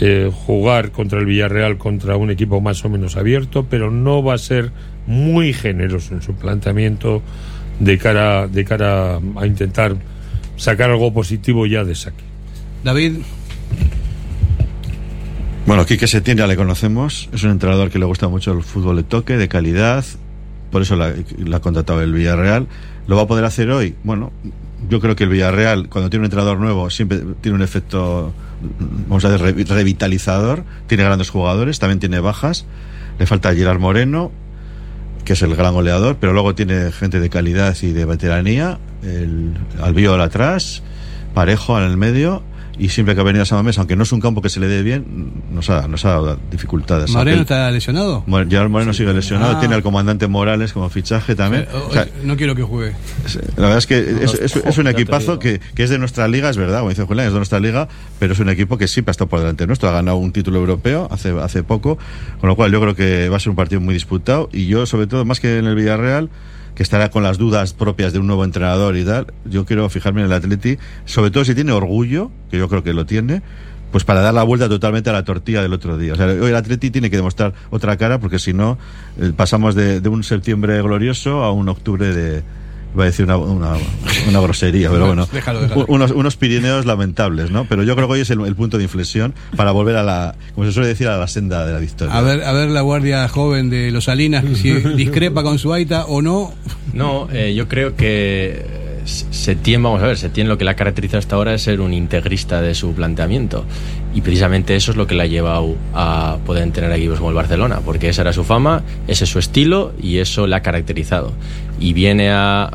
eh, 0.00 0.30
jugar 0.32 0.90
contra 0.90 1.18
el 1.18 1.26
Villarreal 1.26 1.76
contra 1.76 2.16
un 2.16 2.30
equipo 2.30 2.62
más 2.62 2.82
o 2.84 2.88
menos 2.88 3.16
abierto, 3.18 3.66
pero 3.68 3.90
no 3.90 4.22
va 4.22 4.32
a 4.34 4.38
ser 4.38 4.70
muy 5.06 5.52
generoso 5.52 6.14
en 6.14 6.22
su 6.22 6.32
planteamiento 6.34 7.22
de 7.78 7.98
cara, 7.98 8.48
de 8.48 8.64
cara 8.64 9.16
a 9.36 9.46
intentar 9.46 9.96
sacar 10.56 10.88
algo 10.90 11.12
positivo 11.12 11.66
ya 11.66 11.84
de 11.84 11.94
saque. 11.94 12.24
David, 12.84 13.16
Bueno, 15.66 15.86
Quique 15.86 16.06
Setién 16.08 16.36
ya 16.38 16.46
le 16.46 16.56
conocemos, 16.56 17.28
es 17.32 17.44
un 17.44 17.50
entrenador 17.50 17.90
que 17.90 17.98
le 17.98 18.04
gusta 18.04 18.28
mucho 18.28 18.52
el 18.52 18.62
fútbol 18.62 18.96
de 18.96 19.02
toque, 19.04 19.36
de 19.36 19.48
calidad, 19.48 20.04
por 20.72 20.82
eso 20.82 20.96
la, 20.96 21.14
ha 21.54 21.60
contratado 21.60 22.02
el 22.02 22.12
Villarreal. 22.12 22.66
¿Lo 23.06 23.16
va 23.16 23.22
a 23.22 23.26
poder 23.26 23.44
hacer 23.44 23.70
hoy? 23.70 23.94
Bueno, 24.04 24.32
yo 24.88 25.00
creo 25.00 25.14
que 25.14 25.24
el 25.24 25.30
Villarreal, 25.30 25.88
cuando 25.88 26.10
tiene 26.10 26.22
un 26.22 26.26
entrenador 26.26 26.58
nuevo, 26.58 26.90
siempre 26.90 27.20
tiene 27.40 27.56
un 27.56 27.62
efecto, 27.62 28.32
vamos 29.08 29.24
a 29.24 29.30
decir, 29.30 29.46
revi- 29.46 29.66
revitalizador, 29.66 30.64
tiene 30.88 31.04
grandes 31.04 31.30
jugadores, 31.30 31.78
también 31.78 32.00
tiene 32.00 32.18
bajas, 32.20 32.64
le 33.18 33.26
falta 33.26 33.54
Gerard 33.54 33.78
Moreno, 33.78 34.32
que 35.24 35.34
es 35.34 35.42
el 35.42 35.54
gran 35.54 35.74
goleador, 35.74 36.16
pero 36.20 36.32
luego 36.32 36.56
tiene 36.56 36.90
gente 36.90 37.20
de 37.20 37.30
calidad 37.30 37.76
y 37.82 37.92
de 37.92 38.04
veteranía, 38.04 38.78
el 39.04 39.54
Albiol 39.80 40.20
atrás, 40.20 40.82
Parejo 41.34 41.78
en 41.78 41.84
el 41.84 41.96
medio, 41.96 42.42
y 42.78 42.88
siempre 42.88 43.14
que 43.14 43.20
ha 43.20 43.24
venido 43.24 43.42
a 43.42 43.46
Samamés, 43.46 43.78
aunque 43.78 43.96
no 43.96 44.02
es 44.02 44.12
un 44.12 44.20
campo 44.20 44.40
que 44.42 44.48
se 44.48 44.58
le 44.58 44.66
dé 44.66 44.82
bien, 44.82 45.32
nos 45.52 45.68
ha, 45.70 45.86
nos 45.88 46.04
ha 46.04 46.10
dado 46.10 46.38
dificultades. 46.50 47.10
¿Moreno 47.10 47.42
está 47.42 47.70
lesionado? 47.70 48.24
Bueno, 48.26 48.50
Gerard 48.50 48.70
Moreno 48.70 48.92
sigue 48.94 49.12
lesionado, 49.12 49.56
Ah. 49.56 49.60
tiene 49.60 49.74
al 49.74 49.82
comandante 49.82 50.26
Morales 50.26 50.72
como 50.72 50.88
fichaje 50.88 51.34
también. 51.34 51.64
Eh, 51.64 51.76
O 51.88 51.92
sea, 51.92 52.08
no 52.24 52.36
quiero 52.36 52.54
que 52.54 52.62
juegue. 52.62 52.92
la 53.56 53.62
verdad 53.62 53.78
es 53.78 53.86
que 53.86 53.98
es, 53.98 54.34
es- 54.34 54.56
es 54.56 54.78
un 54.78 54.86
equipazo 54.88 55.38
que, 55.38 55.60
que 55.74 55.82
es 55.82 55.90
de 55.90 55.98
nuestra 55.98 56.26
liga, 56.28 56.48
es 56.50 56.56
verdad, 56.56 56.78
como 56.78 56.90
dice 56.90 57.04
Julián, 57.04 57.26
es 57.26 57.32
de 57.32 57.38
nuestra 57.38 57.60
liga, 57.60 57.88
pero 58.18 58.32
es 58.32 58.38
un 58.38 58.48
equipo 58.48 58.78
que 58.78 58.88
siempre 58.88 59.10
ha 59.10 59.12
estado 59.12 59.28
por 59.28 59.40
delante 59.40 59.66
nuestro. 59.66 59.88
Ha 59.88 59.92
ganado 59.92 60.16
un 60.16 60.32
título 60.32 60.58
europeo 60.58 61.08
hace, 61.10 61.30
hace 61.40 61.62
poco, 61.62 61.98
con 62.40 62.48
lo 62.48 62.56
cual 62.56 62.72
yo 62.72 62.80
creo 62.80 62.94
que 62.96 63.28
va 63.28 63.36
a 63.36 63.40
ser 63.40 63.50
un 63.50 63.56
partido 63.56 63.80
muy 63.80 63.94
disputado. 63.94 64.48
Y 64.52 64.66
yo, 64.66 64.86
sobre 64.86 65.06
todo, 65.06 65.24
más 65.24 65.40
que 65.40 65.58
en 65.58 65.66
el 65.66 65.74
Villarreal, 65.74 66.30
que 66.74 66.82
estará 66.82 67.10
con 67.10 67.22
las 67.22 67.38
dudas 67.38 67.72
propias 67.72 68.12
de 68.12 68.18
un 68.18 68.26
nuevo 68.26 68.44
entrenador 68.44 68.96
y 68.96 69.04
tal, 69.04 69.26
yo 69.44 69.64
quiero 69.64 69.88
fijarme 69.88 70.20
en 70.20 70.26
el 70.26 70.32
Atleti, 70.32 70.78
sobre 71.04 71.30
todo 71.30 71.44
si 71.44 71.54
tiene 71.54 71.72
orgullo, 71.72 72.30
que 72.50 72.58
yo 72.58 72.68
creo 72.68 72.82
que 72.82 72.92
lo 72.92 73.06
tiene. 73.06 73.42
Pues 73.90 74.04
para 74.04 74.22
dar 74.22 74.32
la 74.32 74.42
vuelta 74.42 74.70
totalmente 74.70 75.10
a 75.10 75.12
la 75.12 75.22
tortilla 75.22 75.60
del 75.60 75.74
otro 75.74 75.98
día. 75.98 76.14
O 76.14 76.16
sea, 76.16 76.24
hoy 76.24 76.48
el 76.48 76.56
Atleti 76.56 76.90
tiene 76.90 77.10
que 77.10 77.16
demostrar 77.16 77.52
otra 77.68 77.98
cara 77.98 78.18
porque 78.18 78.38
si 78.38 78.54
no, 78.54 78.78
eh, 79.20 79.32
pasamos 79.36 79.74
de, 79.74 80.00
de 80.00 80.08
un 80.08 80.24
septiembre 80.24 80.80
glorioso 80.80 81.44
a 81.44 81.52
un 81.52 81.68
octubre 81.68 82.06
de, 82.14 82.42
Iba 82.94 83.04
a 83.04 83.06
decir 83.06 83.24
una, 83.24 83.36
una, 83.38 83.72
una 84.28 84.40
grosería, 84.40 84.90
pero 84.90 85.06
bueno. 85.06 85.26
Déjalo, 85.32 85.60
déjalo. 85.62 85.86
Unos, 85.88 86.10
unos 86.10 86.36
Pirineos 86.36 86.86
lamentables, 86.86 87.50
¿no? 87.50 87.64
Pero 87.64 87.82
yo 87.82 87.94
creo 87.96 88.06
que 88.06 88.14
hoy 88.14 88.20
es 88.20 88.30
el, 88.30 88.40
el 88.42 88.54
punto 88.54 88.76
de 88.76 88.84
inflexión 88.84 89.34
para 89.56 89.72
volver 89.72 89.96
a 89.96 90.02
la, 90.02 90.34
como 90.54 90.66
se 90.66 90.72
suele 90.72 90.88
decir, 90.88 91.08
a 91.08 91.16
la 91.16 91.26
senda 91.28 91.64
de 91.66 91.72
la 91.72 91.78
victoria. 91.78 92.14
A 92.14 92.20
ver, 92.20 92.42
a 92.42 92.52
ver 92.52 92.68
la 92.70 92.82
guardia 92.82 93.26
joven 93.28 93.70
de 93.70 93.90
los 93.90 94.04
Salinas, 94.04 94.44
si 94.54 94.72
discrepa 94.96 95.42
con 95.42 95.58
su 95.58 95.72
aita 95.72 96.06
o 96.06 96.22
no. 96.22 96.52
No, 96.92 97.28
eh, 97.32 97.54
yo 97.54 97.68
creo 97.68 97.96
que 97.96 98.66
eh, 98.66 99.02
Setién, 99.04 99.82
vamos 99.82 100.02
a 100.02 100.06
ver, 100.06 100.16
Setién 100.16 100.48
lo 100.48 100.58
que 100.58 100.64
la 100.64 100.72
ha 100.72 100.76
caracterizado 100.76 101.18
hasta 101.18 101.36
ahora 101.36 101.54
es 101.54 101.62
ser 101.62 101.80
un 101.80 101.92
integrista 101.92 102.60
de 102.60 102.74
su 102.74 102.92
planteamiento. 102.92 103.64
Y 104.14 104.20
precisamente 104.20 104.76
eso 104.76 104.90
es 104.90 104.96
lo 104.96 105.06
que 105.06 105.14
le 105.14 105.22
ha 105.22 105.26
llevado 105.26 105.74
a 105.94 106.38
poder 106.44 106.62
entrenar 106.62 106.92
equipos 106.96 107.18
como 107.18 107.30
el 107.30 107.36
Barcelona, 107.36 107.80
porque 107.84 108.10
esa 108.10 108.22
era 108.22 108.32
su 108.32 108.44
fama, 108.44 108.82
ese 109.08 109.24
es 109.24 109.30
su 109.30 109.38
estilo 109.38 109.92
y 110.00 110.18
eso 110.18 110.46
le 110.46 110.54
ha 110.54 110.60
caracterizado. 110.60 111.32
Y 111.82 111.92
viene 111.94 112.30
a. 112.30 112.70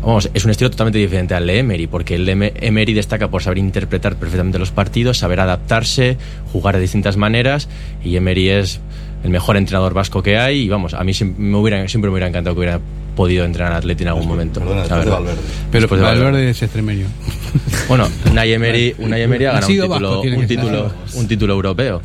Vamos, 0.00 0.30
es 0.32 0.44
un 0.44 0.52
estilo 0.52 0.70
totalmente 0.70 0.98
diferente 0.98 1.34
al 1.34 1.46
de 1.46 1.58
Emery, 1.58 1.88
porque 1.88 2.14
el 2.14 2.24
de 2.24 2.32
Em- 2.32 2.52
Emery 2.54 2.94
destaca 2.94 3.28
por 3.28 3.42
saber 3.42 3.58
interpretar 3.58 4.14
perfectamente 4.14 4.58
los 4.58 4.70
partidos, 4.70 5.18
saber 5.18 5.40
adaptarse, 5.40 6.16
jugar 6.52 6.76
de 6.76 6.80
distintas 6.80 7.16
maneras, 7.16 7.68
y 8.04 8.16
Emery 8.16 8.48
es 8.48 8.80
el 9.24 9.30
mejor 9.30 9.56
entrenador 9.56 9.94
vasco 9.94 10.22
que 10.22 10.38
hay, 10.38 10.60
y 10.60 10.68
vamos, 10.68 10.94
a 10.94 11.02
mí 11.02 11.12
siempre 11.12 11.42
me 11.44 11.56
hubiera, 11.56 11.88
siempre 11.88 12.10
me 12.10 12.12
hubiera 12.14 12.28
encantado 12.28 12.54
que 12.54 12.60
hubiera 12.60 12.80
podido 13.16 13.44
entrenar 13.44 13.72
al 13.72 13.78
Atleti 13.78 14.04
en 14.04 14.08
algún 14.10 14.28
momento. 14.28 14.60
la 14.64 14.82
después 14.82 15.04
de. 15.04 15.10
Valverde. 15.10 15.40
Pero 15.72 15.82
Después 15.82 16.00
de 16.00 16.06
Valverde 16.06 16.50
es 16.50 16.62
extremeño. 16.62 17.06
bueno, 17.88 18.08
Unai 18.30 18.52
Emery, 18.52 18.94
Unai 18.98 19.22
Emery 19.22 19.46
ha 19.46 19.52
ganado 19.54 19.72
un 19.72 19.88
vasco, 19.88 20.20
título, 20.46 20.92
un 21.14 21.26
título 21.26 21.54
europeo. 21.54 22.00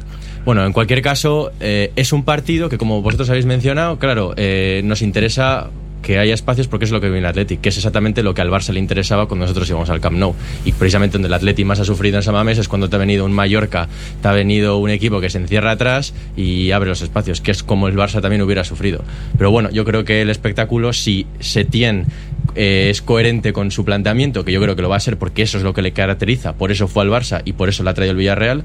Bueno, 0.46 0.66
en 0.66 0.74
cualquier 0.74 1.02
caso, 1.04 1.52
eh, 1.60 1.92
es 1.96 2.12
un 2.12 2.24
partido 2.24 2.68
que, 2.70 2.80
como 2.80 3.02
vosotros 3.04 3.30
habéis 3.30 3.46
mencionado, 3.46 3.98
claro, 4.00 4.34
eh, 4.36 4.82
nos 4.84 5.02
interesa 5.04 5.70
que 6.04 6.20
haya 6.20 6.36
espacios 6.36 6.68
porque 6.68 6.86
es 6.86 6.92
lo 6.92 7.02
que 7.02 7.08
viene 7.08 7.20
el 7.20 7.26
Athletic, 7.26 7.62
que 7.62 7.70
es 7.70 7.78
exactamente 7.78 8.22
lo 8.22 8.36
que 8.36 8.42
al 8.42 8.52
Barça 8.52 8.72
le 8.72 8.80
interesaba 8.80 9.26
cuando 9.26 9.46
nosotros 9.46 9.68
íbamos 9.70 9.90
al 9.90 10.00
Camp 10.00 10.18
Nou. 10.18 10.36
Y 10.66 10.74
precisamente 10.74 11.14
donde 11.14 11.30
el 11.30 11.34
Athletic 11.34 11.66
más 11.66 11.80
ha 11.80 11.86
sufrido 11.86 12.18
en 12.18 12.24
Samamés 12.24 12.60
es 12.60 12.68
cuando 12.68 12.90
te 12.90 12.96
ha 12.96 13.00
venido 13.00 13.26
un 13.26 13.32
Mallorca, 13.32 13.88
te 14.22 14.28
ha 14.28 14.34
venido 14.34 14.78
un 14.78 14.92
equipo 14.92 15.20
que 15.20 15.32
se 15.32 15.40
encierra 15.40 15.72
atrás 15.72 16.14
y 16.38 16.70
abre 16.72 16.90
los 16.90 17.02
espacios, 17.02 17.42
que 17.42 17.50
es 17.50 17.64
como 17.64 17.88
el 17.88 17.96
Barça 17.96 18.22
también 18.22 18.42
hubiera 18.44 18.64
sufrido. 18.64 19.04
Pero 19.38 19.50
bueno, 19.50 19.72
yo 19.72 19.86
creo 19.86 20.04
que 20.04 20.22
el 20.22 20.30
espectáculo, 20.30 20.94
si 20.94 21.26
Setién 21.40 22.06
eh, 22.56 22.90
es 22.92 23.02
coherente 23.02 23.54
con 23.54 23.72
su 23.72 23.86
planteamiento, 23.86 24.44
que 24.46 24.52
yo 24.52 24.62
creo 24.62 24.76
que 24.76 24.82
lo 24.82 24.90
va 24.90 24.98
a 24.98 25.00
ser 25.00 25.18
porque 25.18 25.42
eso 25.42 25.58
es 25.58 25.64
lo 25.64 25.74
que 25.74 25.82
le 25.82 25.94
caracteriza, 25.94 26.54
por 26.54 26.72
eso 26.72 26.88
fue 26.88 27.04
al 27.04 27.10
Barça 27.10 27.42
y 27.46 27.54
por 27.54 27.70
eso 27.70 27.84
la 27.84 27.92
ha 27.92 27.94
traído 27.94 28.12
el 28.12 28.18
Villarreal, 28.18 28.64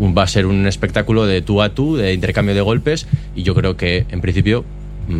va 0.00 0.22
a 0.22 0.26
ser 0.26 0.46
un 0.46 0.66
espectáculo 0.66 1.26
de 1.26 1.42
tú 1.42 1.60
a 1.60 1.70
tú, 1.70 1.96
de 1.96 2.14
intercambio 2.14 2.54
de 2.54 2.60
golpes 2.60 3.06
y 3.34 3.42
yo 3.42 3.54
creo 3.54 3.76
que 3.76 4.06
en 4.10 4.20
principio 4.20 4.64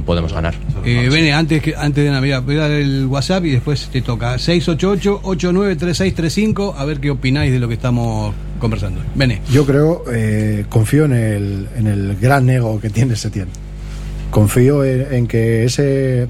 podemos 0.04 0.32
ganar. 0.32 0.54
Eh, 0.84 1.08
Bene, 1.10 1.32
antes, 1.32 1.62
que, 1.62 1.74
antes 1.76 2.04
de 2.04 2.10
Navidad, 2.10 2.42
voy 2.42 2.56
a 2.56 2.60
dar 2.60 2.72
el 2.72 3.06
WhatsApp 3.06 3.46
y 3.46 3.50
después 3.50 3.88
te 3.90 4.02
toca 4.02 4.36
688-893635, 4.36 6.74
a 6.76 6.84
ver 6.84 7.00
qué 7.00 7.10
opináis 7.10 7.50
de 7.52 7.58
lo 7.58 7.66
que 7.68 7.74
estamos 7.74 8.34
conversando. 8.58 9.00
Bene. 9.14 9.40
Yo 9.50 9.64
creo, 9.66 10.04
eh, 10.12 10.66
confío 10.68 11.06
en 11.06 11.12
el, 11.12 11.68
en 11.76 11.86
el 11.86 12.16
gran 12.16 12.50
ego 12.50 12.80
que 12.80 12.90
tiene 12.90 13.16
Setién. 13.16 13.48
Confío 14.30 14.84
en, 14.84 15.06
en 15.12 15.26
que 15.26 15.64
ese, 15.64 16.28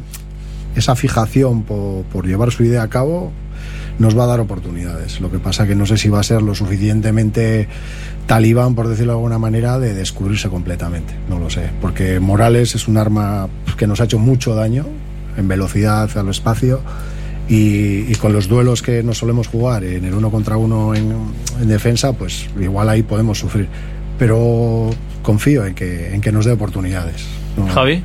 esa 0.76 0.94
fijación 0.94 1.64
por, 1.64 2.04
por 2.04 2.26
llevar 2.26 2.52
su 2.52 2.62
idea 2.64 2.82
a 2.82 2.88
cabo 2.88 3.32
nos 3.98 4.16
va 4.16 4.24
a 4.24 4.28
dar 4.28 4.40
oportunidades. 4.40 5.20
Lo 5.20 5.30
que 5.30 5.38
pasa 5.38 5.66
que 5.66 5.74
no 5.74 5.86
sé 5.86 5.98
si 5.98 6.08
va 6.08 6.20
a 6.20 6.22
ser 6.22 6.42
lo 6.42 6.54
suficientemente 6.54 7.68
talibán, 8.28 8.74
por 8.74 8.86
decirlo 8.86 9.14
de 9.14 9.16
alguna 9.16 9.38
manera, 9.38 9.80
de 9.80 9.94
descubrirse 9.94 10.48
completamente. 10.48 11.14
No 11.28 11.40
lo 11.40 11.50
sé. 11.50 11.70
Porque 11.80 12.20
Morales 12.20 12.74
es 12.74 12.86
un 12.86 12.98
arma 12.98 13.48
que 13.76 13.86
nos 13.88 14.00
ha 14.00 14.04
hecho 14.04 14.18
mucho 14.18 14.54
daño 14.54 14.84
en 15.36 15.48
velocidad 15.48 16.16
al 16.16 16.28
espacio 16.28 16.80
y, 17.48 18.14
con 18.16 18.34
los 18.34 18.46
duelos 18.46 18.82
que 18.82 19.02
nos 19.02 19.18
solemos 19.18 19.48
jugar 19.48 19.82
en 19.82 20.04
el 20.04 20.12
uno 20.12 20.30
contra 20.30 20.58
uno 20.58 20.94
en, 20.94 21.10
en 21.60 21.68
defensa, 21.68 22.12
pues 22.12 22.46
igual 22.60 22.90
ahí 22.90 23.02
podemos 23.02 23.38
sufrir. 23.38 23.66
Pero 24.18 24.90
confío 25.22 25.64
en 25.64 25.74
que, 25.74 26.14
en 26.14 26.20
que 26.20 26.30
nos 26.30 26.44
dé 26.44 26.52
oportunidades. 26.52 27.24
Javi. 27.72 28.02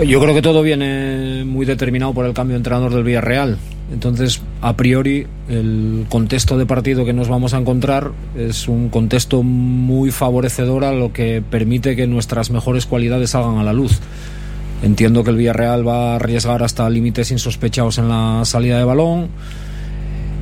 Yo 0.00 0.20
creo 0.20 0.34
que 0.34 0.42
todo 0.42 0.62
viene 0.62 1.44
muy 1.44 1.66
determinado 1.66 2.14
por 2.14 2.24
el 2.24 2.32
cambio 2.32 2.54
de 2.54 2.58
entrenador 2.58 2.94
del 2.94 3.04
Villarreal. 3.04 3.58
Entonces, 3.92 4.40
a 4.62 4.74
priori, 4.74 5.26
el 5.50 6.06
contexto 6.08 6.56
de 6.56 6.64
partido 6.64 7.04
que 7.04 7.12
nos 7.12 7.28
vamos 7.28 7.52
a 7.52 7.58
encontrar 7.58 8.10
es 8.34 8.68
un 8.68 8.88
contexto 8.88 9.42
muy 9.42 10.10
favorecedor 10.10 10.84
a 10.84 10.92
lo 10.92 11.12
que 11.12 11.42
permite 11.48 11.94
que 11.94 12.06
nuestras 12.06 12.50
mejores 12.50 12.86
cualidades 12.86 13.30
salgan 13.30 13.58
a 13.58 13.64
la 13.64 13.74
luz. 13.74 14.00
Entiendo 14.82 15.22
que 15.22 15.30
el 15.30 15.36
Villarreal 15.36 15.86
va 15.86 16.12
a 16.12 16.16
arriesgar 16.16 16.62
hasta 16.62 16.88
límites 16.88 17.30
insospechados 17.30 17.98
en 17.98 18.08
la 18.08 18.42
salida 18.46 18.78
de 18.78 18.84
balón. 18.84 19.28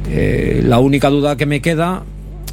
Eh, 0.08 0.62
la 0.64 0.78
única 0.78 1.10
duda 1.10 1.36
que 1.36 1.46
me 1.46 1.60
queda 1.60 2.04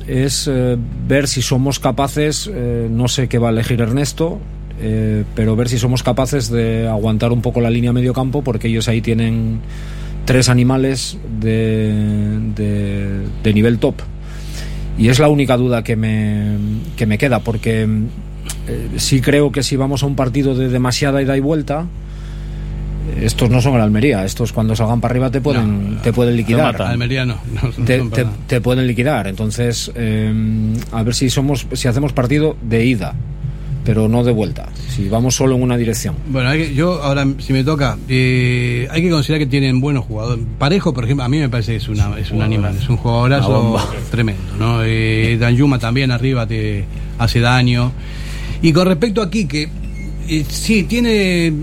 es 0.07 0.49
eh, 0.51 0.77
ver 1.07 1.27
si 1.27 1.43
somos 1.43 1.79
capaces, 1.79 2.49
eh, 2.51 2.87
no 2.89 3.07
sé 3.07 3.29
qué 3.29 3.37
va 3.37 3.49
a 3.49 3.51
elegir 3.51 3.81
Ernesto, 3.81 4.39
eh, 4.79 5.23
pero 5.35 5.55
ver 5.55 5.69
si 5.69 5.77
somos 5.77 6.03
capaces 6.03 6.49
de 6.49 6.87
aguantar 6.87 7.31
un 7.31 7.41
poco 7.41 7.61
la 7.61 7.69
línea 7.69 7.93
medio 7.93 8.13
campo, 8.13 8.43
porque 8.43 8.67
ellos 8.67 8.87
ahí 8.87 9.01
tienen 9.01 9.59
tres 10.25 10.49
animales 10.49 11.17
de, 11.39 12.39
de, 12.55 13.21
de 13.43 13.53
nivel 13.53 13.79
top. 13.79 13.95
Y 14.97 15.09
es 15.09 15.19
la 15.19 15.29
única 15.29 15.57
duda 15.57 15.83
que 15.83 15.95
me, 15.95 16.57
que 16.95 17.05
me 17.05 17.17
queda, 17.17 17.39
porque 17.39 17.87
eh, 18.67 18.89
sí 18.97 19.21
creo 19.21 19.51
que 19.51 19.63
si 19.63 19.75
vamos 19.75 20.03
a 20.03 20.05
un 20.05 20.15
partido 20.15 20.55
de 20.55 20.69
demasiada 20.69 21.21
ida 21.21 21.37
y 21.37 21.39
vuelta, 21.39 21.85
estos 23.21 23.49
no 23.49 23.61
son 23.61 23.75
el 23.75 23.81
Almería, 23.81 24.25
estos 24.25 24.51
cuando 24.51 24.75
salgan 24.75 24.99
para 24.99 25.13
arriba 25.13 25.31
te 25.31 25.39
pueden, 25.39 25.99
te 26.03 26.11
pueden 26.11 26.35
liquidar. 26.35 26.81
Almería 26.81 27.25
no. 27.25 27.37
no, 27.53 27.71
no 27.77 27.85
Te, 27.85 28.25
te 28.47 28.59
pueden 28.59 28.85
liquidar. 28.85 29.27
Entonces, 29.27 29.91
eh, 29.95 30.33
a 30.91 31.03
ver 31.03 31.15
si 31.15 31.29
somos, 31.29 31.67
si 31.73 31.87
hacemos 31.87 32.11
partido 32.11 32.57
de 32.61 32.85
ida, 32.85 33.13
pero 33.87 34.09
no 34.09 34.21
de 34.21 34.33
vuelta. 34.33 34.67
Si 34.89 35.07
vamos 35.07 35.33
solo 35.35 35.55
en 35.55 35.63
una 35.63 35.77
dirección. 35.77 36.13
Bueno, 36.27 36.49
hay 36.49 36.59
que- 36.67 36.75
yo 36.75 37.01
ahora, 37.01 37.25
si 37.39 37.53
me 37.53 37.63
toca, 37.63 37.97
eh, 38.09 38.85
hay 38.91 39.01
que 39.01 39.09
considerar 39.09 39.39
que 39.39 39.45
tienen 39.49 39.79
buenos 39.79 40.03
jugadores. 40.03 40.43
Parejo, 40.59 40.93
por 40.93 41.05
ejemplo, 41.05 41.23
a 41.23 41.29
mí 41.29 41.37
me 41.37 41.47
parece 41.47 41.71
que 41.71 41.77
es, 41.77 41.87
una, 41.87 42.19
es 42.19 42.29
un 42.31 42.41
animal, 42.41 42.75
es 42.77 42.89
un 42.89 42.97
jugadorazo 42.97 43.79
tremendo. 44.11 44.41
¿no? 44.59 44.83
Eh, 44.83 45.37
Dan 45.39 45.55
Yuma 45.55 45.79
también 45.79 46.11
arriba 46.11 46.45
te 46.45 46.83
hace 47.17 47.39
daño. 47.39 47.93
Y 48.61 48.73
con 48.73 48.87
respecto 48.87 49.21
a 49.21 49.29
Quique, 49.29 49.69
sí, 50.49 50.83
tiene 50.83 51.53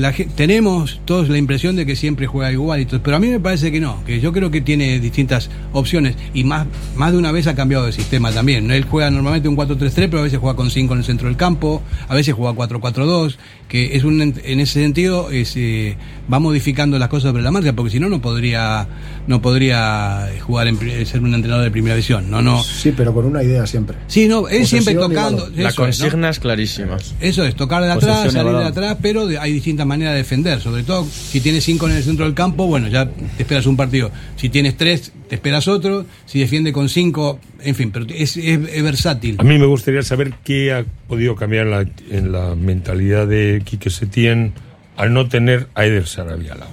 la, 0.00 0.12
tenemos 0.12 1.00
todos 1.04 1.28
la 1.28 1.38
impresión 1.38 1.76
de 1.76 1.86
que 1.86 1.96
siempre 1.96 2.26
juega 2.26 2.52
igual, 2.52 2.80
y 2.80 2.86
todo, 2.86 3.02
pero 3.02 3.16
a 3.16 3.20
mí 3.20 3.28
me 3.28 3.40
parece 3.40 3.72
que 3.72 3.80
no, 3.80 4.04
que 4.04 4.20
yo 4.20 4.32
creo 4.32 4.50
que 4.50 4.60
tiene 4.60 5.00
distintas 5.00 5.50
opciones 5.72 6.16
y 6.34 6.44
más, 6.44 6.66
más 6.96 7.12
de 7.12 7.18
una 7.18 7.32
vez 7.32 7.46
ha 7.46 7.54
cambiado 7.54 7.86
de 7.86 7.92
sistema 7.92 8.30
también. 8.32 8.70
Él 8.70 8.84
juega 8.84 9.10
normalmente 9.10 9.48
un 9.48 9.56
4-3-3, 9.56 9.94
pero 9.94 10.20
a 10.20 10.22
veces 10.22 10.38
juega 10.38 10.56
con 10.56 10.70
5 10.70 10.92
en 10.92 10.98
el 10.98 11.04
centro 11.04 11.28
del 11.28 11.36
campo, 11.36 11.82
a 12.08 12.14
veces 12.14 12.34
juega 12.34 12.52
4-4-2, 12.52 13.36
que 13.68 13.96
es 13.96 14.04
un, 14.04 14.20
en 14.20 14.60
ese 14.60 14.80
sentido 14.80 15.30
es, 15.30 15.56
eh, 15.56 15.96
va 16.32 16.38
modificando 16.38 16.98
las 16.98 17.08
cosas 17.08 17.30
sobre 17.30 17.42
la 17.42 17.50
marcha, 17.50 17.72
porque 17.72 17.90
si 17.90 18.00
no, 18.00 18.08
no 18.08 18.20
podría, 18.20 18.86
no 19.26 19.40
podría 19.40 20.28
jugar 20.40 20.68
en, 20.68 21.06
ser 21.06 21.22
un 21.22 21.34
entrenador 21.34 21.64
de 21.64 21.70
primera 21.70 21.94
división. 21.94 22.30
No, 22.30 22.42
no. 22.42 22.62
Sí, 22.62 22.92
pero 22.96 23.14
con 23.14 23.24
una 23.24 23.42
idea 23.42 23.66
siempre. 23.66 23.96
Sí, 24.06 24.28
no, 24.28 24.48
él 24.48 24.66
siempre 24.66 24.94
Posesión 24.94 25.14
tocando. 25.14 25.48
La 25.56 25.68
eso 25.68 25.86
es, 25.86 25.98
¿no? 25.98 26.04
consigna 26.04 26.28
es 26.28 26.38
clarísima. 26.38 26.96
Eso 27.20 27.44
es, 27.44 27.54
tocar 27.54 27.82
de 27.82 27.92
atrás, 27.92 28.11
De 28.24 28.30
salir 28.30 28.52
de 28.52 28.64
atrás, 28.64 28.98
pero 29.00 29.26
de- 29.26 29.38
hay 29.38 29.52
distintas 29.52 29.86
maneras 29.86 30.12
de 30.14 30.18
defender. 30.18 30.60
Sobre 30.60 30.82
todo, 30.82 31.04
si 31.06 31.40
tienes 31.40 31.64
cinco 31.64 31.88
en 31.88 31.96
el 31.96 32.02
centro 32.02 32.24
del 32.24 32.34
campo, 32.34 32.66
bueno, 32.66 32.88
ya 32.88 33.08
te 33.08 33.42
esperas 33.42 33.66
un 33.66 33.76
partido. 33.76 34.10
Si 34.36 34.48
tienes 34.48 34.76
tres, 34.76 35.12
te 35.28 35.34
esperas 35.36 35.68
otro. 35.68 36.04
Si 36.26 36.38
defiende 36.40 36.72
con 36.72 36.88
cinco, 36.88 37.40
en 37.62 37.74
fin, 37.74 37.90
pero 37.90 38.06
es, 38.08 38.36
es- 38.36 38.60
es 38.68 38.82
versátil. 38.82 39.36
A 39.38 39.44
mí 39.44 39.58
me 39.58 39.66
gustaría 39.66 40.02
saber 40.02 40.34
qué 40.44 40.72
ha 40.72 40.84
podido 41.08 41.34
cambiar 41.36 41.66
en 41.66 41.70
la, 41.70 41.80
en 42.10 42.32
la 42.32 42.54
mentalidad 42.54 43.26
de 43.26 43.62
Quique 43.64 43.90
Setién 43.90 44.52
al 44.96 45.12
no 45.14 45.28
tener 45.28 45.68
a 45.74 45.86
Eder 45.86 46.06
Sarabia 46.06 46.52
al 46.52 46.60
lado. 46.60 46.72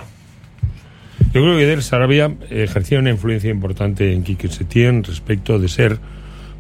Yo 1.33 1.41
creo 1.41 1.57
que 1.57 1.63
Eder 1.63 1.83
Sarabia 1.83 2.33
ejercía 2.49 2.97
una 2.99 3.11
influencia 3.11 3.49
importante 3.51 4.13
en 4.13 4.23
Quique 4.23 4.47
Setién 4.47 5.03
respecto 5.03 5.59
de 5.59 5.67
ser 5.67 5.99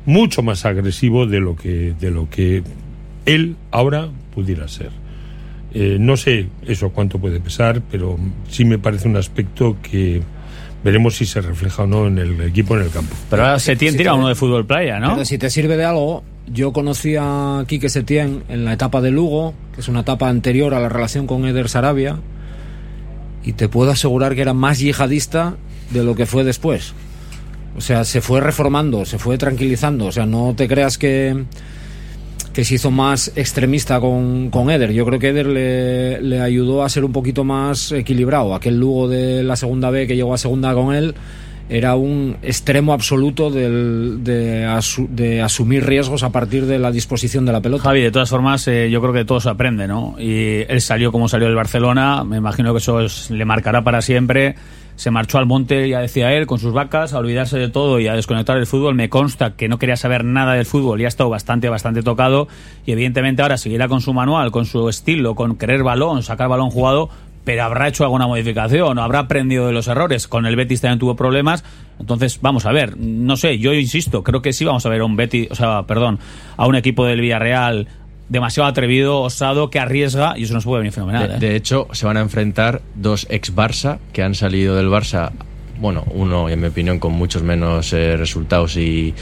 mucho 0.05 0.41
más 0.43 0.65
agresivo 0.65 1.25
de 1.25 1.39
lo 1.39 1.55
que, 1.55 1.93
de 1.99 2.11
lo 2.11 2.29
que 2.29 2.63
él 3.35 3.55
ahora 3.71 4.09
pudiera 4.33 4.67
ser. 4.67 4.91
Eh, 5.73 5.97
no 5.99 6.17
sé 6.17 6.47
eso 6.65 6.89
cuánto 6.89 7.19
puede 7.19 7.39
pesar, 7.39 7.81
pero 7.91 8.17
sí 8.49 8.65
me 8.65 8.79
parece 8.79 9.07
un 9.07 9.17
aspecto 9.17 9.77
que 9.83 10.21
veremos 10.83 11.15
si 11.15 11.25
se 11.25 11.41
refleja 11.41 11.83
o 11.83 11.87
no 11.87 12.07
en 12.07 12.17
el 12.17 12.41
equipo 12.41 12.75
en 12.75 12.83
el 12.83 12.89
campo. 12.89 13.15
Pero 13.29 13.43
ahora 13.43 13.59
Setién 13.59 13.95
tira 13.95 14.13
uno 14.13 14.27
de 14.29 14.35
fútbol 14.35 14.65
playa, 14.65 14.99
¿no? 14.99 15.13
Pero 15.13 15.25
si 15.25 15.37
te 15.37 15.49
sirve 15.49 15.77
de 15.77 15.85
algo, 15.85 16.23
yo 16.47 16.73
conocí 16.73 17.15
a 17.19 17.63
Quique 17.67 17.89
Setién 17.89 18.43
en 18.49 18.65
la 18.65 18.73
etapa 18.73 19.01
de 19.01 19.11
Lugo, 19.11 19.53
que 19.75 19.81
es 19.81 19.87
una 19.87 20.01
etapa 20.01 20.29
anterior 20.29 20.73
a 20.73 20.79
la 20.79 20.89
relación 20.89 21.27
con 21.27 21.45
Eder 21.45 21.69
Sarabia, 21.69 22.19
y 23.43 23.53
te 23.53 23.69
puedo 23.69 23.91
asegurar 23.91 24.35
que 24.35 24.41
era 24.41 24.53
más 24.53 24.79
yihadista 24.79 25.55
de 25.91 26.03
lo 26.03 26.15
que 26.15 26.25
fue 26.25 26.43
después. 26.43 26.93
O 27.77 27.81
sea, 27.81 28.03
se 28.03 28.21
fue 28.21 28.41
reformando, 28.41 29.05
se 29.05 29.19
fue 29.19 29.37
tranquilizando. 29.37 30.07
O 30.07 30.11
sea, 30.11 30.25
no 30.25 30.53
te 30.55 30.67
creas 30.67 30.97
que, 30.97 31.45
que 32.53 32.63
se 32.65 32.75
hizo 32.75 32.91
más 32.91 33.31
extremista 33.35 33.99
con, 33.99 34.49
con 34.49 34.69
Eder. 34.69 34.91
Yo 34.91 35.05
creo 35.05 35.19
que 35.19 35.29
Eder 35.29 35.45
le, 35.47 36.21
le 36.21 36.41
ayudó 36.41 36.83
a 36.83 36.89
ser 36.89 37.05
un 37.05 37.11
poquito 37.11 37.43
más 37.43 37.91
equilibrado. 37.91 38.53
Aquel 38.55 38.79
Lugo 38.79 39.07
de 39.07 39.43
la 39.43 39.55
segunda 39.55 39.89
B 39.91 40.07
que 40.07 40.15
llegó 40.15 40.33
a 40.33 40.37
segunda 40.37 40.73
con 40.73 40.93
él 40.93 41.13
era 41.71 41.95
un 41.95 42.37
extremo 42.41 42.93
absoluto 42.93 43.51
del- 43.51 44.23
de, 44.23 44.65
asu- 44.65 45.07
de 45.07 45.43
asumir 45.43 45.85
riesgos 45.85 46.23
a 46.23 46.31
partir 46.31 46.65
de 46.65 46.79
la 46.79 46.91
disposición 46.91 47.45
de 47.45 47.51
la 47.51 47.61
pelota. 47.61 47.83
Javi, 47.83 48.01
de 48.01 48.09
todas 48.09 48.27
formas, 48.29 48.67
eh, 48.67 48.89
yo 48.89 48.99
creo 49.01 49.13
que 49.13 49.23
todo 49.23 49.39
se 49.39 49.49
aprende, 49.49 49.87
¿no? 49.87 50.15
Y 50.17 50.63
él 50.67 50.81
salió 50.81 51.11
como 51.11 51.29
salió 51.29 51.45
del 51.45 51.55
Barcelona, 51.55 52.23
me 52.23 52.37
imagino 52.37 52.73
que 52.73 52.79
eso 52.79 52.99
es- 53.01 53.29
le 53.29 53.45
marcará 53.45 53.83
para 53.83 54.01
siempre. 54.01 54.55
Se 54.99 55.11
marchó 55.11 55.37
al 55.37 55.45
monte, 55.45 55.87
ya 55.87 56.01
decía 56.01 56.33
él, 56.33 56.45
con 56.45 56.59
sus 56.59 56.73
vacas, 56.73 57.13
a 57.13 57.19
olvidarse 57.19 57.57
de 57.57 57.69
todo 57.69 58.01
y 58.01 58.09
a 58.09 58.15
desconectar 58.15 58.57
el 58.57 58.67
fútbol. 58.67 58.95
Me 58.95 59.07
consta 59.07 59.55
que 59.55 59.69
no 59.69 59.79
quería 59.79 59.95
saber 59.95 60.25
nada 60.25 60.55
del 60.55 60.65
fútbol 60.65 60.99
y 60.99 61.05
ha 61.05 61.07
estado 61.07 61.29
bastante, 61.29 61.69
bastante 61.69 62.03
tocado. 62.03 62.49
Y 62.85 62.91
evidentemente 62.91 63.41
ahora 63.41 63.55
seguirá 63.55 63.87
con 63.87 64.01
su 64.01 64.13
manual, 64.13 64.51
con 64.51 64.65
su 64.65 64.89
estilo, 64.89 65.35
con 65.35 65.55
querer 65.55 65.83
balón, 65.83 66.21
sacar 66.21 66.49
balón 66.49 66.69
jugado, 66.69 67.09
pero 67.45 67.63
habrá 67.63 67.87
hecho 67.87 68.03
alguna 68.03 68.27
modificación, 68.27 68.99
habrá 68.99 69.19
aprendido 69.19 69.67
de 69.67 69.71
los 69.71 69.87
errores. 69.87 70.27
Con 70.27 70.45
el 70.45 70.57
Betis 70.57 70.81
también 70.81 70.99
tuvo 70.99 71.15
problemas. 71.15 71.63
Entonces, 71.97 72.39
vamos 72.41 72.65
a 72.65 72.73
ver, 72.73 72.97
no 72.97 73.37
sé, 73.37 73.57
yo 73.57 73.73
insisto, 73.73 74.21
creo 74.21 74.41
que 74.41 74.51
sí 74.51 74.65
vamos 74.65 74.85
a 74.85 74.89
ver 74.89 74.99
a 74.99 75.05
un 75.05 75.15
Betis, 75.15 75.49
o 75.49 75.55
sea, 75.55 75.83
perdón, 75.83 76.19
a 76.57 76.67
un 76.67 76.75
equipo 76.75 77.05
del 77.05 77.21
Villarreal 77.21 77.87
demasiado 78.29 78.69
atrevido, 78.69 79.21
osado, 79.21 79.69
que 79.69 79.79
arriesga, 79.79 80.37
y 80.37 80.43
eso 80.43 80.53
nos 80.53 80.63
puede 80.63 80.79
venir 80.79 80.93
fenomenal. 80.93 81.27
De, 81.27 81.35
¿eh? 81.35 81.39
de 81.39 81.55
hecho, 81.55 81.87
se 81.91 82.05
van 82.05 82.17
a 82.17 82.21
enfrentar 82.21 82.81
dos 82.95 83.27
ex 83.29 83.53
Barça 83.53 83.99
que 84.13 84.23
han 84.23 84.35
salido 84.35 84.75
del 84.75 84.87
Barça, 84.87 85.31
bueno, 85.79 86.05
uno 86.11 86.49
en 86.49 86.61
mi 86.61 86.67
opinión 86.67 86.99
con 86.99 87.13
muchos 87.13 87.43
menos 87.43 87.91
eh, 87.93 88.15
resultados 88.17 88.77
y 88.77 89.13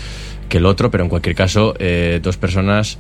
que 0.50 0.58
el 0.58 0.66
otro, 0.66 0.92
pero 0.92 1.04
en 1.04 1.10
cualquier 1.10 1.36
caso, 1.36 1.74
eh, 1.80 2.20
dos 2.22 2.38
personas 2.38 2.98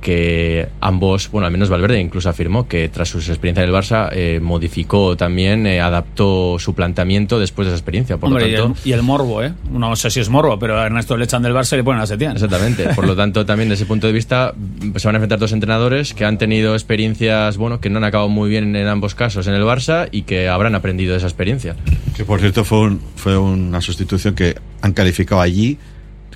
que 0.00 0.68
ambos, 0.80 1.30
bueno, 1.30 1.46
al 1.46 1.52
menos 1.52 1.68
Valverde 1.68 2.00
incluso 2.00 2.28
afirmó 2.28 2.66
que 2.66 2.88
tras 2.88 3.08
sus 3.08 3.28
experiencias 3.28 3.64
en 3.68 3.70
el 3.74 3.76
Barça 3.78 4.08
eh, 4.12 4.40
modificó 4.42 5.16
también, 5.16 5.66
eh, 5.66 5.80
adaptó 5.80 6.56
su 6.58 6.74
planteamiento 6.74 7.38
después 7.38 7.66
de 7.66 7.72
esa 7.74 7.78
experiencia. 7.78 8.16
Por 8.16 8.28
Hombre, 8.28 8.50
lo 8.50 8.56
el, 8.56 8.62
tanto, 8.62 8.80
y 8.84 8.92
el 8.92 9.02
morbo, 9.02 9.42
¿eh? 9.42 9.52
No 9.70 9.94
sé 9.96 10.10
si 10.10 10.20
es 10.20 10.28
morbo, 10.28 10.58
pero 10.58 10.78
a 10.78 10.86
Ernesto 10.86 11.16
le 11.16 11.24
echan 11.24 11.42
del 11.42 11.52
Barça 11.52 11.74
y 11.74 11.76
le 11.76 11.84
ponen 11.84 12.00
a 12.02 12.06
Setién. 12.06 12.32
Exactamente. 12.32 12.88
Por 12.94 13.06
lo 13.06 13.14
tanto, 13.14 13.44
también 13.44 13.68
desde 13.68 13.82
ese 13.84 13.88
punto 13.88 14.06
de 14.06 14.12
vista 14.12 14.54
se 14.96 15.06
van 15.08 15.14
a 15.14 15.18
enfrentar 15.18 15.38
dos 15.38 15.52
entrenadores 15.52 16.14
que 16.14 16.24
han 16.24 16.38
tenido 16.38 16.74
experiencias, 16.74 17.56
bueno, 17.56 17.80
que 17.80 17.90
no 17.90 17.98
han 17.98 18.04
acabado 18.04 18.28
muy 18.30 18.48
bien 18.48 18.74
en 18.76 18.86
ambos 18.88 19.14
casos 19.14 19.46
en 19.46 19.54
el 19.54 19.62
Barça 19.62 20.08
y 20.10 20.22
que 20.22 20.48
habrán 20.48 20.74
aprendido 20.74 21.12
de 21.12 21.18
esa 21.18 21.26
experiencia. 21.26 21.76
Que 22.16 22.24
por 22.24 22.40
cierto 22.40 22.64
fue, 22.64 22.78
un- 22.80 23.00
fue 23.16 23.36
una 23.36 23.80
sustitución 23.80 24.34
que 24.34 24.54
han 24.82 24.92
calificado 24.92 25.40
allí 25.40 25.78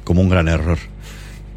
como 0.05 0.21
un 0.21 0.29
gran 0.29 0.49
error. 0.49 0.79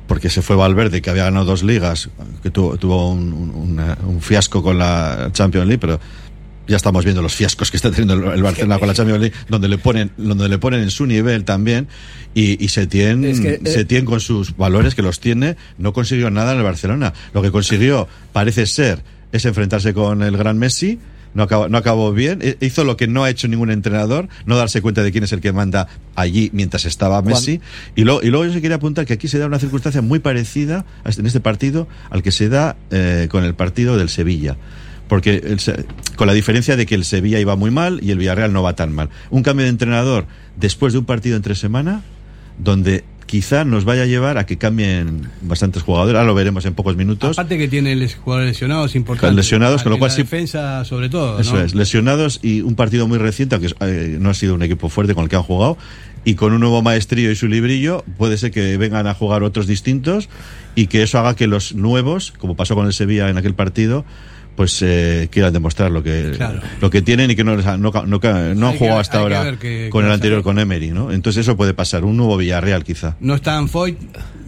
Porque 0.08 0.30
se 0.30 0.41
fue 0.41 0.55
Valverde, 0.55 1.01
que 1.01 1.10
había 1.10 1.26
ganado 1.26 1.45
dos 1.45 1.64
ligas, 1.64 2.10
que 2.41 2.49
tuvo, 2.49 2.78
tuvo 2.78 3.12
un, 3.12 3.34
un- 3.34 4.22
fiasco 4.22 4.64
con 4.64 4.78
la 4.78 5.30
Champions 5.34 5.68
League, 5.68 5.80
pero 5.80 5.99
ya 6.68 6.76
estamos 6.76 7.03
viendo 7.05 7.22
los 7.22 7.34
fiascos 7.36 7.72
que 7.72 7.78
está 7.78 7.91
teniendo 7.91 8.14
el, 8.16 8.36
el 8.38 8.43
Barcelona 8.43 8.80
con 8.80 8.88
la 8.88 8.93
Champions 8.93 9.20
League, 9.22 9.36
donde 9.47 9.68
le 9.68 9.78
ponen, 9.78 10.12
donde 10.18 10.49
le 10.49 10.58
ponen 10.58 10.82
en 10.82 10.91
su 10.91 11.05
nivel 11.05 11.43
también, 11.45 11.88
y, 12.34 12.64
y 12.64 12.68
Setién, 12.70 13.24
Es 13.26 13.39
que, 13.39 13.60
eh, 13.64 14.03
con 14.05 14.20
sus 14.20 14.55
valores 14.58 14.95
que 14.95 15.01
los 15.01 15.20
tiene, 15.20 15.55
no 15.78 15.93
consiguió 15.93 16.30
nada 16.32 16.51
en 16.53 16.58
el 16.60 16.64
Barcelona. 16.64 17.14
Lo 17.34 17.41
que 17.41 17.51
consiguió, 17.51 18.08
parece 18.34 18.66
ser, 18.66 19.01
es 19.32 19.45
enfrentarse 19.45 19.93
con 19.93 20.24
el 20.24 20.36
gran 20.38 20.58
Messi, 20.58 20.99
no 21.34 21.43
acabó, 21.43 21.69
no 21.69 21.78
acabó 21.78 22.11
bien, 22.13 22.39
E- 22.41 22.57
hizo 22.61 22.84
lo 22.84 22.97
que 22.97 23.07
no 23.07 23.23
ha 23.23 23.30
hecho 23.30 23.47
ningún 23.47 23.69
entrenador, 23.71 24.28
no 24.45 24.57
darse 24.57 24.82
cuenta 24.82 25.03
de 25.03 25.11
quién 25.11 25.23
es 25.23 25.32
el 25.34 25.41
que 25.41 25.51
manda 25.51 25.88
allí 26.15 26.49
mientras 26.53 26.86
estaba 26.86 27.21
Messi. 27.21 27.61
Y, 27.95 28.03
luego 28.03 28.21
y 28.23 28.28
luego 28.30 28.45
yo 28.45 28.53
sí 28.53 28.61
quería 28.61 28.78
apuntar 28.78 29.05
que 29.05 29.13
aquí 29.13 29.28
se 29.28 29.38
da 29.39 29.45
una 29.45 29.59
circunstancia 29.59 30.01
muy 30.01 30.19
parecida 30.19 30.86
este- 31.05 31.21
en 31.21 31.28
este 31.28 31.39
partido 31.39 31.88
al 32.09 32.23
que 32.23 32.32
se 32.32 32.49
da 32.49 32.75
eh, 32.91 33.28
con 33.30 33.43
el 33.43 33.53
partido 33.55 33.97
del 33.97 34.09
Sevilla. 34.09 34.57
Porque 35.07 35.36
el 35.45 35.59
Se- 35.59 35.86
con 36.17 36.28
la 36.28 36.34
diferencia 36.34 36.75
de 36.75 36.86
que 36.86 36.95
el 36.95 37.05
Sevilla 37.05 37.39
iba 37.39 37.55
muy 37.55 37.71
mal 37.71 37.99
y 38.03 38.11
el 38.11 38.17
Villarreal 38.17 38.51
no 38.51 38.61
va 38.63 38.75
tan 38.75 38.91
mal. 38.93 39.09
Un 39.30 39.41
cambio 39.43 39.63
de 39.63 39.69
entrenador 39.69 40.25
después 40.57 40.91
de 40.93 40.99
un 40.99 41.05
partido 41.05 41.38
entre 41.38 41.55
semana 41.55 42.01
donde 42.57 43.03
quizá 43.28 43.63
nos 43.65 43.86
vaya 43.86 44.01
a 44.01 44.05
llevar 44.07 44.38
a 44.39 44.45
que 44.47 44.57
cambien 44.57 45.30
bastantes 45.41 45.84
jugadores. 45.84 46.15
Ahora 46.15 46.25
lo 46.25 46.34
veremos 46.34 46.65
en 46.65 46.73
pocos 46.73 46.95
minutos. 46.97 47.38
Aparte 47.38 47.57
que 47.59 47.67
tiene 47.67 47.95
les- 47.95 48.15
jugadores 48.15 48.49
lesionados 48.49 48.95
importantes. 48.95 49.36
Lesionados, 49.36 49.84
con 49.84 49.91
lo 49.91 49.99
cual 49.99 50.09
la 50.09 50.15
sí- 50.15 50.23
defensa 50.23 50.84
sobre 50.86 51.09
todo. 51.09 51.39
Eso 51.39 51.57
¿no? 51.57 51.61
es, 51.61 51.75
lesionados 51.75 52.39
y 52.41 52.61
un 52.61 52.73
partido 52.75 53.07
muy 53.07 53.19
reciente, 53.19 53.55
aunque 53.55 53.73
eh, 53.82 54.17
no 54.19 54.32
ha 54.32 54.34
sido 54.34 54.55
un 54.55 54.63
equipo 54.63 54.89
fuerte 54.89 55.13
con 55.13 55.23
el 55.25 55.30
que 55.30 55.36
han 55.36 55.43
jugado, 55.43 55.78
y 56.25 56.34
con 56.36 56.51
un 56.51 56.59
nuevo 56.59 56.82
maestrillo 56.82 57.30
y 57.32 57.36
su 57.36 57.47
librillo, 57.47 58.03
puede 58.17 58.38
ser 58.38 58.51
que 58.51 58.75
vengan 58.78 59.07
a 59.07 59.13
jugar 59.13 59.43
otros 59.43 59.67
distintos 59.67 60.28
y 60.75 60.88
que 60.88 61.03
eso 61.03 61.19
haga 61.19 61.36
que 61.36 61.47
los 61.47 61.73
nuevos, 61.75 62.34
como 62.38 62.55
pasó 62.55 62.75
con 62.75 62.86
el 62.88 62.93
Sevilla 62.93 63.30
en 63.30 63.38
aquel 63.38 63.53
partido, 63.53 64.03
pues 64.58 64.82
eh, 64.82 65.30
quieran 65.32 65.53
demostrar 65.53 65.91
lo 65.91 66.01
que 66.03 66.34
Claro. 66.36 66.60
lo 66.82 66.89
que 66.89 67.01
tienen 67.01 67.32
y 67.32 67.36
que 67.38 67.43
no 67.45 67.55
les 67.55 67.66
ha- 67.66 67.78
no, 67.78 67.91
han 67.93 68.14
Hay 68.14 68.20
que- 68.74 68.78
jugado 68.80 68.99
hasta 68.99 69.20
que 69.20 69.24
ahora 69.36 69.58
con 69.91 70.03
el 70.05 70.12
anterior 70.12 70.43
con 70.43 70.60
Emery, 70.60 70.89
¿no? 70.91 71.12
Entonces 71.14 71.41
eso 71.45 71.55
puede 71.55 71.74
pasar, 71.74 72.03
un 72.03 72.18
nuevo 72.18 72.36
Villarreal 72.36 72.84
quizá. 72.84 73.16
No 73.22 73.36
está 73.36 73.66
Foyt, 73.68 73.97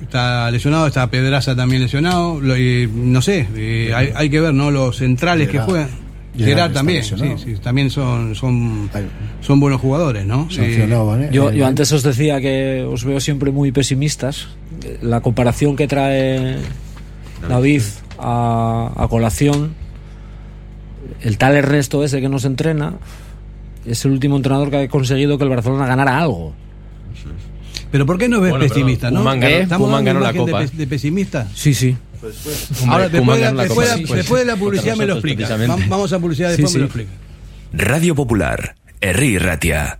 está 0.02 0.50
lesionado, 0.52 0.88
está 0.88 1.10
Pedraza 1.12 1.56
también 1.56 1.84
lesionado. 1.84 2.42
lo- 2.42 2.58
y 2.58 2.90
no 2.94 3.22
sé, 3.22 3.48
eh, 3.56 3.94
hay, 3.96 4.10
hay 4.16 4.30
que 4.30 4.42
ver, 4.42 4.54
¿no? 4.54 4.72
Los 4.72 4.98
centrales 4.98 5.48
que 5.48 5.60
juegan. 5.60 5.88
Gerard 6.38 6.72
también, 6.72 7.04
sí, 7.04 7.56
también 7.62 7.90
son, 7.90 8.34
son, 8.34 8.90
son 9.42 9.60
buenos 9.60 9.82
jugadores, 9.82 10.26
¿no? 10.26 10.50
Sancionado, 10.50 11.20
¿eh? 11.20 11.30
Yo, 11.32 11.52
Eh, 11.52 11.58
yo 11.58 11.66
antes 11.68 11.92
os 11.92 12.02
decía 12.02 12.40
que 12.40 12.84
os 12.88 13.04
veo 13.04 13.20
siempre 13.20 13.52
muy 13.52 13.72
pesimistas. 13.72 14.48
La 15.02 15.20
comparación 15.22 15.76
que 15.76 15.88
trae 15.88 16.56
David 17.48 17.82
a, 18.20 18.92
a 18.96 19.08
colación, 19.08 19.74
el 21.22 21.38
tal 21.38 21.56
Ernesto 21.56 22.04
ese 22.04 22.22
que 22.22 22.30
nos 22.30 22.46
entrena, 22.46 22.94
es 23.86 24.04
el 24.06 24.12
último 24.12 24.36
entrenador 24.38 24.70
que 24.70 24.78
ha 24.78 24.88
conseguido 24.88 25.38
que 25.38 25.44
el 25.44 25.50
Barcelona 25.50 25.86
ganara 25.88 26.20
algo. 26.20 26.54
Pero 27.92 28.06
¿por 28.06 28.18
qué 28.20 28.30
no 28.30 28.40
ves 28.40 28.52
Bueno, 28.52 28.68
pesimista, 28.68 29.10
no? 29.10 29.18
Koeman 29.18 29.40
ganó- 29.40 29.56
¿Estamos 29.56 29.86
Koeman 29.88 30.06
dando 30.06 30.20
ganó 30.22 30.26
la 30.26 30.32
de 30.34 30.40
Copa. 30.40 30.60
pe- 30.72 30.78
de, 30.78 30.88
pesimista? 30.88 31.48
Sí, 31.56 31.74
sí. 31.74 31.98
Ahora, 32.88 33.10
de- 33.40 33.46
ganó 33.46 33.58
la 33.58 33.64
después 33.64 33.90
de- 33.90 33.98
sí, 33.98 34.04
pues, 34.28 34.28
de 34.42 34.46
la 34.46 34.56
publicidad 34.58 34.96
me 34.96 35.06
lo 35.08 35.14
explica. 35.14 35.58
Vamos 35.88 36.14
a 36.14 36.20
publicidad, 36.20 36.50
Sí, 36.56 36.62
después 36.62 36.74
me 36.76 36.80
lo 36.82 36.86
sí. 36.86 37.00
explica. 37.02 37.12
Radio 37.74 38.14
Popular, 38.16 38.76
Herri 39.02 39.38
Ratia. 39.40 40.00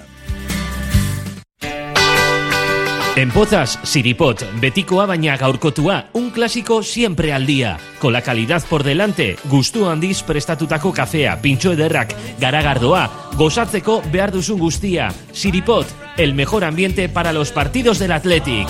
En 3.13 3.29
Pozas, 3.29 3.77
Siripot, 3.83 4.39
betikoa 4.61 5.03
baina 5.05 5.33
gaurkotua, 5.35 6.05
un 6.13 6.29
clásico 6.31 6.81
siempre 6.81 7.33
al 7.33 7.45
día. 7.45 7.77
Con 7.99 8.13
la 8.13 8.21
calidad 8.21 8.63
por 8.69 8.83
delante, 8.83 9.35
gustu 9.51 9.89
handiz 9.89 10.23
prestatutako 10.23 10.93
kafea, 10.93 11.41
pintxo 11.41 11.73
ederrak, 11.73 12.15
garagardoa, 12.39 13.09
gozatzeko 13.35 14.01
behar 14.13 14.31
duzun 14.31 14.59
guztia. 14.59 15.11
Siripot, 15.33 15.87
el 16.15 16.33
mejor 16.33 16.63
ambiente 16.63 17.09
para 17.09 17.33
los 17.33 17.51
partidos 17.51 17.99
del 17.99 18.13
Athletic. 18.13 18.69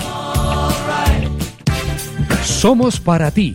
Somos 2.42 2.98
para 2.98 3.30
ti, 3.30 3.54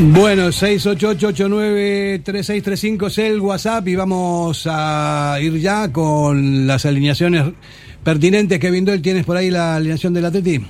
Bueno, 0.00 0.48
688893635 0.48 3.06
es 3.06 3.18
el 3.18 3.40
WhatsApp 3.40 3.86
y 3.88 3.94
vamos 3.94 4.66
a 4.68 5.38
ir 5.40 5.58
ya 5.58 5.92
con 5.92 6.66
las 6.66 6.84
alineaciones 6.86 7.52
pertinentes. 8.02 8.58
Kevin 8.58 8.84
Doyle, 8.84 9.02
¿tienes 9.02 9.24
por 9.24 9.36
ahí 9.36 9.50
la 9.50 9.76
alineación 9.76 10.12
del 10.14 10.24
Atleti? 10.24 10.60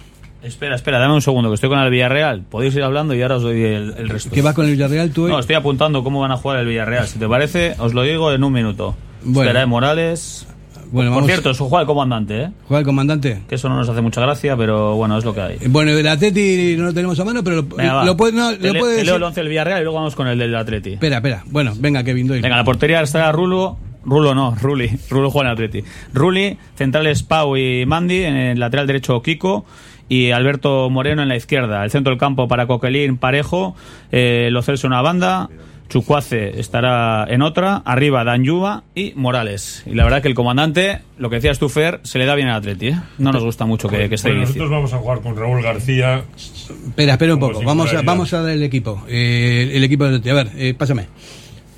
Espera, 0.43 0.75
espera, 0.75 0.99
dame 0.99 1.14
un 1.14 1.23
segundo, 1.23 1.49
que 1.51 1.55
estoy 1.55 1.70
con 1.70 1.79
el 1.79 1.91
Villarreal. 1.91 2.43
Podéis 2.43 2.75
ir 2.75 2.83
hablando 2.83 3.14
y 3.14 3.23
ahora 3.23 3.37
os 3.37 3.43
doy 3.43 3.62
el, 3.62 3.95
el 3.97 4.09
resto. 4.09 4.31
¿Qué 4.31 4.43
vas 4.43 4.55
con 4.55 4.66
el 4.66 4.73
Villarreal 4.73 5.12
tú 5.12 5.25
hoy? 5.25 5.31
No, 5.31 5.39
estoy 5.39 5.55
apuntando 5.55 6.03
cómo 6.03 6.20
van 6.20 6.33
a 6.33 6.37
jugar 6.37 6.59
el 6.59 6.66
Villarreal. 6.66 7.07
Si 7.07 7.18
te 7.18 7.29
parece, 7.29 7.75
os 7.79 7.95
lo 7.95 8.03
digo 8.03 8.33
en 8.33 8.43
un 8.43 8.53
minuto. 8.53 8.97
Bueno. 9.23 9.51
Espera, 9.51 9.62
eh, 9.62 9.66
Morales. 9.66 10.47
Bueno, 10.93 11.11
Por 11.11 11.22
vamos- 11.22 11.26
cierto, 11.30 11.51
eso 11.51 11.64
juega 11.68 11.80
el 11.80 11.86
comandante, 11.86 12.43
¿eh? 12.43 12.51
¿Juega 12.68 12.80
el 12.80 12.84
comandante? 12.86 13.43
Que 13.49 13.55
eso 13.57 13.68
no 13.68 13.76
nos 13.76 13.88
hace 13.88 14.01
mucha 14.03 14.20
gracia, 14.20 14.57
pero 14.57 14.95
bueno, 14.95 15.16
es 15.18 15.24
lo 15.24 15.34
que 15.34 15.40
hay. 15.40 15.57
Bueno, 15.68 15.90
el 15.90 16.07
Atleti 16.07 16.74
no 16.76 16.84
lo 16.84 16.95
tenemos 16.95 17.18
a 17.18 17.24
mano, 17.24 17.43
pero 17.43 17.57
lo, 17.57 17.62
Venga, 17.64 18.05
lo 18.05 18.16
puede, 18.16 18.32
no, 18.34 18.51
Te 18.57 18.66
lo 18.68 18.72
le- 18.74 18.78
puede 18.78 18.97
te 18.99 19.05
leo 19.05 19.16
el 19.16 19.22
11 19.22 19.40
del 19.40 19.49
Villarreal 19.49 19.80
y 19.80 19.84
luego 19.84 19.97
vamos 19.99 20.14
con 20.14 20.28
el 20.28 20.38
del 20.38 20.55
Atleti. 20.55 20.93
Espera, 20.93 21.16
espera. 21.16 21.43
Bueno, 21.47 21.72
venga, 21.78 22.05
Kevin 22.05 22.28
Doyle. 22.28 22.43
Venga, 22.43 22.57
la 22.57 22.64
portería 22.64 23.01
estará 23.01 23.32
Rulo. 23.32 23.78
Rulo 24.05 24.34
no, 24.34 24.55
Ruli. 24.61 24.90
Rulo 25.11 25.30
juega 25.30 25.51
en 25.53 25.59
el 25.59 25.64
Atleti. 25.64 25.88
Ruli, 26.12 26.59
centrales 26.76 27.22
Pau 27.22 27.57
y 27.57 27.86
Mandi, 27.86 28.24
en 28.24 28.36
el 28.36 28.59
lateral 28.61 28.86
derecho 28.86 29.22
Kiko 29.22 29.64
y 30.09 30.32
Alberto 30.32 30.90
Moreno 30.90 31.22
en 31.22 31.28
la 31.28 31.36
izquierda. 31.36 31.84
El 31.84 31.90
centro 31.90 32.11
del 32.11 32.18
campo 32.18 32.49
para 32.49 32.66
Coquelín, 32.66 33.16
Parejo, 33.16 33.74
eh, 34.11 34.49
Lo 34.53 34.61
Celso 34.62 34.88
en 34.88 34.93
una 34.93 35.03
banda, 35.03 35.49
Chucuace 35.93 36.59
estará 36.59 37.26
en 37.28 37.43
otra, 37.43 37.82
arriba 37.84 38.24
Danyuba 38.24 38.82
y 38.95 39.12
Morales. 39.14 39.82
Y 39.84 39.95
la 39.95 40.05
verdad 40.05 40.22
que 40.22 40.28
el 40.28 40.34
comandante, 40.34 41.01
lo 41.18 41.28
que 41.28 41.36
decías 41.36 41.59
tú, 41.59 41.68
Fer, 41.68 42.01
se 42.03 42.18
le 42.18 42.24
da 42.24 42.34
bien 42.34 42.49
al 42.49 42.61
Atleti, 42.61 42.88
¿eh? 42.88 43.01
No 43.18 43.30
nos 43.30 43.45
gusta 43.45 43.66
mucho 43.66 43.88
que, 43.88 44.09
que 44.09 44.14
esté 44.14 44.30
Bueno, 44.30 44.47
nosotros 44.47 44.70
vamos 44.70 44.95
a 44.95 44.97
jugar 44.97 45.20
con 45.20 45.36
Raúl 45.36 45.62
García. 45.62 46.24
Espera, 46.34 47.12
espera 47.12 47.34
un 47.34 47.40
poco. 47.40 47.62
Vamos 47.62 47.93
a, 47.93 48.01
vamos 48.01 48.32
a 48.32 48.40
dar 48.40 48.53
el 48.53 48.62
equipo. 48.62 49.05
Eh, 49.07 49.72
el 49.74 49.84
equipo 49.84 50.05
del 50.05 50.14
Atleti. 50.14 50.30
A 50.30 50.34
ver, 50.34 50.51
eh, 50.57 50.72
pásame. 50.72 51.09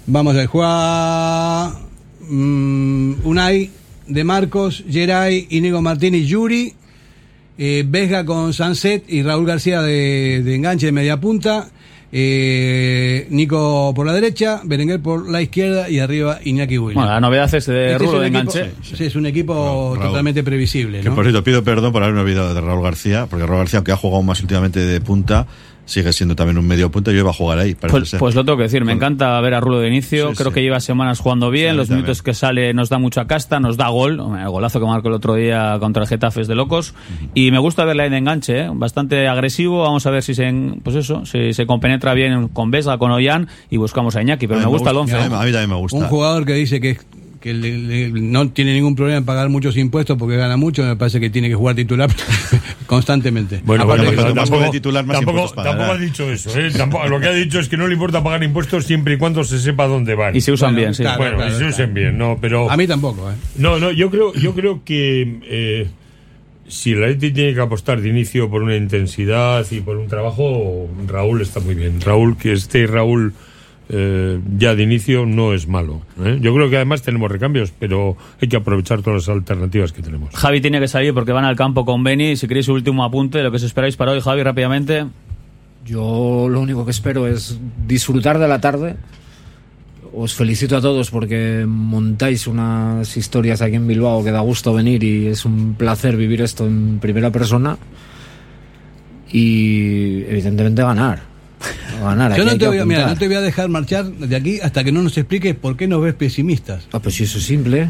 Vamos 0.07 0.35
a 0.35 0.39
ver. 0.39 0.47
Juega 0.47 1.73
mm, 2.21 3.15
Unai, 3.25 3.69
De 4.07 4.23
Marcos, 4.23 4.85
Geray, 4.89 5.49
Inigo 5.51 5.83
Martínez, 5.83 6.25
Yuri, 6.29 6.73
eh, 7.59 7.83
Vesga 7.85 8.25
con 8.25 8.53
Sanset 8.53 9.03
y 9.09 9.25
Raúl 9.25 9.45
García 9.45 9.83
de, 9.83 10.41
de 10.45 10.55
enganche 10.55 10.87
de 10.87 10.93
media 10.93 11.21
punta. 11.21 11.73
Eh, 12.17 13.27
Nico 13.31 13.93
por 13.93 14.07
la 14.07 14.13
derecha, 14.13 14.61
Berenguer 14.63 15.01
por 15.03 15.29
la 15.29 15.43
izquierda 15.43 15.91
y 15.91 15.99
arriba 15.99 16.39
Iñaki 16.45 16.79
Williams. 16.79 16.95
Bueno, 16.95 17.11
la 17.11 17.21
novedad 17.21 17.53
es 17.53 17.67
de 17.67 17.93
Este 17.93 17.99
Rulo 17.99 18.21
de 18.21 18.29
enganche. 18.29 18.71
sí, 18.83 19.05
es 19.05 19.17
un 19.17 19.27
equipo 19.27 19.95
Raúl. 19.97 20.07
totalmente 20.09 20.45
previsible. 20.45 21.03
Por 21.03 21.25
cierto, 21.25 21.43
pido 21.43 21.65
perdón 21.65 21.91
por 21.93 22.05
haberme 22.05 22.21
olvidado 22.21 22.55
de 22.55 22.61
Raúl 22.61 22.85
García, 22.85 23.27
porque 23.29 23.45
Raúl 23.47 23.59
García, 23.59 23.79
aunque 23.79 23.91
ha 23.91 23.97
jugado 23.97 24.23
más 24.23 24.41
últimamente 24.41 24.79
de 24.79 25.01
punta, 25.01 25.49
sigue 25.87 26.13
siendo 26.13 26.35
también 26.35 26.57
un 26.59 26.67
medio 26.67 26.91
punta 26.91 27.11
y 27.11 27.15
yo 27.15 27.21
iba 27.21 27.31
a 27.31 27.35
jugar 27.35 27.59
ahí. 27.59 27.75
Pues, 27.75 28.17
pues 28.19 28.35
lo 28.35 28.45
tengo 28.45 28.57
que 28.57 28.65
decir, 28.65 28.85
me 28.85 28.93
encanta 28.93 29.41
ver 29.41 29.55
a 29.55 29.61
Rulo 29.61 29.81
de 29.81 29.89
inicio, 29.89 30.31
Sí, 30.31 30.37
creo 30.37 30.51
sí. 30.51 30.55
que 30.55 30.63
lleva 30.63 30.81
semanas 30.81 31.19
jugando 31.21 31.51
bien, 31.51 31.73
Sí, 31.73 31.77
los 31.77 31.91
minutos 31.91 32.23
que 32.23 32.33
sale 32.35 32.73
nos 32.75 32.89
da 32.89 32.99
mucha 32.99 33.27
casta, 33.27 33.61
nos 33.61 33.77
da 33.77 33.89
gol, 33.89 34.13
el 34.41 34.49
golazo 34.49 34.81
que 34.81 34.87
marcó 34.87 35.09
el 35.09 35.15
otro 35.15 35.35
día 35.35 35.77
contra 35.81 36.03
el 36.05 36.09
Getafe 36.09 36.41
es 36.41 36.49
de 36.49 36.55
locos, 36.55 36.95
y 37.35 37.51
me 37.51 37.59
gusta 37.59 37.85
verle 37.85 38.05
ahí 38.05 38.11
de 38.11 38.19
enganche, 38.19 38.61
¿eh? 38.63 38.71
bastante 38.73 39.29
agresivo, 39.29 39.83
vamos 39.83 40.07
a 40.07 40.11
ver 40.11 40.23
si 40.23 40.35
se, 40.35 40.45
en- 40.45 40.81
pues 40.83 40.97
eso, 40.97 41.27
si 41.27 41.53
se 41.53 41.67
compenetra 41.67 42.15
bien 42.15 42.49
con 42.49 42.71
Vesga, 42.71 42.97
con 42.99 43.11
Ollán, 43.11 43.49
y 43.71 43.77
buscamos 43.77 44.17
a 44.17 44.23
Iñaki, 44.23 44.47
pero 44.47 44.61
A 44.61 44.63
me 44.63 44.69
gusta 44.69 44.91
el 44.91 44.97
a 44.97 45.01
11. 45.01 45.15
mí- 45.17 45.21
A 45.21 45.27
mí 45.45 45.53
también 45.53 45.71
me 45.71 45.77
gusta. 45.77 45.99
Un 45.99 46.05
jugador 46.05 46.45
que 46.47 46.55
dice 46.55 46.81
que, 46.81 46.97
que 47.45 47.53
le- 47.53 47.77
le- 47.77 48.09
no 48.23 48.49
tiene 48.49 48.73
ningún 48.73 48.97
problema 48.97 49.19
en 49.19 49.25
pagar 49.27 49.51
muchos 49.51 49.77
impuestos 49.77 50.17
porque 50.17 50.35
gana 50.37 50.57
mucho, 50.57 50.83
me 50.83 50.97
parece 50.97 51.21
que 51.21 51.29
tiene 51.29 51.51
que 51.51 51.55
jugar 51.55 51.77
titular 51.77 52.09
constantemente. 52.87 53.61
Bueno, 53.65 53.85
Aparte 53.85 54.11
más 54.13 54.35
tampoco, 54.35 54.71
titular, 54.71 55.05
más 55.05 55.17
tampoco, 55.19 55.53
tampoco 55.63 55.93
ha 55.93 55.99
dicho 55.99 56.31
eso. 56.31 56.59
¿eh? 56.59 56.71
Tampoco- 56.77 57.07
lo 57.07 57.21
que 57.21 57.27
ha 57.29 57.33
dicho 57.33 57.61
es 57.61 57.69
que 57.69 57.77
no 57.77 57.87
le 57.87 57.93
importa 57.95 58.23
pagar 58.25 58.43
impuestos 58.43 58.87
siempre 58.87 59.15
y 59.15 59.19
cuando 59.19 59.45
se 59.45 59.59
sepa 59.59 59.87
dónde 59.87 60.15
van. 60.15 60.35
Y 60.35 60.41
se 60.41 60.53
usan 60.53 60.69
Bueno, 60.75 60.79
bien, 60.79 60.95
sí. 60.95 61.03
claro, 61.03 61.19
bueno, 61.19 61.37
claro, 61.37 61.51
y 61.51 61.53
se 61.53 61.59
claro. 61.59 61.75
usen 61.75 61.95
bien, 61.95 62.17
no, 62.19 62.39
pero 62.41 62.71
A 62.71 62.77
mí 62.79 62.87
tampoco, 62.87 63.31
¿eh? 63.31 63.35
no, 63.57 63.79
no, 63.79 63.91
yo 63.93 64.11
creo, 64.11 64.33
yo 64.35 64.55
creo 64.55 64.83
que 64.83 65.41
eh, 65.45 65.87
si 66.67 66.93
el 66.93 67.05
Atleti 67.05 67.31
tiene 67.33 67.53
que 67.55 67.61
apostar 67.61 68.01
de 68.01 68.09
inicio 68.09 68.49
por 68.49 68.63
una 68.63 68.75
intensidad 68.77 69.67
y 69.71 69.81
por 69.83 69.99
un 69.99 70.09
trabajo, 70.09 70.89
Raúl 71.07 71.43
está 71.43 71.61
muy 71.61 71.75
bien. 71.75 72.01
Raúl 72.01 72.39
que 72.39 72.53
esté 72.55 72.87
Raúl 72.87 73.35
eh, 73.89 74.41
ya 74.57 74.75
de 74.75 74.83
inicio 74.83 75.27
no 75.27 75.53
es 75.53 75.69
malo. 75.69 76.01
¿eh? 76.23 76.39
Yo 76.41 76.55
creo 76.55 76.71
que 76.71 76.77
además 76.77 77.03
tenemos 77.03 77.31
recambios, 77.31 77.73
pero 77.79 78.17
hay 78.41 78.49
que 78.49 78.57
aprovechar 78.57 79.03
todas 79.03 79.27
las 79.27 79.37
alternativas 79.37 79.93
que 79.93 80.03
tenemos. 80.03 80.35
Javi 80.35 80.61
tiene 80.61 80.81
que 80.81 80.89
salir 80.89 81.13
porque 81.13 81.33
van 81.33 81.45
al 81.45 81.57
campo 81.57 81.85
con 81.85 82.03
Beni, 82.03 82.37
si 82.37 82.49
queréis 82.49 82.67
su 82.67 82.73
último 82.73 83.05
apunte, 83.05 83.43
lo 83.43 83.51
que 83.51 83.57
os 83.57 83.63
esperáis 83.63 83.97
para 83.97 84.13
hoy, 84.13 84.21
Javi, 84.21 84.43
rápidamente. 84.43 85.07
Yo 85.85 86.49
lo 86.49 86.61
único 86.61 86.85
que 86.85 86.93
espero 86.93 87.27
es 87.27 87.59
disfrutar 87.87 88.39
de 88.39 88.49
la 88.49 88.61
tarde. 88.61 88.97
Os 90.17 90.33
felicito 90.33 90.77
a 90.77 90.81
todos 90.81 91.11
porque 91.11 91.67
montáis 91.67 92.47
unas 92.47 93.17
historias 93.17 93.61
aquí 93.61 93.75
en 93.75 93.87
Bilbao 93.87 94.25
que 94.25 94.31
da 94.31 94.41
gusto 94.41 94.73
venir 94.73 95.03
y 95.03 95.27
es 95.27 95.45
un 95.45 95.75
placer 95.75 96.17
vivir 96.17 96.41
esto 96.41 96.67
en 96.67 97.01
primera 97.01 97.31
persona. 97.31 97.77
Y 99.31 100.23
evidentemente 100.23 100.83
ganar. 100.83 101.34
Ganar. 102.03 102.37
Yo 102.37 102.45
no 102.45 102.51
te, 102.53 102.59
que 102.59 102.67
voy 102.67 102.79
a, 102.79 102.85
mira, 102.85 103.01
apuntar. 103.01 103.15
no 103.15 103.19
te 103.19 103.27
voy 103.29 103.37
a 103.37 103.41
dejar 103.41 103.69
marchar 103.69 104.05
de 104.07 104.37
aquí 104.37 104.61
hasta 104.61 104.85
que 104.85 104.93
no 104.93 105.03
nos 105.03 105.17
expliques 105.17 105.55
por 105.55 105.77
qué 105.77 105.87
nos 105.89 106.03
ves 106.03 106.15
pesimistas. 106.15 106.85
Ah, 106.93 106.99
pues 107.01 107.15
si 107.15 107.25
eso 107.25 107.39
es 107.39 107.45
simple. 107.45 107.89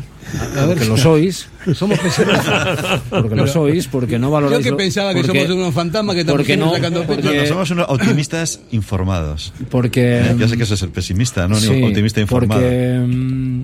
A 0.56 0.66
ver, 0.66 0.76
Porque 0.76 0.84
lo 0.84 0.96
sois. 0.96 1.48
Somos 1.74 1.98
pesimistas. 1.98 3.00
Porque 3.10 3.34
lo 3.34 3.46
sois, 3.46 3.88
porque 3.88 4.18
no 4.18 4.28
Yo 4.28 4.32
valoráis. 4.32 4.62
que 4.64 4.70
lo- 4.70 4.76
pensaba 4.76 5.14
que 5.14 5.22
porque- 5.22 5.40
somos 5.46 5.56
unos 5.56 5.74
fantasmas 5.74 6.14
que 6.14 6.20
estamos 6.20 6.38
porque 6.38 6.56
no- 6.56 6.72
sacando 6.74 7.04
porque-. 7.04 7.22
No, 7.22 7.34
no, 7.34 7.46
somos 7.46 7.70
unos 7.70 7.86
optimistas 7.88 8.60
informados. 8.70 9.52
Porque. 9.70 10.20
Eh, 10.20 10.36
Ya 10.38 10.48
sé 10.48 10.56
que 10.56 10.62
eso 10.64 10.74
es 10.74 10.82
el 10.82 10.90
pesimista, 10.90 11.48
¿no? 11.48 11.56
Sí, 11.56 11.82
optimista 11.82 12.20
informado. 12.20 12.60
Porque 12.60 13.04
mm, 13.06 13.62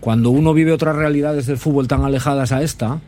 cuando 0.00 0.30
uno 0.30 0.54
vive 0.54 0.72
otras 0.72 0.94
realidades 0.96 1.46
del 1.46 1.58
fútbol 1.58 1.88
tan 1.88 2.04
alejadas 2.04 2.52
a 2.52 2.62
esta, 2.62 3.00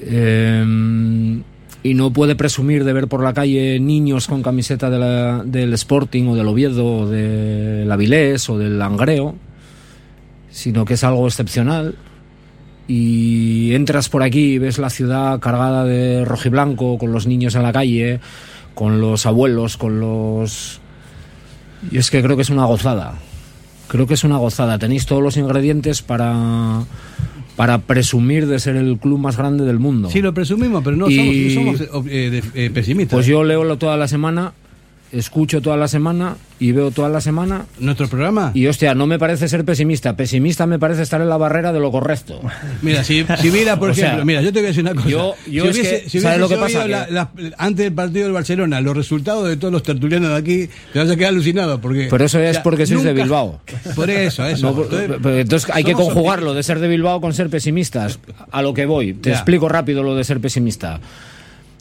eh, 0.00 0.64
y 1.82 1.94
no 1.94 2.12
puede 2.12 2.36
presumir 2.36 2.84
de 2.84 2.92
ver 2.92 3.08
por 3.08 3.22
la 3.22 3.32
calle 3.32 3.80
niños 3.80 4.26
con 4.26 4.42
camiseta 4.42 4.90
del 4.90 5.72
Sporting 5.74 6.26
o 6.28 6.34
del 6.34 6.48
Oviedo 6.48 6.98
o 6.98 7.06
del 7.08 7.90
Avilés 7.90 8.48
o 8.50 8.58
del 8.58 8.78
Langreo, 8.78 9.34
sino 10.50 10.84
que 10.84 10.94
es 10.94 11.04
algo 11.04 11.26
excepcional. 11.26 11.94
Y 12.86 13.72
entras 13.72 14.08
por 14.08 14.22
aquí 14.22 14.54
y 14.54 14.58
ves 14.58 14.78
la 14.78 14.90
ciudad 14.90 15.38
cargada 15.38 15.84
de 15.84 16.24
rojiblanco, 16.24 16.98
con 16.98 17.12
los 17.12 17.26
niños 17.26 17.54
en 17.54 17.62
la 17.62 17.72
calle, 17.72 18.20
con 18.74 19.00
los 19.00 19.26
abuelos, 19.26 19.76
con 19.76 20.00
los... 20.00 20.80
Y 21.90 21.98
es 21.98 22.10
que 22.10 22.22
creo 22.22 22.36
que 22.36 22.42
es 22.42 22.50
una 22.50 22.64
gozada. 22.64 23.14
Creo 23.86 24.06
que 24.06 24.14
es 24.14 24.24
una 24.24 24.38
gozada. 24.38 24.78
Tenéis 24.78 25.06
todos 25.06 25.22
los 25.22 25.36
ingredientes 25.36 26.02
para, 26.02 26.84
para 27.60 27.76
presumir 27.76 28.46
de 28.46 28.58
ser 28.58 28.74
el 28.76 28.96
club 28.96 29.18
más 29.18 29.36
grande 29.36 29.66
del 29.66 29.78
mundo. 29.78 30.08
Sí, 30.08 30.22
lo 30.22 30.32
presumimos, 30.32 30.82
pero 30.82 30.96
no 30.96 31.10
Y- 31.10 31.50
somos, 31.54 31.76
somos, 31.78 32.06
eh, 32.08 32.30
de- 32.54 32.64
eh, 32.64 32.70
pesimistas. 32.70 33.14
Pues 33.14 33.26
yo 33.26 33.44
leo 33.44 33.76
toda 33.76 33.98
la 33.98 34.08
semana, 34.08 34.54
escucho 35.12 35.60
toda 35.60 35.76
la 35.76 35.88
semana 35.88 36.36
y 36.60 36.72
veo 36.72 36.90
toda 36.90 37.08
la 37.08 37.20
semana. 37.20 37.66
¿Nuestro 37.80 38.06
programa? 38.08 38.52
Y 38.54 38.66
hostia, 38.66 38.94
no 38.94 39.06
me 39.06 39.18
parece 39.18 39.48
ser 39.48 39.64
pesimista. 39.64 40.14
Pesimista 40.16 40.66
me 40.66 40.78
parece 40.78 41.02
estar 41.02 41.20
en 41.20 41.28
la 41.28 41.36
barrera 41.36 41.72
de 41.72 41.80
lo 41.80 41.90
correcto. 41.90 42.40
Mira, 42.82 43.02
si, 43.02 43.24
si 43.40 43.50
mira, 43.50 43.78
por 43.78 43.90
O 43.90 43.94
sea, 43.94 44.04
ejemplo, 44.06 44.24
mira, 44.26 44.40
yo 44.42 44.52
te 44.52 44.60
voy 44.60 44.66
a 44.66 44.68
decir 44.68 44.82
una 44.84 44.94
cosa. 44.94 45.08
yo- 45.08 45.34
yo 45.50 45.64
si 45.64 45.68
es 45.70 45.74
hubiese, 45.76 46.02
que, 46.04 46.10
si 46.10 46.20
¿sabes 46.20 46.38
lo 46.38 46.48
que 46.48 46.56
pasa? 46.56 46.86
la- 46.86 47.08
la- 47.10 47.30
antes 47.58 47.84
del 47.86 47.92
partido 47.92 48.24
del 48.24 48.32
Barcelona, 48.34 48.80
los 48.80 48.96
resultados 48.96 49.48
de 49.48 49.56
todos 49.56 49.72
los 49.72 49.82
tertulianos 49.82 50.30
de 50.30 50.36
aquí, 50.36 50.68
te 50.92 50.98
vas 51.00 51.10
a 51.10 51.16
quedar 51.16 51.30
alucinado. 51.30 51.80
Porque, 51.80 52.06
Pero 52.10 52.24
eso 52.24 52.38
o 52.38 52.42
es 52.42 52.54
sea, 52.56 52.62
porque 52.62 52.86
sois 52.86 53.02
de 53.02 53.12
Bilbao. 53.12 53.60
Por 53.96 54.10
eso, 54.10 54.46
eso. 54.46 54.72
No, 54.72 55.30
Entonces, 55.32 55.68
hay 55.74 55.82
que 55.84 55.94
conjugarlo 55.94 56.54
de 56.54 56.62
ser 56.62 56.78
de 56.78 56.88
Bilbao 56.88 57.20
con 57.20 57.34
ser 57.34 57.50
pesimistas. 57.50 58.18
A 58.52 58.62
lo 58.62 58.74
que 58.74 58.86
voy. 58.86 59.14
Te 59.14 59.30
Ya. 59.30 59.36
explico 59.36 59.68
rápido 59.68 60.02
lo 60.02 60.14
de 60.14 60.24
ser 60.24 60.40
pesimista. 60.40 61.00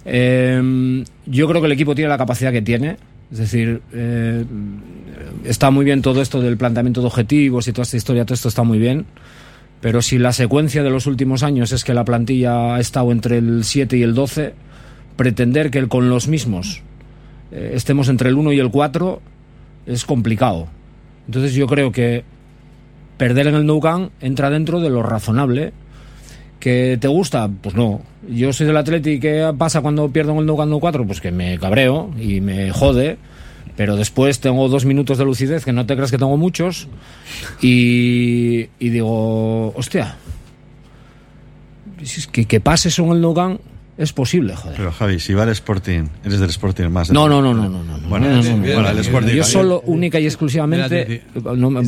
Eh, 0.05 1.03
yo 1.25 1.47
creo 1.47 1.61
que 1.61 1.67
el 1.67 1.73
equipo 1.73 1.93
tiene 1.95 2.09
la 2.09 2.17
capacidad 2.17 2.51
que 2.51 2.61
tiene. 2.61 2.97
Es 3.31 3.37
decir, 3.37 3.81
eh, 3.93 4.43
está 5.43 5.69
muy 5.69 5.85
bien 5.85 6.01
todo 6.01 6.21
esto 6.21 6.41
del 6.41 6.57
planteamiento 6.57 7.01
de 7.01 7.07
objetivos 7.07 7.67
y 7.67 7.73
toda 7.73 7.83
esta 7.83 7.97
historia, 7.97 8.25
todo 8.25 8.33
esto 8.33 8.49
está 8.49 8.63
muy 8.63 8.79
bien. 8.79 9.05
Pero 9.81 10.01
si 10.01 10.17
la 10.17 10.33
secuencia 10.33 10.83
de 10.83 10.89
los 10.89 11.05
últimos 11.05 11.43
años 11.43 11.71
es 11.71 11.83
que 11.83 11.93
la 11.93 12.03
plantilla 12.03 12.75
ha 12.75 12.79
estado 12.79 13.11
entre 13.11 13.37
el 13.37 13.63
7 13.63 13.97
y 13.97 14.03
el 14.03 14.13
12, 14.13 14.53
pretender 15.15 15.71
que 15.71 15.87
con 15.87 16.09
los 16.09 16.27
mismos 16.27 16.81
eh, 17.51 17.71
estemos 17.75 18.09
entre 18.09 18.29
el 18.29 18.35
1 18.35 18.53
y 18.53 18.59
el 18.59 18.71
4 18.71 19.21
es 19.85 20.05
complicado. 20.05 20.67
Entonces 21.27 21.53
yo 21.53 21.67
creo 21.67 21.91
que 21.91 22.23
perder 23.17 23.47
en 23.47 23.55
el 23.55 23.65
Nou 23.65 23.79
Camp 23.79 24.11
entra 24.21 24.49
dentro 24.49 24.79
de 24.79 24.89
lo 24.89 25.03
razonable. 25.03 25.73
¿Que 26.59 26.97
te 26.99 27.07
gusta? 27.07 27.49
Pues 27.61 27.75
no. 27.75 28.01
Yo 28.27 28.51
soy 28.51 28.67
del 28.67 28.77
Atleti, 28.77 29.19
¿qué 29.19 29.53
pasa 29.57 29.81
cuando 29.81 30.09
pierdo 30.09 30.35
Camp 30.35 30.69
Nou 30.69 30.79
4? 30.79 31.05
Pues 31.05 31.21
que 31.21 31.31
me 31.31 31.57
cabreo 31.57 32.11
y 32.19 32.41
me 32.41 32.71
jode, 32.71 33.17
pero 33.77 33.95
después 33.95 34.39
tengo 34.39 34.67
dos 34.67 34.85
minutos 34.85 35.17
de 35.17 35.25
lucidez, 35.25 35.63
que 35.63 35.71
no 35.71 35.85
te 35.85 35.95
creas 35.95 36.11
que 36.11 36.17
tengo 36.17 36.35
muchos, 36.35 36.89
y, 37.61 38.67
y 38.77 38.89
digo, 38.89 39.73
hostia, 39.73 40.17
que, 42.31 42.45
que 42.45 42.59
pase 42.59 42.89
eso 42.89 43.05
en 43.05 43.23
el 43.23 43.33
Camp 43.33 43.61
es 43.99 44.13
posible, 44.13 44.55
joder. 44.55 44.75
Pero 44.77 44.91
Javi, 44.91 45.19
si 45.19 45.33
va 45.35 45.43
al 45.43 45.49
Sporting, 45.49 46.05
eres 46.25 46.39
del 46.39 46.49
Sporting 46.49 46.85
más. 46.89 47.11
No, 47.11 47.29
no, 47.29 47.41
no, 47.41 47.53
no, 47.53 47.69
no, 47.69 47.83
no. 47.83 47.99
Bueno, 48.09 48.29
no, 48.29 48.35
no, 48.37 48.43
sí, 48.43 48.49
no, 48.49 48.57
bueno, 48.61 48.81
no, 48.81 48.89
el. 48.89 48.97
Sporting. 48.99 49.33
Yo 49.35 49.43
solo, 49.43 49.81
única 49.85 50.19
y 50.19 50.25
exclusivamente. 50.25 51.23
me- 51.35 51.41
bueno, 51.41 51.81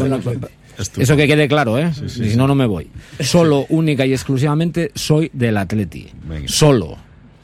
eso 0.98 1.16
que 1.16 1.28
quede 1.28 1.48
claro, 1.48 1.78
¿eh? 1.78 1.92
sí, 1.94 2.30
si 2.32 2.36
no, 2.36 2.48
no 2.48 2.56
me 2.56 2.66
voy. 2.66 2.88
Solo, 3.20 3.66
única 3.70 4.06
y 4.06 4.14
exclusivamente 4.14 4.92
soy 4.96 5.30
del 5.34 5.58
Atleti. 5.58 6.08
Solo. 6.46 6.98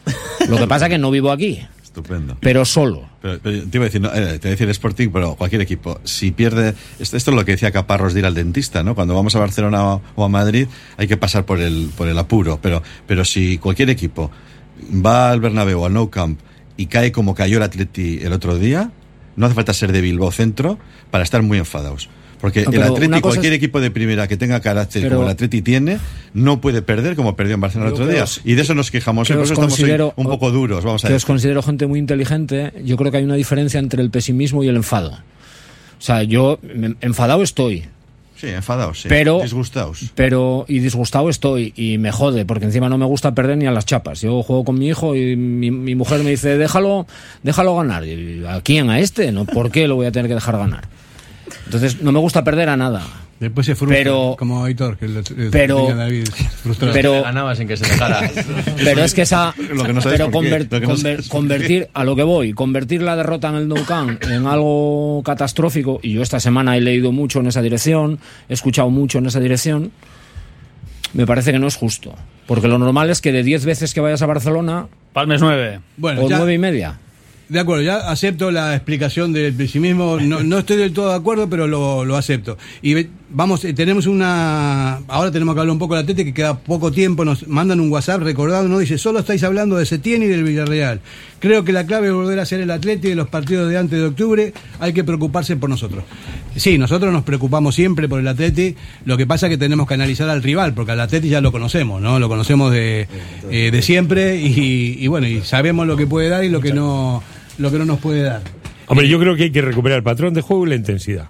Lo 0.49 0.57
que 0.57 0.67
pasa 0.67 0.85
es 0.85 0.91
que 0.91 0.97
no 0.97 1.11
vivo 1.11 1.31
aquí, 1.31 1.59
Estupendo. 1.83 2.37
pero 2.39 2.63
solo. 2.63 3.03
Pero, 3.21 3.39
pero 3.43 3.63
te 3.67 3.77
iba 3.77 3.83
a 3.83 3.87
decir, 3.89 3.99
no, 4.01 4.07
eh, 4.13 4.39
te 4.39 4.47
iba 4.47 4.49
a 4.49 4.51
decir 4.51 4.69
Sporting, 4.69 5.09
pero 5.11 5.35
cualquier 5.35 5.61
equipo, 5.61 5.99
si 6.05 6.31
pierde, 6.31 6.73
esto, 6.99 7.17
esto 7.17 7.31
es 7.31 7.35
lo 7.37 7.43
que 7.43 7.51
decía 7.53 7.71
Caparros 7.71 8.13
de 8.13 8.21
ir 8.21 8.25
al 8.25 8.33
dentista, 8.33 8.83
¿no? 8.83 8.95
Cuando 8.95 9.13
vamos 9.15 9.35
a 9.35 9.39
Barcelona 9.39 9.83
o, 9.95 10.01
o 10.15 10.23
a 10.23 10.29
Madrid 10.29 10.67
hay 10.95 11.07
que 11.07 11.17
pasar 11.17 11.43
por 11.45 11.59
el, 11.59 11.89
por 11.97 12.07
el 12.07 12.17
apuro, 12.17 12.59
pero, 12.61 12.81
pero 13.05 13.25
si 13.25 13.57
cualquier 13.57 13.89
equipo 13.89 14.31
va 14.93 15.31
al 15.31 15.39
Bernabéu, 15.39 15.85
al 15.85 15.93
Nou 15.93 16.09
Camp 16.09 16.39
y 16.77 16.85
cae 16.87 17.11
como 17.11 17.33
cayó 17.35 17.57
el 17.57 17.63
Atleti 17.63 18.19
el 18.21 18.33
otro 18.33 18.57
día, 18.57 18.91
no 19.35 19.45
hace 19.45 19.55
falta 19.55 19.73
ser 19.73 19.91
de 19.91 20.01
Bilbao 20.01 20.31
Centro 20.31 20.77
para 21.11 21.23
estar 21.23 21.41
muy 21.41 21.57
enfadados. 21.57 22.09
Porque 22.39 22.65
No, 22.65 22.71
el 22.71 22.83
Atleti, 22.83 23.19
cualquier 23.19 23.53
es- 23.53 23.57
equipo 23.57 23.81
de 23.81 23.89
primera 23.89 24.27
que 24.27 24.37
tenga 24.37 24.59
carácter 24.59 25.01
Pero- 25.01 25.15
como 25.15 25.27
el 25.27 25.31
Atleti 25.33 25.63
tiene, 25.63 25.97
no 26.35 26.61
puede 26.61 26.83
perder 26.83 27.15
como 27.15 27.35
perdió 27.35 27.55
en 27.55 27.61
Barcelona 27.61 27.87
el 27.89 27.93
otro 27.95 28.05
día. 28.07 28.25
os- 28.25 28.41
y 28.45 28.53
de 28.53 28.61
eso 28.61 28.75
nos 28.75 28.91
quejamos, 28.91 29.27
que 29.27 29.33
hoy, 29.33 29.37
por 29.37 29.45
eso 29.45 29.53
estamos 29.53 29.79
hoy 29.79 30.11
un 30.15 30.25
poco 30.27 30.51
duros, 30.51 30.83
vamos 30.85 31.03
a 31.03 31.07
que 31.07 31.15
os 31.15 31.25
considero 31.25 31.63
gente 31.63 31.87
muy 31.87 31.97
inteligente, 31.97 32.73
yo 32.85 32.95
creo 32.95 33.11
que 33.11 33.17
hay 33.17 33.23
una 33.23 33.33
diferencia 33.35 33.79
entre 33.79 34.03
el 34.03 34.11
pesimismo 34.11 34.63
y 34.63 34.67
el 34.67 34.75
enfado. 34.75 35.13
O 35.13 36.01
sea, 36.01 36.21
yo 36.21 36.59
enfadado 37.01 37.41
estoy, 37.41 37.85
Sí, 38.39 38.47
enfadados, 38.47 39.01
sí. 39.01 39.09
Pero- 39.09 39.41
disgustados. 39.41 40.11
pero 40.13 40.65
y 40.67 40.79
disgustado 40.79 41.29
estoy 41.29 41.73
y 41.75 41.97
me 41.97 42.11
jode 42.11 42.45
porque 42.45 42.65
encima 42.65 42.87
no 42.87 42.97
me 42.97 43.05
gusta 43.05 43.33
perder 43.33 43.57
ni 43.57 43.65
a 43.65 43.71
las 43.71 43.85
chapas. 43.85 44.21
Yo 44.21 44.43
juego 44.43 44.63
con 44.63 44.77
mi 44.77 44.87
hijo 44.87 45.15
y 45.15 45.35
mi, 45.35 45.71
mi 45.71 45.95
mujer 45.95 46.23
me 46.23 46.29
dice 46.29 46.57
déjalo, 46.57 47.07
déjalo 47.43 47.75
ganar. 47.75 48.05
Y, 48.05 48.45
¿A 48.47 48.61
quién? 48.61 48.89
A 48.89 48.99
este, 48.99 49.31
no. 49.31 49.45
¿Por 49.45 49.71
qué 49.71 49.87
lo 49.87 49.95
voy 49.95 50.05
a 50.05 50.11
tener 50.11 50.27
que 50.27 50.35
dejar 50.35 50.57
ganar? 50.57 50.87
Entonces 51.65 52.01
no 52.01 52.11
me 52.11 52.19
gusta 52.19 52.43
perder 52.43 52.69
a 52.69 52.77
nada. 52.77 53.03
Después 53.39 53.67
se 53.67 53.75
frustra, 53.75 53.97
Pero- 53.99 54.35
como 54.39 54.63
Aitor, 54.65 54.97
que 54.97 55.07
lo, 55.07 55.21
lo 55.21 55.51
pero- 55.51 55.93
David 55.95 56.27
frustrado. 56.63 56.91
pero- 56.93 57.21
ganaba 57.21 57.55
sin 57.55 57.67
que 57.67 57.77
se 57.77 57.85
dejara. 57.85 58.31
Pero 58.83 59.03
es 59.03 59.13
que 59.13 59.21
esa. 59.21 59.53
Lo 59.73 59.83
que 59.83 59.93
no 59.93 60.01
sabes 60.01 60.17
pero 60.19 60.31
por 60.31 60.43
qué, 60.43 60.49
conver- 60.51 60.67
lo 60.71 60.79
que 60.81 60.87
no 60.87 60.93
conver- 60.93 61.01
sabes 61.01 61.27
por 61.29 61.37
convertir, 61.39 61.87
a 61.93 62.03
lo 62.03 62.15
que 62.15 62.23
voy, 62.23 62.53
convertir 62.53 63.03
la 63.03 63.15
derrota 63.15 63.49
en 63.49 63.55
el 63.55 63.67
Nou 63.67 63.85
Camp 63.85 64.23
en 64.23 64.47
algo 64.47 65.21
catastrófico, 65.23 65.99
y 66.01 66.13
yo 66.13 66.23
esta 66.23 66.39
semana 66.39 66.75
he 66.77 66.81
leído 66.81 67.11
mucho 67.11 67.39
en 67.39 67.45
esa 67.47 67.61
dirección, 67.61 68.17
he 68.49 68.53
escuchado 68.55 68.89
mucho 68.89 69.19
en 69.19 69.27
esa 69.27 69.39
dirección, 69.39 69.91
me 71.13 71.25
parece 71.27 71.51
que 71.51 71.59
no 71.59 71.67
es 71.67 71.75
justo. 71.75 72.15
Porque 72.47 72.67
lo 72.67 72.79
normal 72.79 73.09
es 73.09 73.21
que 73.21 73.31
de 73.31 73.43
10 73.43 73.65
veces 73.65 73.93
que 73.93 73.99
vayas 74.01 74.21
a 74.21 74.25
Barcelona, 74.25 74.87
Palmes 75.13 75.41
9. 75.41 75.79
Bueno, 75.97 76.23
o 76.23 76.29
ya- 76.29 76.37
9 76.37 76.53
y 76.53 76.57
media. 76.57 76.97
De 77.49 77.61
acuerdo, 77.61 77.81
ya 77.81 78.09
acepto 78.09 78.51
la 78.51 78.75
explicación 78.75 79.31
del 79.31 79.53
pesimismo. 79.53 80.17
No, 80.19 80.43
no 80.43 80.57
estoy 80.57 80.75
del 80.75 80.91
todo 80.91 81.09
de 81.11 81.15
acuerdo, 81.15 81.49
pero 81.49 81.65
lo, 81.65 82.03
lo 82.03 82.17
acepto. 82.17 82.57
Y 82.81 83.07
vamos, 83.29 83.63
eh, 83.65 83.73
tenemos 83.73 84.07
una. 84.07 84.99
Ahora 85.07 85.31
tenemos 85.31 85.55
que 85.55 85.61
hablar 85.61 85.73
un 85.73 85.79
poco 85.79 85.95
de 85.95 86.03
la 86.03 86.15
que 86.15 86.33
queda 86.33 86.57
poco 86.57 86.91
tiempo. 86.91 87.25
Nos 87.25 87.47
mandan 87.47 87.79
un 87.79 87.91
WhatsApp 87.91 88.21
recordado, 88.21 88.67
¿no? 88.67 88.79
Dice: 88.79 88.97
Solo 88.97 89.19
estáis 89.19 89.43
hablando 89.43 89.77
de 89.77 89.85
Setién 89.85 90.23
y 90.23 90.27
del 90.27 90.43
Villarreal. 90.43 91.01
Creo 91.39 91.63
que 91.63 91.71
la 91.71 91.85
clave 91.85 92.07
es 92.07 92.13
volver 92.13 92.39
a 92.39 92.45
ser 92.45 92.61
el 92.61 92.71
Atleti 92.71 93.09
de 93.09 93.15
los 93.15 93.27
partidos 93.27 93.69
de 93.69 93.77
antes 93.77 93.99
de 93.99 94.05
octubre. 94.05 94.53
Hay 94.79 94.93
que 94.93 95.03
preocuparse 95.03 95.55
por 95.55 95.69
nosotros. 95.69 96.03
Sí, 96.55 96.77
nosotros 96.77 97.13
nos 97.13 97.23
preocupamos 97.23 97.75
siempre 97.75 98.07
por 98.07 98.19
el 98.19 98.27
Atleti. 98.27 98.75
Lo 99.05 99.17
que 99.17 99.27
pasa 99.27 99.47
es 99.47 99.51
que 99.51 99.57
tenemos 99.57 99.87
que 99.87 99.93
analizar 99.93 100.29
al 100.29 100.41
rival, 100.41 100.73
porque 100.73 100.93
al 100.93 100.99
Atleti 100.99 101.29
ya 101.29 101.41
lo 101.41 101.51
conocemos, 101.51 102.01
¿no? 102.01 102.19
Lo 102.19 102.29
conocemos 102.29 102.71
de, 102.71 103.07
eh, 103.51 103.69
de 103.71 103.81
siempre 103.81 104.37
y, 104.37 104.97
y 104.99 105.07
bueno, 105.07 105.27
y 105.27 105.41
sabemos 105.41 105.85
lo 105.85 105.95
que 105.95 106.07
puede 106.07 106.29
dar 106.29 106.43
y 106.43 106.49
lo 106.49 106.61
que 106.61 106.73
no, 106.73 107.21
lo 107.57 107.71
que 107.71 107.77
no 107.77 107.85
nos 107.85 107.99
puede 107.99 108.23
dar. 108.23 108.41
Hombre, 108.87 109.07
yo 109.07 109.19
creo 109.19 109.35
que 109.35 109.43
hay 109.43 109.51
que 109.51 109.61
recuperar 109.61 109.97
el 109.97 110.03
patrón 110.03 110.33
de 110.33 110.41
juego 110.41 110.65
y 110.65 110.69
la 110.69 110.75
intensidad. 110.75 111.29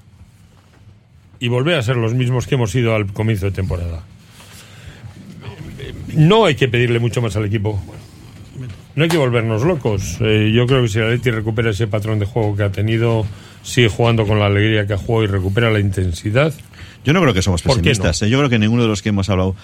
Y 1.40 1.48
volver 1.50 1.76
a 1.76 1.82
ser 1.82 1.98
los 1.98 2.14
mismos 2.14 2.48
que 2.48 2.56
hemos 2.56 2.72
sido 2.72 2.96
al 2.96 3.12
comienzo 3.14 3.46
de 3.46 3.52
temporada. 3.52 4.04
No 6.14 6.46
hay 6.46 6.56
que 6.56 6.68
pedirle 6.68 7.00
mucho 7.00 7.22
más 7.22 7.36
al 7.36 7.46
equipo. 7.46 7.82
No 8.96 9.04
hay 9.04 9.10
que 9.10 9.18
volvernos 9.18 9.64
locos. 9.64 10.18
Eh, 10.22 10.52
yo 10.54 10.66
creo 10.66 10.82
que 10.82 10.88
si 10.88 10.98
el 10.98 11.06
Atleti 11.06 11.30
recupera 11.30 11.70
ese 11.70 11.86
patrón 11.86 12.18
de 12.18 12.26
juego 12.26 12.56
que 12.56 12.64
ha 12.64 12.72
tenido, 12.72 13.28
sigue 13.62 13.90
jugando 13.90 14.26
con 14.26 14.40
la 14.40 14.48
alegría 14.48 14.88
que 14.88 14.94
ha 14.94 14.98
jugado 14.98 15.26
y 15.26 15.28
recupera 15.28 15.70
la 15.70 15.80
intensidad. 15.80 16.54
Yo 17.08 17.14
no 17.14 17.22
creo 17.22 17.34
que 17.34 17.42
somos 17.42 17.62
¿Por 17.62 17.78
qué 17.78 17.90
pesimistas. 17.92 18.22
¿eh? 18.24 18.30
Yo 18.30 18.38
creo 18.38 18.50
que 18.50 18.60
ninguno 18.60 18.82
de 18.84 18.90
los 18.90 19.02
que 19.02 19.08
hemos 19.10 19.30
hablado, 19.30 19.56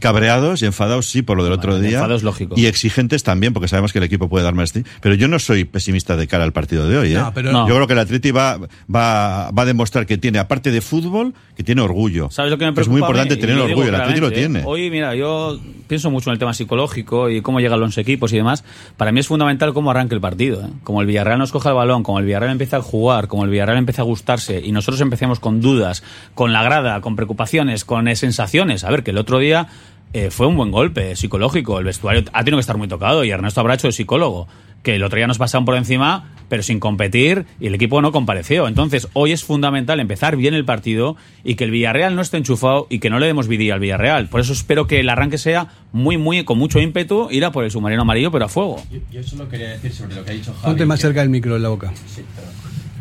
cabreados 0.00 0.60
y 0.60 0.66
enfadados, 0.66 1.06
sí, 1.08 1.22
por 1.22 1.38
lo 1.38 1.44
del 1.44 1.54
otro 1.54 1.78
día. 1.78 1.94
enfado 1.94 2.14
es 2.14 2.22
lógico. 2.22 2.56
Y 2.58 2.66
exigentes 2.66 3.22
también, 3.22 3.54
porque 3.54 3.68
sabemos 3.68 3.90
que 3.92 3.98
el 4.00 4.04
equipo 4.04 4.28
puede 4.28 4.44
dar 4.44 4.52
más. 4.54 4.74
Pero 5.00 5.14
yo 5.14 5.26
no 5.26 5.38
soy 5.38 5.64
pesimista 5.64 6.16
de 6.18 6.26
cara 6.26 6.44
al 6.44 6.52
partido 6.52 6.86
de 6.86 6.98
hoy. 6.98 7.12
¿eh? 7.12 7.18
No, 7.18 7.32
pero- 7.32 7.52
No. 7.52 7.66
Yo 7.66 7.74
creo 7.74 7.86
que 7.86 7.94
el 7.94 7.98
Atleti 8.00 8.32
va, 8.32 8.58
va, 8.94 9.50
va 9.50 9.62
a 9.62 9.64
demostrar 9.64 10.04
que 10.04 10.18
tiene, 10.18 10.38
aparte 10.38 10.70
de 10.70 10.82
fútbol, 10.82 11.32
que 11.56 11.64
tiene 11.64 11.80
orgullo. 11.80 12.30
¿Sabes 12.30 12.50
lo 12.50 12.58
que 12.58 12.64
me 12.66 12.70
es 12.70 12.74
preocupa? 12.74 12.92
muy 12.92 12.98
a 12.98 13.00
mí? 13.00 13.06
importante 13.18 13.36
tener 13.38 13.58
orgullo. 13.58 13.88
El 13.88 13.94
Atleti 13.94 14.20
lo 14.20 14.28
claramente, 14.28 14.38
tiene. 14.40 14.58
¿eh? 14.60 14.64
Hoy, 14.66 14.90
mira, 14.90 15.14
yo 15.14 15.58
pienso 15.88 16.10
mucho 16.10 16.28
en 16.30 16.34
el 16.34 16.38
tema 16.38 16.52
psicológico 16.52 17.30
y 17.30 17.40
cómo 17.40 17.60
llegan 17.60 17.80
los 17.80 17.96
equipos 17.96 18.32
y 18.32 18.36
demás. 18.36 18.62
Para 18.98 19.10
mí 19.10 19.20
es 19.20 19.26
fundamental 19.26 19.72
cómo 19.72 19.90
arranque 19.90 20.14
el 20.14 20.20
partido. 20.20 20.60
¿eh? 20.62 20.68
Como 20.84 21.00
el 21.00 21.06
Villarreal 21.06 21.38
nos 21.38 21.50
coja 21.52 21.70
el 21.70 21.76
balón, 21.76 22.02
como 22.02 22.18
el 22.18 22.26
Villarreal 22.26 22.52
empieza 22.52 22.76
a 22.76 22.82
jugar, 22.82 23.26
como 23.28 23.44
el 23.44 23.50
Villarreal 23.50 23.78
empieza 23.78 24.02
a 24.02 24.04
gustarse 24.04 24.60
y 24.64 24.72
nosotros 24.72 25.00
empecemos 25.00 25.40
con 25.40 25.60
dudas, 25.60 26.02
con 26.34 26.52
la 26.52 26.62
grada, 26.62 26.89
con 27.00 27.14
preocupaciones, 27.16 27.84
con 27.84 28.08
eh, 28.08 28.16
sensaciones. 28.16 28.82
A 28.84 28.90
ver, 28.90 29.02
que 29.04 29.12
el 29.12 29.18
otro 29.18 29.38
día 29.38 29.68
eh, 30.12 30.30
fue 30.30 30.46
un 30.48 30.56
buen 30.56 30.70
golpe 30.72 31.14
psicológico. 31.14 31.78
El 31.78 31.84
vestuario 31.84 32.24
ha 32.32 32.38
tenido 32.42 32.56
que 32.58 32.62
estar 32.62 32.76
muy 32.76 32.88
tocado 32.88 33.22
y 33.24 33.30
Ernesto 33.30 33.60
Abracho 33.60 33.88
es 33.88 33.94
psicólogo. 33.96 34.48
Que 34.82 34.94
el 34.96 35.02
otro 35.04 35.18
día 35.18 35.26
nos 35.26 35.36
pasaron 35.36 35.66
por 35.66 35.76
encima 35.76 36.30
pero 36.48 36.64
sin 36.64 36.80
competir 36.80 37.44
y 37.60 37.68
el 37.68 37.76
equipo 37.76 38.02
no 38.02 38.10
compareció. 38.10 38.66
Entonces, 38.66 39.06
hoy 39.12 39.30
es 39.30 39.44
fundamental 39.44 40.00
empezar 40.00 40.36
bien 40.36 40.52
el 40.52 40.64
partido 40.64 41.16
y 41.44 41.54
que 41.54 41.62
el 41.62 41.70
Villarreal 41.70 42.16
no 42.16 42.22
esté 42.22 42.38
enchufado 42.38 42.88
y 42.90 42.98
que 42.98 43.08
no 43.08 43.20
le 43.20 43.26
demos 43.26 43.46
vidilla 43.46 43.74
al 43.74 43.78
Villarreal. 43.80 44.26
Por 44.28 44.40
eso 44.40 44.52
espero 44.52 44.88
que 44.88 44.98
el 44.98 45.08
arranque 45.10 45.38
sea 45.38 45.68
muy, 45.92 46.18
muy, 46.18 46.42
con 46.42 46.58
mucho 46.58 46.80
ímpetu, 46.80 47.28
ir 47.30 47.44
a 47.44 47.52
por 47.52 47.62
el 47.62 47.70
submarino 47.70 48.02
amarillo, 48.02 48.32
pero 48.32 48.46
a 48.46 48.48
fuego. 48.48 48.82
Yo, 48.90 48.98
yo 49.12 49.22
solo 49.22 49.48
quería 49.48 49.68
decir 49.68 49.92
sobre 49.92 50.16
lo 50.16 50.24
que 50.24 50.30
ha 50.32 50.34
dicho 50.34 50.52
Javi. 50.54 50.64
Ponte 50.72 50.86
más 50.86 50.98
que- 50.98 51.02
cerca 51.02 51.20
del 51.20 51.30
micro 51.30 51.54
en 51.54 51.62
la 51.62 51.68
boca. 51.68 51.92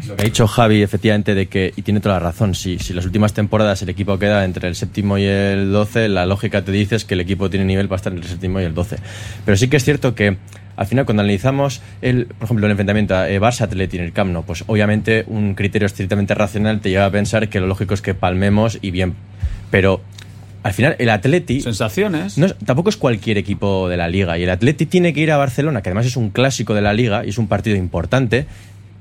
Lo 0.10 0.16
que 0.16 0.22
ha 0.24 0.26
dicho 0.26 0.48
Javi, 0.48 0.82
efectivamente, 0.82 1.36
de 1.36 1.48
que, 1.48 1.72
y 1.76 1.82
tiene 1.84 2.00
toda 2.00 2.16
la 2.16 2.20
razón, 2.20 2.56
si, 2.56 2.80
si 2.80 2.94
las 2.94 3.06
últimas 3.06 3.34
temporadas 3.34 3.82
el 3.82 3.90
equipo 3.90 4.18
queda 4.20 4.44
entre 4.44 4.68
el 4.68 4.76
séptimo 4.76 5.18
y 5.18 5.24
el 5.26 5.72
12, 5.72 6.10
la 6.10 6.26
lógica 6.26 6.64
te 6.66 6.72
dice 6.72 6.96
es 6.96 7.06
que 7.06 7.14
el 7.14 7.20
equipo 7.22 7.50
tiene 7.50 7.66
nivel 7.66 7.88
para 7.88 7.98
estar 7.98 8.12
entre 8.12 8.26
el 8.26 8.32
séptimo 8.32 8.60
y 8.60 8.64
el 8.64 8.74
12. 8.74 8.98
Pero 9.46 9.56
sí 9.58 9.68
que 9.70 9.78
es 9.78 9.84
cierto 9.86 10.16
que 10.16 10.38
al 10.76 10.86
final 10.88 11.06
cuando 11.06 11.22
analizamos, 11.22 11.82
el, 12.02 12.26
por 12.26 12.46
ejemplo, 12.46 12.66
el 12.66 12.72
enfrentamiento 12.72 13.24
eh, 13.26 13.40
Barça-Atleti 13.40 13.98
en 13.98 14.04
el 14.06 14.14
Camp 14.14 14.32
Nou, 14.32 14.44
pues 14.46 14.64
obviamente 14.68 15.26
un 15.28 15.54
criterio 15.54 15.86
estrictamente 15.86 16.34
racional 16.34 16.80
te 16.80 16.90
lleva 16.90 17.06
a 17.06 17.12
pensar 17.12 17.50
que 17.50 17.60
lo 17.60 17.68
lógico 17.68 17.94
es 17.94 18.02
que 18.02 18.14
palmemos 18.14 18.80
y 18.82 18.92
bien. 18.92 19.14
Pero 19.72 20.02
al 20.64 20.74
final 20.74 20.96
el 21.00 21.10
Atleti... 21.10 21.62
Sensaciones. 21.62 22.38
No, 22.38 22.46
es- 22.46 22.56
tampoco 22.66 22.90
es 22.90 22.98
cualquier 22.98 23.38
equipo 23.38 23.90
de 23.90 23.98
la 23.98 24.08
liga 24.08 24.38
y 24.38 24.44
el 24.44 24.50
Atleti 24.50 24.86
tiene 24.86 25.14
que 25.14 25.20
ir 25.20 25.32
a 25.32 25.38
Barcelona, 25.38 25.82
que 25.82 25.90
además 25.90 26.06
es 26.06 26.16
un 26.18 26.30
clásico 26.30 26.74
de 26.74 26.82
la 26.82 26.94
liga 26.94 27.26
y 27.26 27.30
es 27.30 27.38
un 27.38 27.48
partido 27.48 27.76
importante, 27.76 28.46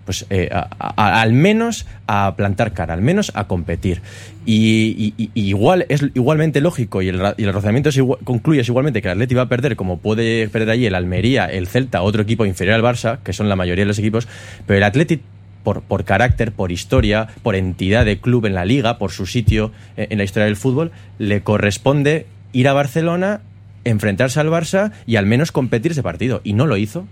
pues 0.08 0.24
eh, 0.30 0.48
al 0.96 1.34
menos 1.34 1.84
a 2.06 2.32
plantar 2.34 2.72
cara, 2.72 2.94
al 2.94 3.02
menos 3.02 3.30
a 3.34 3.46
competir. 3.46 4.00
Y, 4.46 5.12
y- 5.18 5.30
y 5.34 5.48
igual 5.48 5.84
es 5.90 6.02
igualmente 6.14 6.62
lógico 6.62 7.02
y 7.02 7.08
el, 7.08 7.20
y 7.36 7.42
el 7.44 7.50
es 7.50 7.98
igua- 7.98 8.16
concluye 8.24 8.62
es 8.62 8.68
igualmente 8.68 9.02
que 9.02 9.08
el 9.08 9.12
Atleti 9.12 9.34
va 9.34 9.42
a 9.42 9.48
perder 9.50 9.76
como 9.76 9.98
puede 9.98 10.48
perder 10.48 10.70
allí 10.70 10.86
el 10.86 10.94
Almería, 10.94 11.44
el 11.44 11.66
Celta, 11.66 12.00
otro 12.00 12.22
equipo 12.22 12.46
inferior 12.46 12.76
al 12.76 12.82
Barça, 12.82 13.18
que 13.22 13.34
son 13.34 13.50
la 13.50 13.56
mayoría 13.56 13.84
de 13.84 13.88
los 13.88 13.98
equipos, 13.98 14.26
pero 14.66 14.78
el 14.78 14.84
Atleti 14.84 15.20
por, 15.62 15.82
por 15.82 16.04
carácter, 16.04 16.52
por 16.52 16.72
historia, 16.72 17.28
por 17.42 17.54
entidad 17.54 18.06
de 18.06 18.18
club 18.18 18.46
en 18.46 18.54
la 18.54 18.64
liga, 18.64 18.96
por 18.96 19.10
su 19.12 19.26
sitio 19.26 19.72
en 19.98 20.16
la 20.16 20.24
historia 20.24 20.46
del 20.46 20.56
fútbol, 20.56 20.90
le 21.18 21.42
corresponde 21.42 22.24
ir 22.54 22.66
a 22.68 22.72
Barcelona, 22.72 23.42
enfrentarse 23.84 24.40
al 24.40 24.48
Barça 24.48 24.92
y 25.06 25.16
al 25.16 25.26
menos 25.26 25.52
competir 25.52 25.92
ese 25.92 26.02
partido. 26.02 26.40
Y 26.44 26.54
no 26.54 26.64
lo 26.66 26.78
hizo. 26.78 27.06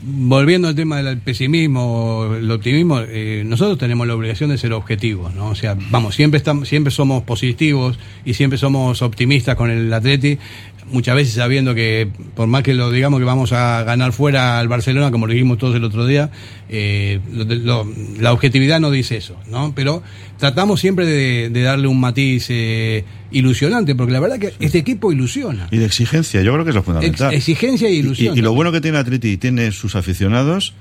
Volviendo 0.00 0.68
al 0.68 0.76
tema 0.76 1.02
del 1.02 1.18
pesimismo, 1.18 2.30
el 2.38 2.48
optimismo, 2.52 3.00
eh, 3.00 3.42
nosotros 3.44 3.78
tenemos 3.78 4.06
la 4.06 4.14
obligación 4.14 4.50
de 4.50 4.56
ser 4.56 4.72
objetivos, 4.72 5.34
¿no? 5.34 5.48
O 5.48 5.54
sea, 5.56 5.76
vamos, 5.90 6.14
siempre 6.14 6.38
estamos, 6.38 6.68
siempre 6.68 6.92
somos 6.92 7.24
positivos 7.24 7.98
y 8.24 8.34
siempre 8.34 8.58
somos 8.58 9.02
optimistas 9.02 9.56
con 9.56 9.70
el 9.70 9.92
Atleti, 9.92 10.38
muchas 10.92 11.16
veces 11.16 11.34
sabiendo 11.34 11.74
que 11.74 12.08
por 12.36 12.46
más 12.46 12.62
que 12.62 12.74
lo 12.74 12.92
digamos 12.92 13.18
que 13.18 13.24
vamos 13.24 13.52
a 13.52 13.82
ganar 13.82 14.12
fuera 14.12 14.60
al 14.60 14.68
Barcelona, 14.68 15.10
como 15.10 15.26
lo 15.26 15.32
dijimos 15.32 15.58
todos 15.58 15.74
el 15.74 15.82
otro 15.82 16.06
día, 16.06 16.30
eh, 16.68 17.20
lo- 17.32 17.44
lo- 17.44 17.92
la 18.20 18.32
objetividad 18.32 18.80
no 18.80 18.90
dice 18.90 19.16
eso, 19.16 19.36
¿no? 19.50 19.72
Pero 19.74 20.02
tratamos 20.38 20.80
siempre 20.80 21.06
de, 21.06 21.50
de 21.50 21.62
darle 21.62 21.88
un 21.88 21.98
matiz 22.00 22.46
eh, 22.50 23.04
ilusionante, 23.30 23.94
porque 23.94 24.12
la 24.12 24.20
verdad 24.20 24.38
que 24.38 24.52
este 24.60 24.78
equipo 24.78 25.12
ilusiona. 25.12 25.68
Y 25.70 25.78
de 25.78 25.84
exigencia, 25.86 26.42
yo 26.42 26.52
creo 26.52 26.64
que 26.64 26.70
es 26.70 26.76
lo 26.76 26.82
fundamental. 26.82 27.28
Ex- 27.32 27.38
exigencia 27.48 27.88
e 27.88 27.92
ilusión. 27.92 28.36
Y, 28.36 28.40
y 28.40 28.42
lo 28.42 28.52
bueno 28.52 28.72
que 28.72 28.80
tiene 28.80 28.98
Atleti 28.98 29.28
y 29.28 29.36
tiene 29.36 29.72
sus 29.72 29.96
aficionados, 29.96 30.74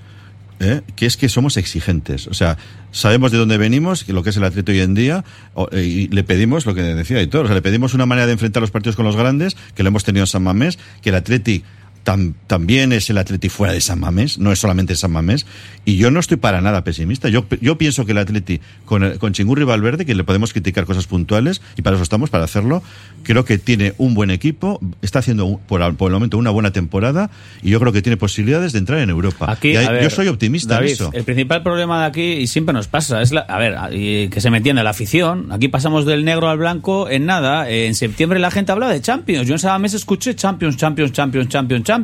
¿eh? 0.59 0.81
que 0.95 1.05
es 1.05 1.17
que 1.17 1.29
somos 1.29 1.55
exigentes. 1.57 2.27
O 2.27 2.33
sea, 2.33 2.57
sabemos 2.91 3.31
de 3.31 3.37
dónde 3.37 3.57
venimos, 3.57 4.07
lo 4.09 4.23
que 4.23 4.31
es 4.31 4.37
el 4.37 4.43
Atleti 4.43 4.71
hoy 4.73 4.79
en 4.81 4.93
día, 4.93 5.23
eh, 5.71 5.83
y 5.83 6.07
le 6.09 6.23
pedimos 6.23 6.65
lo 6.65 6.73
que 6.75 6.81
decía 6.81 7.21
Hitor, 7.21 7.45
o 7.45 7.47
sea, 7.47 7.55
le 7.55 7.61
pedimos 7.61 7.93
una 7.93 8.05
manera 8.05 8.25
de 8.27 8.33
enfrentar 8.33 8.61
los 8.61 8.71
partidos 8.71 8.95
con 8.95 9.05
los 9.05 9.15
grandes, 9.15 9.55
que 9.75 9.83
lo 9.83 9.89
hemos 9.89 10.03
tenido 10.03 10.23
en 10.23 10.27
San 10.27 10.43
Mamés, 10.43 10.77
que 11.01 11.09
el 11.09 11.15
Atleti 11.15 11.63
tam- 12.07 12.35
también 12.47 12.93
es 12.93 13.09
el 13.09 13.17
Atleti 13.17 13.49
fuera 13.49 13.73
de 13.73 13.81
San 13.81 13.99
Mamés, 13.99 14.39
no 14.39 14.53
es 14.53 14.59
solamente 14.59 14.95
San 14.95 15.11
Mamés, 15.11 15.45
y 15.83 15.97
yo 15.97 16.09
no 16.09 16.21
estoy 16.21 16.37
para 16.37 16.61
nada 16.61 16.85
pesimista. 16.85 17.27
Yo, 17.27 17.45
yo 17.59 17.77
pienso 17.77 18.05
que 18.05 18.13
el 18.13 18.17
Atleti, 18.19 18.61
con, 18.85 19.03
el- 19.03 19.19
con 19.19 19.33
Chingurri 19.33 19.65
Valverde, 19.65 20.05
que 20.05 20.15
le 20.15 20.23
podemos 20.23 20.53
criticar 20.53 20.85
cosas 20.85 21.05
puntuales, 21.05 21.61
y 21.75 21.81
para 21.81 21.97
eso 21.97 22.03
estamos, 22.03 22.29
para 22.29 22.45
hacerlo, 22.45 22.81
creo 23.23 23.43
que 23.43 23.57
tiene 23.57 23.93
un 23.97 24.13
buen 24.13 24.31
equipo, 24.31 24.79
está 25.01 25.19
haciendo 25.19 25.59
por, 25.67 25.95
por 25.97 26.09
el 26.09 26.13
momento 26.13 26.37
una 26.37 26.49
buena 26.51 26.71
temporada, 26.71 27.29
y 27.61 27.71
yo 27.71 27.79
creo 27.81 27.91
que 27.91 28.01
tiene 28.01 28.15
posibilidades 28.15 28.71
de 28.71 28.79
entrar 28.79 28.99
en 28.99 29.09
Europa. 29.09 29.51
Aquí, 29.51 29.75
hay- 29.75 29.87
ver, 29.89 30.03
yo 30.03 30.09
soy 30.09 30.29
optimista 30.29 30.75
David, 30.75 30.87
en 30.87 30.93
eso. 30.93 31.09
El 31.13 31.25
principal 31.25 31.61
problema 31.61 31.99
de 32.01 32.05
aquí, 32.07 32.21
y 32.33 32.47
siempre 32.47 32.71
nos 32.71 32.87
pasa, 32.87 33.21
es 33.21 33.33
la, 33.33 33.41
a 33.41 33.57
ver, 33.57 33.75
y 33.91 34.29
que 34.29 34.39
se 34.39 34.49
me 34.49 34.57
entienda, 34.57 34.81
la 34.83 34.91
afición. 34.91 35.51
Aquí 35.51 35.67
pasamos 35.67 36.05
del 36.05 36.23
negro 36.23 36.49
al 36.49 36.57
blanco 36.57 37.09
en 37.09 37.25
nada. 37.25 37.69
En 37.69 37.95
septiembre 37.95 38.39
la 38.39 38.49
gente 38.51 38.71
hablaba 38.71 38.93
de 38.93 39.01
Champions. 39.01 39.45
Yo 39.47 39.55
en 39.55 39.61
cada 39.61 39.77
mes 39.79 39.93
escuché 39.93 40.35
Champions, 40.35 40.77
Champions, 40.77 41.11
Champions, 41.11 41.49
Champions, 41.49 41.83
Champions. 41.83 41.96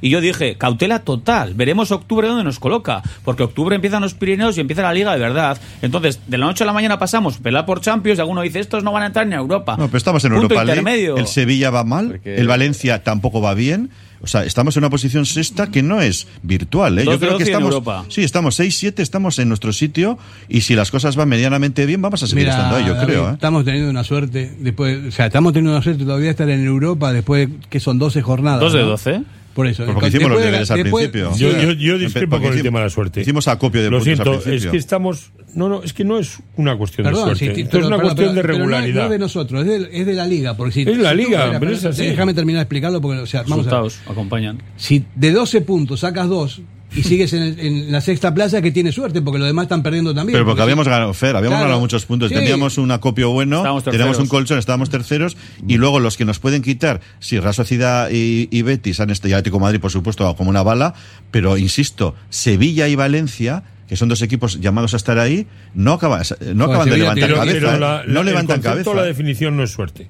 Y 0.00 0.10
yo 0.10 0.20
dije, 0.20 0.56
cautela 0.56 1.00
total. 1.00 1.54
Veremos 1.54 1.90
octubre 1.90 2.28
dónde 2.28 2.44
nos 2.44 2.58
coloca. 2.58 3.02
Porque 3.24 3.42
octubre 3.42 3.74
empiezan 3.74 4.02
los 4.02 4.14
Pirineos 4.14 4.56
y 4.56 4.60
empieza 4.60 4.82
la 4.82 4.92
liga 4.92 5.12
de 5.12 5.18
verdad. 5.18 5.58
Entonces, 5.82 6.20
de 6.26 6.38
la 6.38 6.46
noche 6.46 6.64
a 6.64 6.66
la 6.66 6.72
mañana 6.72 6.98
pasamos 6.98 7.38
pelar 7.38 7.66
por 7.66 7.80
Champions 7.80 8.18
y 8.18 8.20
alguno 8.20 8.42
dice, 8.42 8.60
estos 8.60 8.84
no 8.84 8.92
van 8.92 9.04
a 9.04 9.06
entrar 9.06 9.26
ni 9.26 9.34
a 9.34 9.38
Europa. 9.38 9.76
No, 9.78 9.86
pero 9.86 9.98
estamos 9.98 10.24
en 10.24 10.32
Punto 10.32 10.54
Europa 10.54 10.82
League. 10.82 11.14
El 11.16 11.26
Sevilla 11.26 11.70
va 11.70 11.84
mal, 11.84 12.20
el 12.24 12.48
Valencia 12.48 13.02
tampoco 13.02 13.40
va 13.40 13.54
bien. 13.54 13.90
O 14.24 14.26
sea, 14.26 14.42
estamos 14.44 14.74
en 14.76 14.82
una 14.82 14.90
posición 14.90 15.26
sexta 15.26 15.66
que 15.70 15.82
no 15.82 16.00
es 16.00 16.26
virtual. 16.42 16.98
¿eh? 16.98 17.04
Yo 17.04 17.12
12, 17.12 17.18
creo 17.18 17.38
que 17.38 17.44
12 17.44 17.44
en 17.44 17.48
estamos. 17.48 17.72
Europa. 17.74 18.04
Sí, 18.08 18.22
estamos 18.22 18.58
6-7, 18.58 19.00
estamos 19.00 19.38
en 19.38 19.48
nuestro 19.48 19.72
sitio. 19.74 20.18
Y 20.48 20.62
si 20.62 20.74
las 20.74 20.90
cosas 20.90 21.14
van 21.14 21.28
medianamente 21.28 21.84
bien, 21.84 22.00
vamos 22.00 22.22
a 22.22 22.26
seguir 22.26 22.44
Mira, 22.46 22.56
estando 22.56 22.76
ahí, 22.76 22.86
yo 22.86 22.94
David, 22.94 23.06
creo. 23.06 23.30
¿eh? 23.30 23.34
Estamos 23.34 23.64
teniendo 23.66 23.90
una 23.90 24.02
suerte, 24.02 24.56
después, 24.58 24.98
o 25.08 25.10
sea, 25.12 25.26
estamos 25.26 25.52
teniendo 25.52 25.72
una 25.72 25.82
suerte 25.82 26.04
todavía 26.04 26.24
de 26.26 26.30
estar 26.30 26.48
en 26.48 26.64
Europa 26.64 27.12
después 27.12 27.48
que 27.68 27.80
son 27.80 27.98
12 27.98 28.22
jornadas. 28.22 28.60
¿Dos 28.60 28.72
de 28.72 28.80
¿no? 28.80 28.86
12? 28.86 29.22
Por 29.54 29.66
eso. 29.68 29.86
Porque 29.86 30.08
hicimos 30.08 30.30
los 30.30 30.40
de- 30.40 30.46
deberes 30.46 30.70
al 30.70 30.82
después- 30.82 31.08
principio. 31.08 31.36
Yo, 31.38 31.58
yo, 31.60 31.72
yo 31.72 31.98
discrepo 31.98 32.36
con 32.36 32.46
el 32.46 32.48
hicimos- 32.54 32.62
tema 32.64 32.78
de 32.80 32.84
la 32.86 32.90
suerte. 32.90 33.20
hicimos 33.20 33.46
acopio 33.48 33.82
de 33.82 33.90
Lo 33.90 33.98
puntos 33.98 34.08
al 34.10 34.16
siento, 34.16 34.34
es 34.38 34.42
principio. 34.44 34.70
que 34.72 34.76
estamos. 34.78 35.30
No, 35.54 35.68
no, 35.68 35.82
es 35.84 35.92
que 35.92 36.02
no 36.04 36.18
es 36.18 36.38
una 36.56 36.76
cuestión 36.76 37.04
Perdón, 37.04 37.28
de 37.28 37.36
suerte. 37.36 37.60
Esto 37.60 37.70
pero- 37.70 37.82
es 37.82 37.86
una 37.86 37.96
pero- 37.98 38.08
cuestión 38.08 38.34
de 38.34 38.40
pero 38.40 38.52
no 38.52 38.54
es- 38.54 38.58
regularidad. 38.60 38.94
No 39.00 39.04
es 39.04 39.10
de 39.10 39.18
nosotros, 39.20 39.60
es 39.60 39.66
de, 39.90 40.00
es 40.00 40.06
de 40.06 40.12
la 40.14 40.26
liga. 40.26 40.56
Porque 40.56 40.72
si, 40.72 40.82
Es 40.82 40.98
la 40.98 41.10
si 41.12 41.16
liga, 41.16 41.38
espera, 41.44 41.60
pero 41.60 41.70
es 41.72 41.84
así. 41.84 42.06
Déjame 42.06 42.34
terminar 42.34 42.58
de 42.58 42.62
explicarlo 42.64 43.00
porque, 43.00 43.20
o 43.20 43.26
sea, 43.26 43.42
vamos 43.42 43.52
a 43.52 43.56
ver. 43.56 43.64
Resultados 43.66 44.00
acompañan. 44.10 44.62
Si 44.76 45.04
de 45.14 45.30
12 45.30 45.60
puntos 45.60 46.00
sacas 46.00 46.28
2 46.28 46.62
y 46.96 47.02
sigues 47.02 47.32
en, 47.32 47.42
el- 47.42 47.60
en 47.60 47.92
la 47.92 48.00
sexta 48.00 48.32
plaza, 48.34 48.62
que 48.62 48.70
tiene 48.70 48.92
suerte 48.92 49.20
porque 49.22 49.38
los 49.38 49.46
demás 49.48 49.64
están 49.64 49.82
perdiendo 49.82 50.14
también. 50.14 50.34
Pero 50.34 50.44
porque 50.46 50.62
habíamos 50.62 50.86
ganado, 50.86 51.12
Fer, 51.14 51.30
habíamos 51.36 51.50
Claro. 51.56 51.64
ganado 51.64 51.80
muchos 51.80 52.06
puntos. 52.06 52.28
Sí. 52.28 52.34
Teníamos 52.34 52.78
un 52.78 52.90
acopio 52.90 53.30
bueno, 53.30 53.62
teníamos 53.82 54.18
un 54.18 54.28
colchón, 54.28 54.58
estábamos 54.58 54.90
terceros. 54.90 55.36
Y 55.66 55.76
luego 55.76 56.00
los 56.00 56.16
que 56.16 56.24
nos 56.24 56.38
pueden 56.38 56.62
quitar, 56.62 57.00
sí, 57.20 57.38
Real 57.40 57.54
Sociedad 57.54 58.08
y, 58.12 58.48
y 58.50 58.62
Betis 58.62 59.00
han 59.00 59.10
estado, 59.10 59.30
y 59.30 59.32
Atlético 59.32 59.58
Madrid, 59.60 59.80
por 59.80 59.90
supuesto, 59.90 60.34
como 60.36 60.50
una 60.50 60.62
bala. 60.62 60.94
Pero 61.30 61.56
insisto, 61.56 62.14
Sevilla 62.30 62.86
y 62.88 62.94
Valencia, 62.94 63.64
que 63.88 63.96
son 63.96 64.08
dos 64.08 64.22
equipos 64.22 64.60
llamados 64.60 64.94
a 64.94 64.96
estar 64.96 65.18
ahí, 65.18 65.46
no, 65.74 65.94
acaban 65.94 66.22
no 66.54 66.64
acaban 66.64 66.88
de 66.88 66.96
levantar 66.96 67.28
Pero, 67.28 67.38
cabeza. 67.40 67.58
pero 67.58 67.74
¿eh? 67.74 67.80
la- 67.80 68.02
no 68.06 68.12
la- 68.14 68.22
levantan 68.22 68.56
el 68.58 68.62
concepto, 68.62 68.90
cabeza. 68.90 68.94
la 68.94 69.02
definición 69.06 69.56
no 69.56 69.62
es 69.64 69.70
suerte. 69.72 70.08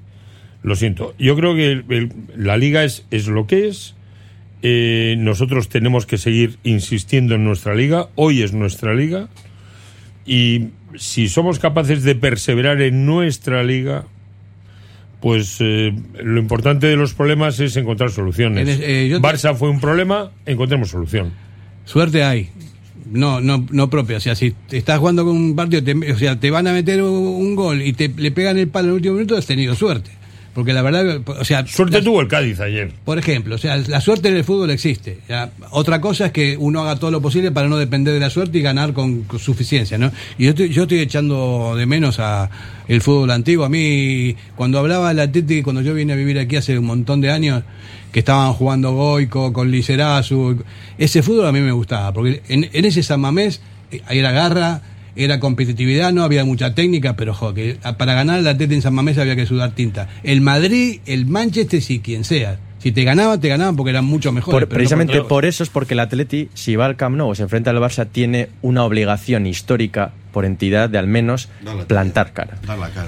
Lo 0.63 0.75
siento. 0.75 1.13
Yo 1.19 1.35
creo 1.35 1.55
que 1.55 1.71
el- 1.71 1.85
el- 1.89 2.11
la 2.37 2.57
liga 2.57 2.83
es, 2.83 3.05
es 3.11 3.27
lo 3.27 3.47
que 3.47 3.67
es. 3.67 3.94
Eh, 4.61 5.15
nosotros 5.19 5.69
tenemos 5.69 6.05
que 6.05 6.17
seguir 6.17 6.57
insistiendo 6.63 7.35
en 7.35 7.43
nuestra 7.43 7.75
liga. 7.75 8.07
Hoy 8.15 8.41
es 8.41 8.53
nuestra 8.53 8.93
liga. 8.93 9.27
Y 10.25 10.69
si 10.97 11.27
somos 11.29 11.59
capaces 11.59 12.03
de 12.03 12.15
perseverar 12.15 12.81
en 12.81 13.05
nuestra 13.05 13.63
liga, 13.63 14.05
pues 15.21 15.57
eh, 15.59 15.93
lo 16.23 16.39
importante 16.39 16.87
de 16.87 16.95
los 16.95 17.13
problemas 17.13 17.59
es 17.59 17.75
encontrar 17.77 18.11
soluciones. 18.11 18.67
En 18.67 18.81
eh, 18.81 19.09
te- 19.11 19.19
Barça 19.19 19.55
fue 19.55 19.69
un 19.69 19.79
problema, 19.79 20.31
encontremos 20.45 20.89
solución. 20.89 21.31
Suerte 21.85 22.23
hay. 22.23 22.49
No, 23.11 23.39
no, 23.39 23.67
no 23.69 23.89
propia. 23.91 24.17
O 24.17 24.19
sea, 24.19 24.33
si 24.33 24.55
estás 24.71 24.97
jugando 24.97 25.23
con 25.25 25.35
un 25.35 25.55
partido, 25.55 25.83
te, 25.83 25.93
o 26.11 26.17
sea, 26.17 26.39
te 26.39 26.49
van 26.49 26.65
a 26.65 26.73
meter 26.73 27.03
un, 27.03 27.11
un 27.13 27.55
gol 27.55 27.83
y 27.83 27.93
te 27.93 28.09
le 28.09 28.31
pegan 28.31 28.57
el 28.57 28.67
palo 28.67 28.85
en 28.85 28.89
el 28.89 28.95
último 28.95 29.13
minuto, 29.15 29.37
has 29.37 29.45
tenido 29.45 29.75
suerte. 29.75 30.09
Porque 30.55 30.71
la 30.73 30.81
verdad, 30.81 31.19
o 31.27 31.43
sea, 31.45 31.67
Suerte 31.67 31.97
la- 31.99 32.03
tuvo 32.03 32.21
el 32.21 32.27
Cádiz 32.29 32.59
ayer. 32.61 32.91
por 33.03 33.19
ejemplo, 33.19 33.55
o 33.55 33.57
sea, 33.57 33.75
la 33.77 33.99
suerte 34.01 34.29
en 34.29 34.37
el 34.37 34.43
fútbol 34.45 34.71
existe. 34.71 35.19
Ya, 35.29 35.51
Otra 35.71 35.99
cosa 36.01 36.27
es 36.27 36.31
que 36.31 36.55
uno 36.57 36.81
haga 36.81 36.95
todo 36.97 37.11
lo 37.11 37.21
posible 37.21 37.51
para 37.51 37.67
no 37.67 37.75
depender 37.77 38.13
de 38.13 38.21
la 38.21 38.29
suerte 38.29 38.57
y 38.57 38.61
ganar 38.61 38.93
con, 38.93 39.23
con 39.23 39.37
suficiencia, 39.37 39.97
¿no? 39.97 40.11
Y 40.37 40.45
yo 40.45 40.49
estoy, 40.51 40.69
yo 40.69 40.83
estoy 40.83 40.99
echando 40.99 41.75
de 41.75 41.85
menos 41.85 42.19
a 42.19 42.49
el 42.87 43.01
fútbol 43.01 43.31
antiguo. 43.31 43.65
A 43.65 43.69
mí, 43.69 44.35
cuando 44.55 44.79
hablaba 44.79 45.09
del 45.09 45.19
Atleti, 45.19 45.61
cuando 45.61 45.81
yo 45.81 45.93
vine 45.93 46.13
a 46.13 46.15
vivir 46.15 46.39
aquí 46.39 46.55
hace 46.55 46.79
un 46.79 46.85
montón 46.85 47.19
de 47.19 47.31
años, 47.31 47.61
que 48.13 48.19
estaban 48.19 48.53
jugando 48.53 48.93
Goico 48.93 49.51
con 49.51 49.69
Lizerazu, 49.69 50.63
ese 50.97 51.21
fútbol 51.21 51.47
a 51.47 51.51
mí 51.51 51.59
me 51.59 51.73
gustaba, 51.73 52.13
porque 52.13 52.41
en, 52.47 52.69
en 52.71 52.85
ese 52.85 53.03
San 53.03 53.19
Mamés 53.19 53.59
eh, 53.91 53.99
era 54.09 54.31
garra, 54.31 54.81
era 55.15 55.39
competitividad, 55.39 56.11
no 56.11 56.23
había 56.23 56.45
mucha 56.45 56.75
técnica, 56.75 57.15
pero 57.15 57.33
jo, 57.33 57.53
para 57.97 58.13
ganar 58.13 58.39
el 58.39 58.47
Atleti 58.47 58.75
en 58.75 58.81
San 58.81 58.93
Mamés 58.93 59.17
había 59.17 59.35
que 59.35 59.45
sudar 59.45 59.71
tinta. 59.71 60.09
El 60.23 60.41
Madrid, 60.41 60.99
el 61.05 61.25
Manchester, 61.25 61.81
sí, 61.81 61.99
quien 61.99 62.23
sea. 62.23 62.59
Si 62.85 62.91
te 62.91 63.03
ganaban, 63.03 63.41
te 63.41 63.49
ganaban 63.49 63.75
porque 63.75 63.89
eran 63.89 64.05
mucho 64.05 64.31
mejores. 64.31 64.53
Por- 64.53 64.61
pero 64.67 64.69
no 64.69 64.77
precisamente 64.77 65.21
por 65.23 65.43
eso 65.45 65.63
es 65.63 65.69
porque 65.69 65.95
el 65.95 65.99
Atleti, 66.01 66.49
si 66.53 66.75
va 66.75 66.85
al 66.85 66.95
Camp 66.95 67.15
Nou 67.17 67.31
o 67.31 67.33
se 67.33 67.41
enfrenta 67.41 67.71
al 67.71 67.77
Barça, 67.77 68.05
tiene 68.11 68.49
una 68.61 68.83
obligación 68.83 69.47
histórica 69.47 70.11
por 70.31 70.45
entidad 70.45 70.87
de 70.87 70.99
al 70.99 71.07
menos 71.07 71.49
plantar 71.87 72.31
cara. 72.33 72.59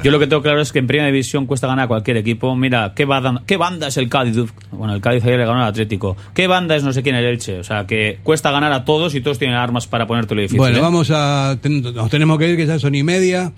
Yo 0.03 0.09
lo 0.09 0.17
que 0.17 0.25
tengo 0.25 0.41
claro 0.41 0.61
es 0.61 0.71
que 0.71 0.80
en 0.80 0.88
primera 0.88 1.05
división 1.05 1.45
cuesta 1.45 1.67
ganar 1.67 1.86
a 1.86 1.88
cualquier 1.89 2.17
equipo. 2.17 2.55
Mira, 2.55 2.93
¿qué, 2.95 3.05
banda- 3.05 3.43
qué 3.45 3.57
banda 3.57 3.89
es 3.89 3.97
el 3.97 4.09
Cádiz? 4.09 4.36
Bueno, 4.71 4.95
el 4.95 5.01
Cádiz 5.01 5.23
ayer 5.23 5.38
le 5.38 5.45
ganó 5.45 5.61
al 5.61 5.67
Atlético. 5.69 6.17
¿Qué 6.34 6.47
banda 6.47 6.75
es 6.75 6.82
no 6.84 6.91
sé 6.91 7.03
quién 7.03 7.13
el 7.15 7.25
Elche? 7.25 7.59
O 7.59 7.63
sea, 7.63 7.86
que 7.86 8.17
cuesta 8.23 8.49
ganar 8.49 8.71
a 8.73 8.84
todos 8.84 9.13
y 9.13 9.21
todos 9.21 9.38
tienen 9.38 9.57
armas 9.57 9.86
para 9.86 10.07
ponértelo 10.07 10.41
difícil. 10.41 10.57
Bueno, 10.57 10.78
¿eh? 10.80 10.82
vamos 10.82 11.11
a. 11.13 11.55
ten- 11.61 11.84
nos 11.84 12.09
tenemos 12.09 12.39
que 12.39 12.49
ir, 12.49 12.57
que 12.57 12.65
ya 12.65 12.80
son 12.80 12.95
y 12.95 13.03
media. 13.03 13.51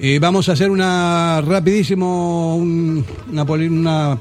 Eh, 0.00 0.18
vamos 0.20 0.48
a 0.48 0.52
hacer 0.52 0.68
una 0.70 1.42
rapidísimo. 1.46 2.56
un- 2.56 3.04
una, 3.30 3.42
una 3.44 4.18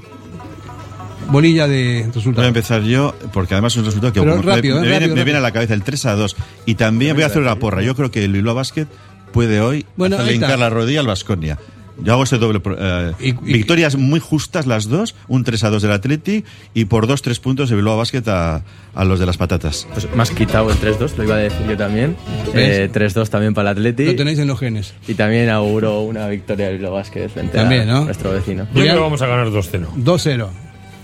bolilla 1.32 1.68
de 1.68 2.02
Voy 2.04 2.10
a 2.12 2.14
resultados. 2.14 2.48
empezar 2.48 2.82
yo, 2.84 3.16
porque 3.34 3.54
además 3.54 3.74
es 3.74 3.78
un 3.80 3.86
resultado 3.86 4.14
que 4.14 4.20
Pero 4.22 4.36
me- 4.38 4.42
rápido, 4.42 4.76
me, 4.80 4.82
eh, 4.82 4.90
viene, 4.90 5.00
rápido, 5.00 5.16
me 5.16 5.24
viene 5.24 5.38
a 5.40 5.42
rápido. 5.42 5.42
la 5.42 5.52
cabeza 5.52 5.74
el 5.74 5.84
3 5.84 6.06
a 6.06 6.16
2. 6.16 6.36
Y 6.66 6.76
también 6.76 7.16
voy 7.16 7.24
a 7.24 7.28
hacer 7.28 7.42
una 7.42 7.56
porra. 7.58 7.82
Yo 7.82 7.96
creo 7.96 8.12
que 8.12 8.24
el 8.26 8.32
Bilbao 8.34 8.56
Basket 8.56 8.88
puede 9.32 9.62
hoy 9.62 9.86
Bueno, 9.96 10.16
hacerle 10.16 10.36
hincar 10.36 10.60
la 10.60 10.70
rodilla 10.70 11.00
al 11.02 11.08
Vasconia. 11.08 11.58
Yo 12.02 12.14
hago 12.14 12.24
ese 12.24 12.38
doble. 12.38 12.62
pro- 12.62 12.78
eh, 12.80 13.14
victorias 13.42 13.98
muy 13.98 14.22
justas 14.22 14.66
las 14.66 14.88
dos, 14.88 15.16
un 15.28 15.44
3 15.44 15.66
a 15.66 15.70
2 15.70 15.82
del 15.82 15.92
Atleti 15.92 16.46
y 16.74 16.86
por 16.86 17.08
2-3 17.08 17.42
puntos 17.42 17.70
el 17.72 17.76
Bilbao 17.76 17.98
Basket 17.98 18.24
a, 18.28 18.64
a 18.96 19.04
los 19.04 19.20
de 19.20 19.26
las 19.26 19.36
patatas. 19.36 19.86
Pues 19.94 20.08
me 20.16 20.22
has 20.24 20.32
quitado 20.32 20.72
el 20.72 20.78
3-2, 20.78 21.18
lo 21.18 21.26
iba 21.26 21.36
a 21.36 21.40
decir 21.40 21.68
yo 21.68 21.76
también. 21.76 22.16
Eh, 22.54 22.90
3-2 22.94 23.28
también 23.28 23.54
para 23.54 23.72
el 23.72 23.78
Atleti. 23.78 24.06
Lo 24.06 24.16
tenéis 24.16 24.40
en 24.40 24.48
los 24.48 24.58
genes. 24.58 24.94
Y 25.10 25.16
también 25.16 25.50
auguro 25.50 26.00
una 26.04 26.30
victoria 26.30 26.68
del 26.68 26.78
Bilbao 26.78 26.94
Basket 26.94 27.28
frente 27.28 27.58
También, 27.58 27.82
a 27.90 27.94
¿no? 28.00 28.06
nuestro 28.06 28.32
vecino. 28.32 28.66
Yo 28.74 28.82
creo 28.82 28.94
que 28.96 29.00
vamos 29.02 29.22
a 29.22 29.28
ganar 29.28 29.50
2-0. 29.50 29.88
2-0. 29.98 30.48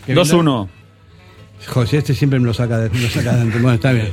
Que 0.06 0.16
2-1. 0.16 0.68
José, 1.68 1.98
este 1.98 2.14
siempre 2.14 2.40
me 2.40 2.46
lo 2.46 2.54
saca 2.54 2.78
de. 2.78 2.90
Lo 3.00 3.10
saca 3.10 3.36
de 3.38 3.46
bueno, 3.46 3.72
está 3.74 3.92
bien. 3.92 4.12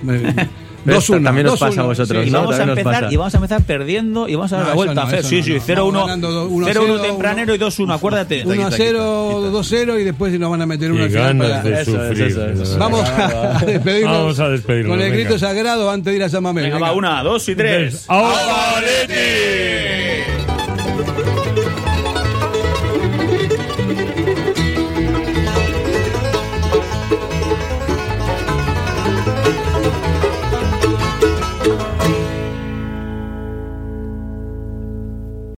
Pero 0.84 0.98
2-1. 1.00 1.22
también 1.24 1.46
nos 1.46 1.56
2-1, 1.56 1.68
pasa 1.68 1.80
a 1.80 1.84
vosotros, 1.84 2.26
Y 2.26 2.30
¿no? 2.30 2.38
vamos, 2.40 2.58
a 2.58 2.62
empezar, 2.62 2.84
pasa. 3.02 3.12
y 3.12 3.16
vamos 3.16 3.34
a 3.34 3.36
empezar 3.36 3.62
perdiendo 3.62 4.28
y 4.28 4.34
vamos 4.36 4.52
a 4.52 4.56
dar 4.56 4.64
No, 4.64 4.68
la 4.70 4.74
vuelta. 4.74 5.04
no, 5.04 5.10
sí, 5.22 5.36
no, 5.38 5.42
sí, 5.44 5.52
no. 5.52 5.60
0-1 5.60 5.76
Vamos 5.76 6.00
ganando 6.06 6.30
do- 6.30 6.48
1 6.48 6.66
a 6.66 6.70
0-1 6.70 6.74
0, 6.86 7.00
tempranero 7.02 7.54
y 7.54 7.58
2-1, 7.58 7.94
acuérdate. 7.94 8.42
1 8.46 8.66
a 8.66 8.70
0, 8.70 9.50
2-0 9.52 10.00
y 10.00 10.04
después 10.04 10.38
nos 10.40 10.50
van 10.50 10.62
a 10.62 10.66
meter 10.66 10.90
uno 10.92 11.06
Qué 11.08 11.18
al 11.18 11.30
final 11.34 11.38
ganas 11.48 11.64
de 11.64 11.84
sufrir. 11.84 12.78
Vamos 12.78 13.08
a 13.08 13.62
despedirnos. 13.66 14.12
Vamos 14.18 14.40
a 14.40 14.48
despedirnos, 14.48 14.90
Con 14.96 15.00
el 15.04 15.10
venga. 15.10 15.24
grito 15.24 15.38
sagrado 15.38 15.90
antes 15.90 16.10
de 16.12 16.16
ir 16.16 16.22
a 16.24 16.28
San 16.30 16.42
Mamés. 16.42 16.64
Venga, 16.64 16.78
va, 16.78 16.92
una, 16.92 17.22
dos 17.22 17.46
y 17.48 17.54
tres. 17.54 18.04
¡Ahora, 18.08 18.78
Atleti! 18.78 20.01